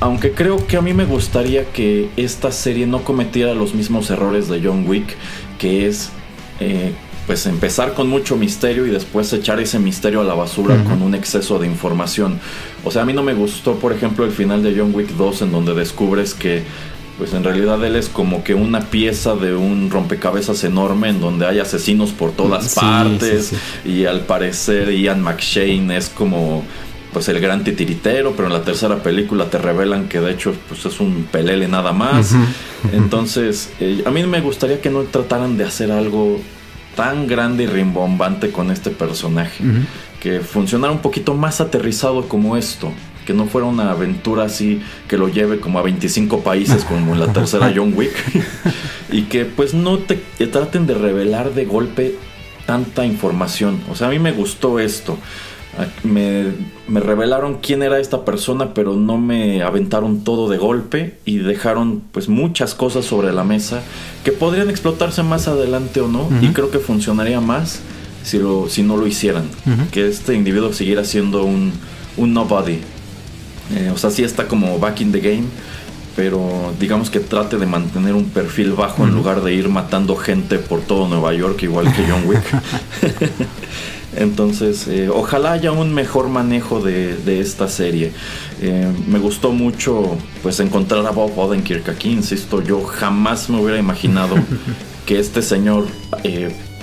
Aunque 0.00 0.32
creo 0.32 0.66
que 0.66 0.76
a 0.76 0.80
mí 0.80 0.92
me 0.94 1.04
gustaría 1.04 1.66
que 1.66 2.10
esta 2.16 2.50
serie 2.50 2.86
no 2.88 3.04
cometiera 3.04 3.54
los 3.54 3.74
mismos 3.74 4.10
errores 4.10 4.48
de 4.48 4.60
John 4.64 4.84
Wick, 4.88 5.14
que 5.60 5.86
es 5.86 6.10
eh, 6.58 6.92
pues 7.26 7.46
empezar 7.46 7.94
con 7.94 8.08
mucho 8.08 8.36
misterio 8.36 8.86
y 8.86 8.90
después 8.90 9.32
echar 9.32 9.60
ese 9.60 9.78
misterio 9.78 10.20
a 10.20 10.24
la 10.24 10.34
basura 10.34 10.82
con 10.84 11.02
un 11.02 11.14
exceso 11.14 11.58
de 11.58 11.66
información. 11.66 12.40
O 12.84 12.90
sea, 12.90 13.02
a 13.02 13.04
mí 13.04 13.12
no 13.12 13.22
me 13.22 13.34
gustó, 13.34 13.74
por 13.76 13.92
ejemplo, 13.92 14.24
el 14.24 14.32
final 14.32 14.62
de 14.62 14.74
John 14.76 14.92
Wick 14.94 15.10
2 15.10 15.42
en 15.42 15.52
donde 15.52 15.74
descubres 15.74 16.34
que 16.34 16.62
pues 17.18 17.34
en 17.34 17.44
realidad 17.44 17.84
él 17.84 17.94
es 17.94 18.08
como 18.08 18.42
que 18.42 18.54
una 18.54 18.80
pieza 18.80 19.36
de 19.36 19.54
un 19.54 19.90
rompecabezas 19.90 20.64
enorme 20.64 21.10
en 21.10 21.20
donde 21.20 21.46
hay 21.46 21.60
asesinos 21.60 22.10
por 22.10 22.32
todas 22.32 22.74
partes 22.74 23.52
y 23.84 24.06
al 24.06 24.22
parecer 24.22 24.90
Ian 24.90 25.22
McShane 25.22 25.96
es 25.96 26.08
como 26.08 26.64
pues 27.12 27.28
el 27.28 27.40
gran 27.40 27.62
titiritero, 27.62 28.32
pero 28.32 28.48
en 28.48 28.54
la 28.54 28.62
tercera 28.62 29.02
película 29.02 29.50
te 29.50 29.58
revelan 29.58 30.08
que 30.08 30.18
de 30.20 30.32
hecho 30.32 30.54
pues 30.68 30.84
es 30.86 30.98
un 30.98 31.24
pelele 31.30 31.68
nada 31.68 31.92
más. 31.92 32.34
Entonces, 32.92 33.70
eh, 33.80 34.02
a 34.06 34.10
mí 34.10 34.24
me 34.24 34.40
gustaría 34.40 34.80
que 34.80 34.88
no 34.88 35.02
trataran 35.02 35.58
de 35.58 35.64
hacer 35.64 35.92
algo 35.92 36.40
tan 36.94 37.26
grande 37.26 37.64
y 37.64 37.66
rimbombante 37.66 38.50
con 38.50 38.70
este 38.70 38.90
personaje, 38.90 39.64
que 40.20 40.40
funcionara 40.40 40.92
un 40.92 41.00
poquito 41.00 41.34
más 41.34 41.60
aterrizado 41.60 42.28
como 42.28 42.56
esto 42.56 42.92
que 43.26 43.34
no 43.34 43.46
fuera 43.46 43.68
una 43.68 43.90
aventura 43.90 44.44
así 44.44 44.82
que 45.08 45.16
lo 45.16 45.28
lleve 45.28 45.60
como 45.60 45.78
a 45.78 45.82
25 45.82 46.40
países 46.40 46.84
como 46.84 47.14
en 47.14 47.20
la 47.20 47.32
tercera 47.32 47.72
John 47.76 47.92
Wick 47.94 48.12
y 49.12 49.22
que 49.22 49.44
pues 49.44 49.74
no 49.74 49.98
te, 49.98 50.16
traten 50.46 50.86
de 50.86 50.94
revelar 50.94 51.54
de 51.54 51.64
golpe 51.64 52.16
tanta 52.66 53.04
información. 53.04 53.80
O 53.90 53.94
sea, 53.94 54.08
a 54.08 54.10
mí 54.10 54.18
me 54.18 54.32
gustó 54.32 54.78
esto. 54.78 55.18
Me, 56.04 56.52
me, 56.86 57.00
revelaron 57.00 57.58
quién 57.62 57.82
era 57.82 57.98
esta 57.98 58.26
persona, 58.26 58.74
pero 58.74 58.94
no 58.94 59.16
me 59.16 59.62
aventaron 59.62 60.22
todo 60.22 60.50
de 60.50 60.58
golpe 60.58 61.18
y 61.24 61.38
dejaron 61.38 62.02
pues 62.12 62.28
muchas 62.28 62.74
cosas 62.74 63.06
sobre 63.06 63.32
la 63.32 63.42
mesa 63.42 63.80
que 64.22 64.32
podrían 64.32 64.68
explotarse 64.68 65.22
más 65.22 65.48
adelante 65.48 66.02
o 66.02 66.08
no. 66.08 66.28
Y 66.42 66.48
creo 66.48 66.70
que 66.70 66.78
funcionaría 66.78 67.40
más 67.40 67.80
si, 68.22 68.38
lo, 68.38 68.68
si 68.68 68.82
no 68.82 68.96
lo 68.96 69.06
hicieran. 69.06 69.44
Que 69.90 70.08
este 70.08 70.34
individuo 70.34 70.72
siguiera 70.72 71.04
siendo 71.04 71.44
un, 71.44 71.72
un 72.16 72.34
nobody. 72.34 72.78
Eh, 73.74 73.90
o 73.92 73.96
sea, 73.96 74.10
sí 74.10 74.22
está 74.22 74.48
como 74.48 74.78
back 74.78 75.00
in 75.00 75.12
the 75.12 75.20
game, 75.20 75.44
pero 76.16 76.74
digamos 76.78 77.10
que 77.10 77.20
trate 77.20 77.56
de 77.56 77.66
mantener 77.66 78.14
un 78.14 78.26
perfil 78.26 78.72
bajo 78.72 79.04
en 79.04 79.14
lugar 79.14 79.42
de 79.42 79.54
ir 79.54 79.68
matando 79.68 80.16
gente 80.16 80.58
por 80.58 80.80
todo 80.80 81.08
Nueva 81.08 81.32
York, 81.32 81.62
igual 81.62 81.92
que 81.94 82.04
John 82.08 82.24
Wick. 82.26 82.44
Entonces, 84.16 84.86
eh, 84.88 85.08
ojalá 85.08 85.52
haya 85.52 85.72
un 85.72 85.94
mejor 85.94 86.28
manejo 86.28 86.80
de, 86.80 87.40
esta 87.40 87.68
serie. 87.68 88.12
Eh, 88.60 88.86
me 89.08 89.18
gustó 89.18 89.52
mucho 89.52 90.16
pues 90.42 90.60
encontrar 90.60 91.06
a 91.06 91.10
Bob 91.10 91.36
Odenkirk 91.38 91.88
aquí, 91.88 92.10
insisto, 92.10 92.62
yo 92.62 92.84
jamás 92.84 93.48
me 93.48 93.60
hubiera 93.60 93.78
imaginado 93.78 94.36
que 95.06 95.18
este 95.18 95.42
señor 95.42 95.86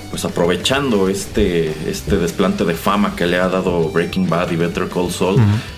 pues 0.10 0.26
aprovechando 0.26 1.08
este, 1.08 1.74
este 1.90 2.18
desplante 2.18 2.66
de 2.66 2.74
fama 2.74 3.16
que 3.16 3.28
le 3.28 3.38
ha 3.38 3.48
dado 3.48 3.90
Breaking 3.90 4.30
Bad 4.30 4.52
y 4.52 4.56
Better 4.56 4.88
Call 4.90 5.12
Saul, 5.12 5.38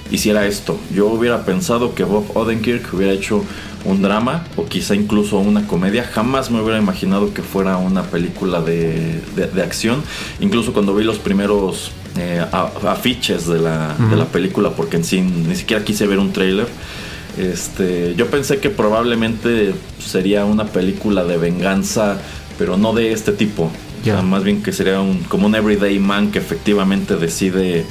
hiciera 0.09 0.47
esto. 0.47 0.79
Yo 0.93 1.07
hubiera 1.07 1.45
pensado 1.45 1.93
que 1.93 2.03
Bob 2.03 2.25
Odenkirk 2.35 2.93
hubiera 2.93 3.13
hecho 3.13 3.43
un 3.83 4.01
drama 4.01 4.45
o 4.55 4.65
quizá 4.65 4.95
incluso 4.95 5.37
una 5.39 5.67
comedia. 5.67 6.03
Jamás 6.03 6.49
me 6.49 6.61
hubiera 6.61 6.79
imaginado 6.79 7.33
que 7.33 7.41
fuera 7.41 7.77
una 7.77 8.03
película 8.03 8.61
de, 8.61 9.21
acción. 9.63 10.01
Incluso 10.39 10.71
cuando 10.73 10.95
vi 10.95 11.03
los 11.03 11.19
primeros 11.19 11.91
eh, 12.17 12.43
afiches 12.87 13.47
de 13.47 13.59
la, 13.59 13.95
de 14.09 14.15
la 14.15 14.25
película, 14.25 14.71
porque 14.71 14.97
en 14.97 15.03
sí 15.03 15.21
ni 15.21 15.55
siquiera 15.55 15.83
quise 15.83 16.07
ver 16.07 16.19
un 16.19 16.31
trailer. 16.31 16.67
Este, 17.37 18.13
yo 18.15 18.27
pensé 18.27 18.59
que 18.59 18.69
probablemente 18.69 19.73
sería 19.99 20.45
una 20.45 20.65
película 20.65 21.23
de 21.23 21.37
venganza, 21.37 22.17
pero 22.57 22.77
no 22.77 22.93
de 22.93 23.13
este 23.13 23.31
tipo 23.31 23.71
más 24.23 24.43
bien 24.43 24.63
que 24.63 24.71
sería 24.71 24.99
un, 25.01 25.19
como 25.23 25.47
un 25.47 25.55
everyday 25.55 25.99
man 25.99 26.31
que 26.31 26.39
efectivamente 26.39 27.15
decide, 27.15 27.85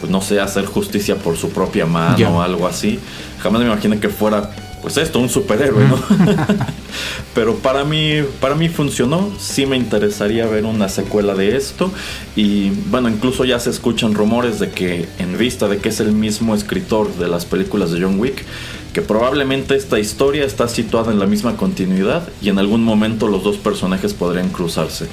pues 0.00 0.10
no 0.10 0.20
sé, 0.20 0.40
hacer 0.40 0.66
justicia 0.66 1.16
por 1.16 1.36
su 1.36 1.50
propia 1.50 1.86
mano 1.86 2.38
o 2.38 2.42
algo 2.42 2.66
así. 2.66 2.98
Jamás 3.40 3.60
me 3.60 3.66
imaginé 3.66 3.98
que 3.98 4.08
fuera, 4.08 4.50
pues 4.82 4.96
esto, 4.96 5.18
un 5.18 5.28
superhéroe, 5.28 5.86
¿no? 5.88 5.98
Pero 7.34 7.56
para 7.56 7.84
mí, 7.84 8.22
para 8.40 8.54
mí 8.54 8.68
funcionó. 8.68 9.30
Sí 9.38 9.66
me 9.66 9.76
interesaría 9.76 10.46
ver 10.46 10.64
una 10.64 10.88
secuela 10.88 11.34
de 11.34 11.56
esto. 11.56 11.90
Y 12.36 12.70
bueno, 12.90 13.08
incluso 13.08 13.44
ya 13.44 13.58
se 13.58 13.70
escuchan 13.70 14.14
rumores 14.14 14.58
de 14.58 14.70
que 14.70 15.08
en 15.18 15.38
vista 15.38 15.68
de 15.68 15.78
que 15.78 15.88
es 15.88 16.00
el 16.00 16.12
mismo 16.12 16.54
escritor 16.54 17.14
de 17.16 17.28
las 17.28 17.46
películas 17.46 17.90
de 17.90 18.02
John 18.02 18.18
Wick, 18.18 18.44
que 18.92 19.02
probablemente 19.02 19.74
esta 19.74 19.98
historia 19.98 20.44
está 20.44 20.68
situada 20.68 21.12
en 21.12 21.18
la 21.18 21.26
misma 21.26 21.56
continuidad 21.56 22.28
y 22.42 22.50
en 22.50 22.58
algún 22.58 22.84
momento 22.84 23.26
los 23.28 23.42
dos 23.42 23.56
personajes 23.56 24.12
podrían 24.12 24.50
cruzarse. 24.50 25.06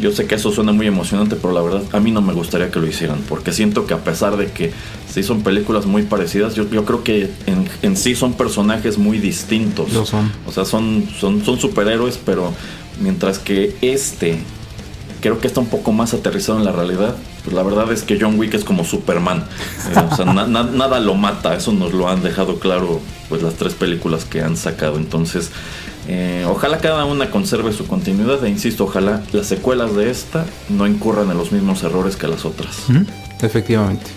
Yo 0.00 0.12
sé 0.12 0.26
que 0.26 0.36
eso 0.36 0.50
suena 0.50 0.72
muy 0.72 0.86
emocionante, 0.86 1.36
pero 1.36 1.52
la 1.52 1.60
verdad 1.60 1.82
a 1.92 2.00
mí 2.00 2.10
no 2.10 2.22
me 2.22 2.32
gustaría 2.32 2.70
que 2.70 2.78
lo 2.78 2.86
hicieran, 2.86 3.20
porque 3.28 3.52
siento 3.52 3.86
que 3.86 3.94
a 3.94 3.98
pesar 3.98 4.36
de 4.36 4.50
que 4.50 4.72
sí 5.12 5.22
son 5.22 5.42
películas 5.42 5.86
muy 5.86 6.02
parecidas, 6.02 6.54
yo, 6.54 6.68
creo 6.68 7.04
que 7.04 7.30
en, 7.82 7.96
sí 7.96 8.14
son 8.14 8.32
personajes 8.32 8.96
muy 8.98 9.18
distintos. 9.18 9.92
Lo 9.92 10.06
son. 10.06 10.32
O 10.46 10.52
sea, 10.52 10.64
son, 10.64 11.08
son, 11.20 11.44
son 11.44 11.58
superhéroes, 11.58 12.18
pero 12.24 12.52
mientras 13.00 13.38
que 13.38 13.76
este 13.82 14.38
creo 15.20 15.38
que 15.40 15.46
está 15.46 15.60
un 15.60 15.66
poco 15.66 15.92
más 15.92 16.14
aterrizado 16.14 16.58
en 16.58 16.64
la 16.64 16.72
realidad. 16.72 17.16
Pues 17.48 17.56
la 17.56 17.62
verdad 17.62 17.90
es 17.90 18.02
que 18.02 18.18
John 18.20 18.38
Wick 18.38 18.52
es 18.52 18.62
como 18.62 18.84
Superman. 18.84 19.38
Eh, 19.38 20.08
o 20.10 20.14
sea, 20.14 20.26
nada 20.26 21.00
lo 21.00 21.14
mata. 21.14 21.54
Eso 21.54 21.72
nos 21.72 21.94
lo 21.94 22.06
han 22.06 22.22
dejado 22.22 22.58
claro 22.58 23.00
pues 23.30 23.40
las 23.40 23.54
tres 23.54 23.72
películas 23.72 24.26
que 24.26 24.42
han 24.42 24.54
sacado. 24.54 24.98
Entonces, 24.98 25.50
eh, 26.08 26.44
ojalá 26.46 26.76
cada 26.76 27.06
una 27.06 27.30
conserve 27.30 27.72
su 27.72 27.86
continuidad. 27.86 28.44
E 28.44 28.50
insisto, 28.50 28.84
ojalá 28.84 29.22
las 29.32 29.46
secuelas 29.46 29.96
de 29.96 30.10
esta 30.10 30.44
no 30.68 30.86
incurran 30.86 31.30
en 31.30 31.38
los 31.38 31.50
mismos 31.50 31.82
errores 31.84 32.16
que 32.16 32.28
las 32.28 32.44
otras. 32.44 32.82
Efectivamente. 33.40 34.10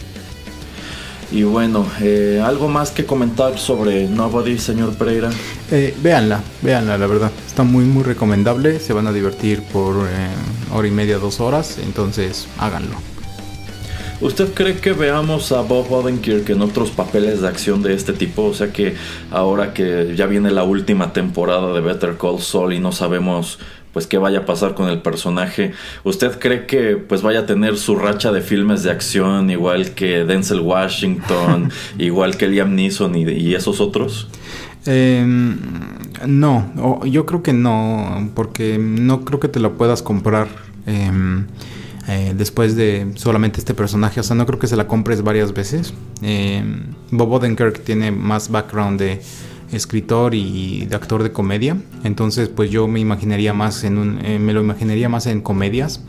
Y 1.31 1.43
bueno, 1.43 1.85
eh, 2.01 2.41
¿algo 2.43 2.67
más 2.67 2.91
que 2.91 3.05
comentar 3.05 3.57
sobre 3.57 4.07
Nobody, 4.07 4.57
señor 4.57 4.93
Pereira? 4.95 5.29
Eh, 5.71 5.95
véanla, 6.03 6.41
véanla, 6.61 6.97
la 6.97 7.07
verdad. 7.07 7.31
Está 7.47 7.63
muy, 7.63 7.85
muy 7.85 8.03
recomendable. 8.03 8.79
Se 8.81 8.91
van 8.91 9.07
a 9.07 9.13
divertir 9.13 9.63
por 9.63 9.95
eh, 9.95 10.27
hora 10.73 10.87
y 10.87 10.91
media, 10.91 11.19
dos 11.19 11.39
horas. 11.39 11.77
Entonces, 11.81 12.47
háganlo. 12.57 13.10
¿Usted 14.21 14.53
cree 14.53 14.77
que 14.77 14.93
veamos 14.93 15.51
a 15.51 15.61
Bob 15.61 15.91
Odenkirk 15.91 16.47
en 16.51 16.61
otros 16.61 16.91
papeles 16.91 17.41
de 17.41 17.47
acción 17.47 17.81
de 17.81 17.95
este 17.95 18.13
tipo? 18.13 18.43
O 18.43 18.53
sea 18.53 18.71
que 18.71 18.93
ahora 19.31 19.73
que 19.73 20.13
ya 20.15 20.27
viene 20.27 20.51
la 20.51 20.63
última 20.63 21.11
temporada 21.11 21.73
de 21.73 21.81
Better 21.81 22.17
Call 22.17 22.39
Saul 22.39 22.73
y 22.73 22.79
no 22.79 22.91
sabemos 22.91 23.57
pues 23.93 24.05
qué 24.05 24.19
vaya 24.19 24.39
a 24.39 24.45
pasar 24.45 24.75
con 24.75 24.89
el 24.89 25.01
personaje. 25.01 25.73
¿Usted 26.03 26.39
cree 26.39 26.67
que 26.67 26.97
pues 26.97 27.23
vaya 27.23 27.41
a 27.41 27.45
tener 27.47 27.77
su 27.77 27.95
racha 27.95 28.31
de 28.31 28.41
filmes 28.41 28.83
de 28.83 28.91
acción 28.91 29.49
igual 29.49 29.95
que 29.95 30.23
Denzel 30.23 30.59
Washington, 30.59 31.71
igual 31.97 32.37
que 32.37 32.47
Liam 32.47 32.75
Neeson 32.75 33.15
y, 33.15 33.55
esos 33.55 33.81
otros? 33.81 34.27
Em, 34.85 35.57
no, 36.27 37.03
yo 37.05 37.25
creo 37.25 37.41
que 37.41 37.53
no, 37.53 38.29
porque 38.35 38.77
no 38.77 39.25
creo 39.25 39.39
que 39.39 39.47
te 39.47 39.59
lo 39.59 39.77
puedas 39.77 40.03
comprar 40.03 40.47
em, 40.85 41.47
eh, 42.07 42.33
después 42.35 42.75
de 42.75 43.11
solamente 43.15 43.59
este 43.59 43.73
personaje. 43.73 44.19
O 44.19 44.23
sea, 44.23 44.35
no 44.35 44.45
creo 44.45 44.59
que 44.59 44.67
se 44.67 44.75
la 44.75 44.87
compres 44.87 45.21
varias 45.21 45.53
veces. 45.53 45.93
Em, 46.21 46.93
Bob 47.11 47.31
Odenkirk 47.33 47.83
tiene 47.83 48.11
más 48.11 48.49
background 48.49 48.99
de 48.99 49.21
escritor 49.71 50.35
y 50.35 50.85
de 50.85 50.95
actor 50.95 51.23
de 51.23 51.31
comedia. 51.31 51.77
Entonces, 52.03 52.49
pues 52.49 52.71
yo 52.71 52.87
me 52.87 52.99
imaginaría 52.99 53.53
más 53.53 53.83
en 53.83 53.97
un, 53.97 54.25
eh, 54.25 54.39
me 54.39 54.53
lo 54.53 54.61
imaginaría 54.61 55.09
más 55.09 55.27
en 55.27 55.41
comedias 55.41 56.01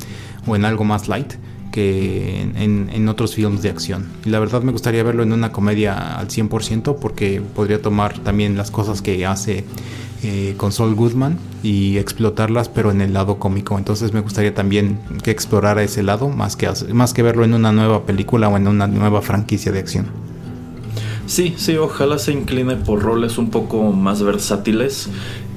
o 0.46 0.56
en 0.56 0.64
algo 0.64 0.84
más 0.84 1.08
light 1.08 1.34
que 1.72 2.42
en, 2.42 3.08
otros 3.08 3.34
films 3.34 3.62
de 3.62 3.70
acción. 3.70 4.06
Y 4.24 4.30
la 4.30 4.38
verdad 4.38 4.62
me 4.62 4.70
gustaría 4.70 5.02
verlo 5.02 5.24
en 5.24 5.32
una 5.32 5.50
comedia 5.50 6.16
al 6.16 6.28
100% 6.28 6.96
porque 7.00 7.40
podría 7.40 7.82
tomar 7.82 8.18
también 8.20 8.56
las 8.56 8.70
cosas 8.70 9.02
que 9.02 9.26
hace 9.26 9.64
eh, 10.22 10.54
con 10.56 10.70
Saul 10.70 10.94
Goodman 10.94 11.36
y 11.64 11.98
explotarlas 11.98 12.68
pero 12.68 12.92
en 12.92 13.00
el 13.00 13.12
lado 13.12 13.38
cómico. 13.38 13.76
Entonces 13.76 14.12
me 14.12 14.20
gustaría 14.20 14.54
también 14.54 15.00
que 15.24 15.32
explorara 15.32 15.82
ese 15.82 16.04
lado 16.04 16.28
más 16.28 16.54
que, 16.54 16.70
más 16.92 17.12
que 17.12 17.22
verlo 17.22 17.44
en 17.44 17.54
una 17.54 17.72
nueva 17.72 18.06
película 18.06 18.48
o 18.48 18.56
en 18.56 18.68
una 18.68 18.86
nueva 18.86 19.20
franquicia 19.20 19.72
de 19.72 19.80
acción. 19.80 20.06
Sí, 21.26 21.54
sí, 21.56 21.76
ojalá 21.76 22.18
se 22.18 22.32
incline 22.32 22.76
por 22.76 23.00
roles 23.00 23.38
un 23.38 23.50
poco 23.50 23.92
más 23.92 24.22
versátiles 24.22 25.08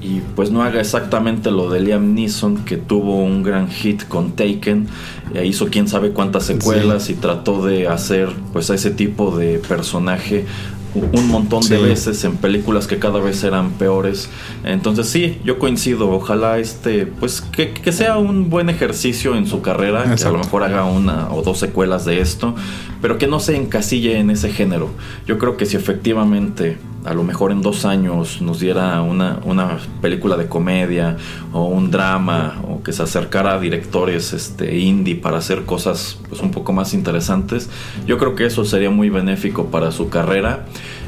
y 0.05 0.21
pues 0.35 0.51
no 0.51 0.61
haga 0.61 0.79
exactamente 0.79 1.49
lo 1.49 1.69
de 1.69 1.79
Liam 1.79 2.13
Neeson 2.13 2.63
que 2.63 2.77
tuvo 2.77 3.23
un 3.23 3.41
gran 3.41 3.69
hit 3.69 4.07
con 4.07 4.33
Taken, 4.33 4.87
e 5.33 5.47
hizo 5.47 5.67
quién 5.67 5.87
sabe 5.87 6.11
cuántas 6.11 6.43
secuelas 6.43 7.09
y 7.09 7.15
trató 7.15 7.65
de 7.65 7.87
hacer 7.87 8.29
pues 8.53 8.69
a 8.69 8.75
ese 8.75 8.91
tipo 8.91 9.35
de 9.35 9.57
personaje 9.57 10.45
un 10.93 11.27
montón 11.27 11.67
de 11.67 11.77
veces 11.77 12.23
en 12.23 12.37
películas 12.37 12.87
que 12.87 12.99
cada 12.99 13.19
vez 13.19 13.43
eran 13.43 13.71
peores. 13.71 14.29
Entonces 14.63 15.07
sí, 15.07 15.39
yo 15.43 15.59
coincido. 15.59 16.09
Ojalá 16.09 16.57
este, 16.57 17.05
pues 17.05 17.41
que, 17.41 17.73
que 17.73 17.91
sea 17.91 18.17
un 18.17 18.49
buen 18.49 18.69
ejercicio 18.69 19.35
en 19.35 19.45
su 19.45 19.61
carrera, 19.61 20.15
que 20.15 20.23
a 20.23 20.31
lo 20.31 20.37
mejor 20.37 20.63
haga 20.63 20.85
una 20.85 21.33
o 21.33 21.41
dos 21.41 21.59
secuelas 21.59 22.05
de 22.05 22.21
esto, 22.21 22.55
pero 23.01 23.17
que 23.17 23.27
no 23.27 23.41
se 23.41 23.57
encasille 23.57 24.19
en 24.19 24.29
ese 24.29 24.53
género. 24.53 24.89
Yo 25.27 25.37
creo 25.37 25.57
que 25.57 25.65
si 25.65 25.75
efectivamente 25.75 26.77
a 27.05 27.13
lo 27.13 27.23
mejor 27.23 27.51
en 27.51 27.61
dos 27.61 27.85
años 27.85 28.41
nos 28.41 28.59
diera 28.59 29.01
una, 29.01 29.39
una 29.45 29.77
película 30.01 30.37
de 30.37 30.47
comedia 30.47 31.17
o 31.53 31.65
un 31.65 31.91
drama 31.91 32.61
o 32.67 32.81
que 32.81 32.91
se 32.93 33.03
acercara 33.03 33.53
a 33.53 33.59
directores 33.59 34.33
este, 34.33 34.77
indie 34.77 35.15
para 35.15 35.37
hacer 35.37 35.65
cosas 35.65 36.17
pues, 36.27 36.41
un 36.41 36.51
poco 36.51 36.73
más 36.73 36.93
interesantes, 36.93 37.69
yo 38.07 38.17
creo 38.17 38.35
que 38.35 38.45
eso 38.45 38.65
sería 38.65 38.89
muy 38.89 39.09
benéfico 39.09 39.67
para 39.67 39.91
su 39.91 40.09
carrera 40.09 40.65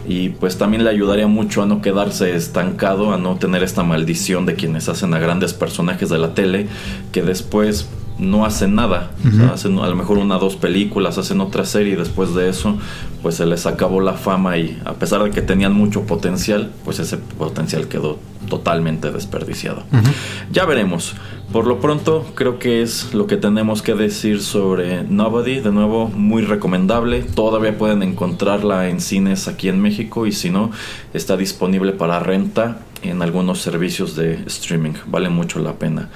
y 0.07 0.29
pues 0.29 0.57
también 0.57 0.83
le 0.83 0.89
ayudaría 0.89 1.27
mucho 1.27 1.63
a 1.63 1.65
no 1.65 1.81
quedarse 1.81 2.35
estancado, 2.35 3.13
a 3.13 3.17
no 3.17 3.35
tener 3.35 3.63
esta 3.63 3.83
maldición 3.83 4.45
de 4.45 4.55
quienes 4.55 4.87
hacen 4.89 5.13
a 5.13 5.19
grandes 5.19 5.53
personajes 5.53 6.09
de 6.09 6.17
la 6.17 6.33
tele 6.33 6.67
que 7.11 7.23
después 7.23 7.87
no 8.19 8.45
hacen 8.45 8.75
nada. 8.75 9.11
hacen 9.53 9.77
a 9.79 9.87
lo 9.87 9.95
mejor 9.95 10.17
una 10.17 10.37
o 10.37 10.39
dos 10.39 10.55
películas, 10.55 11.17
hacen 11.17 11.41
otra 11.41 11.65
serie 11.65 11.93
y 11.93 11.95
después 11.95 12.33
de 12.33 12.49
eso 12.49 12.77
pues 13.21 13.35
se 13.35 13.45
les 13.45 13.65
acabó 13.65 13.99
la 13.99 14.13
fama 14.13 14.57
y 14.57 14.79
a 14.85 14.93
pesar 14.93 15.23
de 15.23 15.31
que 15.31 15.41
tenían 15.41 15.73
mucho 15.73 16.03
potencial, 16.03 16.71
pues 16.85 16.99
ese 16.99 17.17
potencial 17.17 17.87
quedó 17.87 18.19
totalmente 18.47 19.11
desperdiciado. 19.11 19.83
Ya 20.51 20.65
veremos. 20.65 21.15
Por 21.51 21.65
lo 21.65 21.79
pronto 21.79 22.25
creo 22.35 22.59
que 22.59 22.81
es 22.81 23.13
lo 23.13 23.25
que 23.25 23.37
tenemos 23.37 23.81
que 23.81 23.93
decir 23.93 24.41
sobre 24.41 25.03
Nobody. 25.03 25.59
De 25.59 25.71
nuevo, 25.71 26.07
muy 26.07 26.43
recomendable. 26.43 27.23
Todavía 27.23 27.77
pueden 27.77 28.03
encontrarla 28.03 28.89
en 28.89 28.99
cines 28.99 29.47
aquí 29.47 29.69
en 29.69 29.81
México 29.81 30.27
y 30.27 30.31
si 30.31 30.49
no, 30.49 30.71
está 31.13 31.37
disponible 31.37 31.93
para 31.93 32.19
renta 32.19 32.79
en 33.01 33.21
algunos 33.21 33.61
servicios 33.61 34.15
de 34.15 34.43
streaming. 34.45 34.93
Vale 35.07 35.29
mucho 35.29 35.59
la 35.59 35.73
pena. 35.73 36.09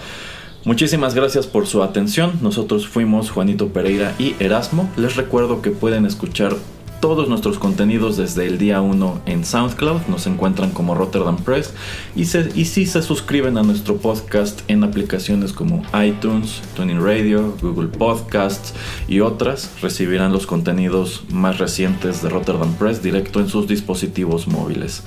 Muchísimas 0.64 1.16
gracias 1.16 1.48
por 1.48 1.66
su 1.66 1.82
atención. 1.82 2.34
Nosotros 2.42 2.88
fuimos 2.88 3.32
Juanito 3.32 3.70
Pereira 3.70 4.14
y 4.20 4.36
Erasmo. 4.40 4.90
Les 4.96 5.16
recuerdo 5.16 5.62
que 5.62 5.72
pueden 5.72 6.06
escuchar 6.06 6.56
todos 7.02 7.28
nuestros 7.28 7.58
contenidos 7.58 8.16
desde 8.16 8.46
el 8.46 8.60
día 8.60 8.80
1 8.80 9.24
en 9.26 9.44
SoundCloud. 9.44 10.02
Nos 10.08 10.28
encuentran 10.28 10.70
como 10.70 10.94
Rotterdam 10.94 11.38
Press. 11.38 11.74
Y, 12.16 12.22
y 12.22 12.66
si 12.66 12.86
se 12.86 13.02
suscriben 13.02 13.58
a 13.58 13.64
nuestro 13.64 13.98
podcast 13.98 14.62
en 14.68 14.84
aplicaciones 14.84 15.52
como 15.52 15.82
iTunes, 16.00 16.62
Tuning 16.76 17.04
Radio, 17.04 17.56
Google 17.60 17.88
Podcasts 17.88 18.74
y 19.08 19.20
otras, 19.20 19.72
recibirán 19.82 20.32
los 20.32 20.46
contenidos 20.46 21.24
más 21.30 21.58
recientes 21.58 22.22
de 22.22 22.30
Rotterdam 22.30 22.76
Press 22.76 23.02
directo 23.02 23.40
en 23.40 23.50
sus 23.50 23.68
dispositivos 23.68 24.48
móviles. 24.48 25.02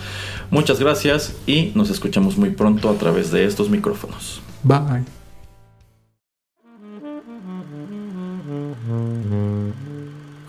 Muchas 0.51 0.81
gracias 0.81 1.35
y 1.47 1.71
nos 1.77 1.91
escuchamos 1.91 2.37
muy 2.37 2.51
pronto 2.51 2.91
a 2.91 2.95
través 2.95 3.31
de 3.31 3.45
estos 3.45 3.71
micrófonos. 3.71 4.43
Bye. 4.65 5.24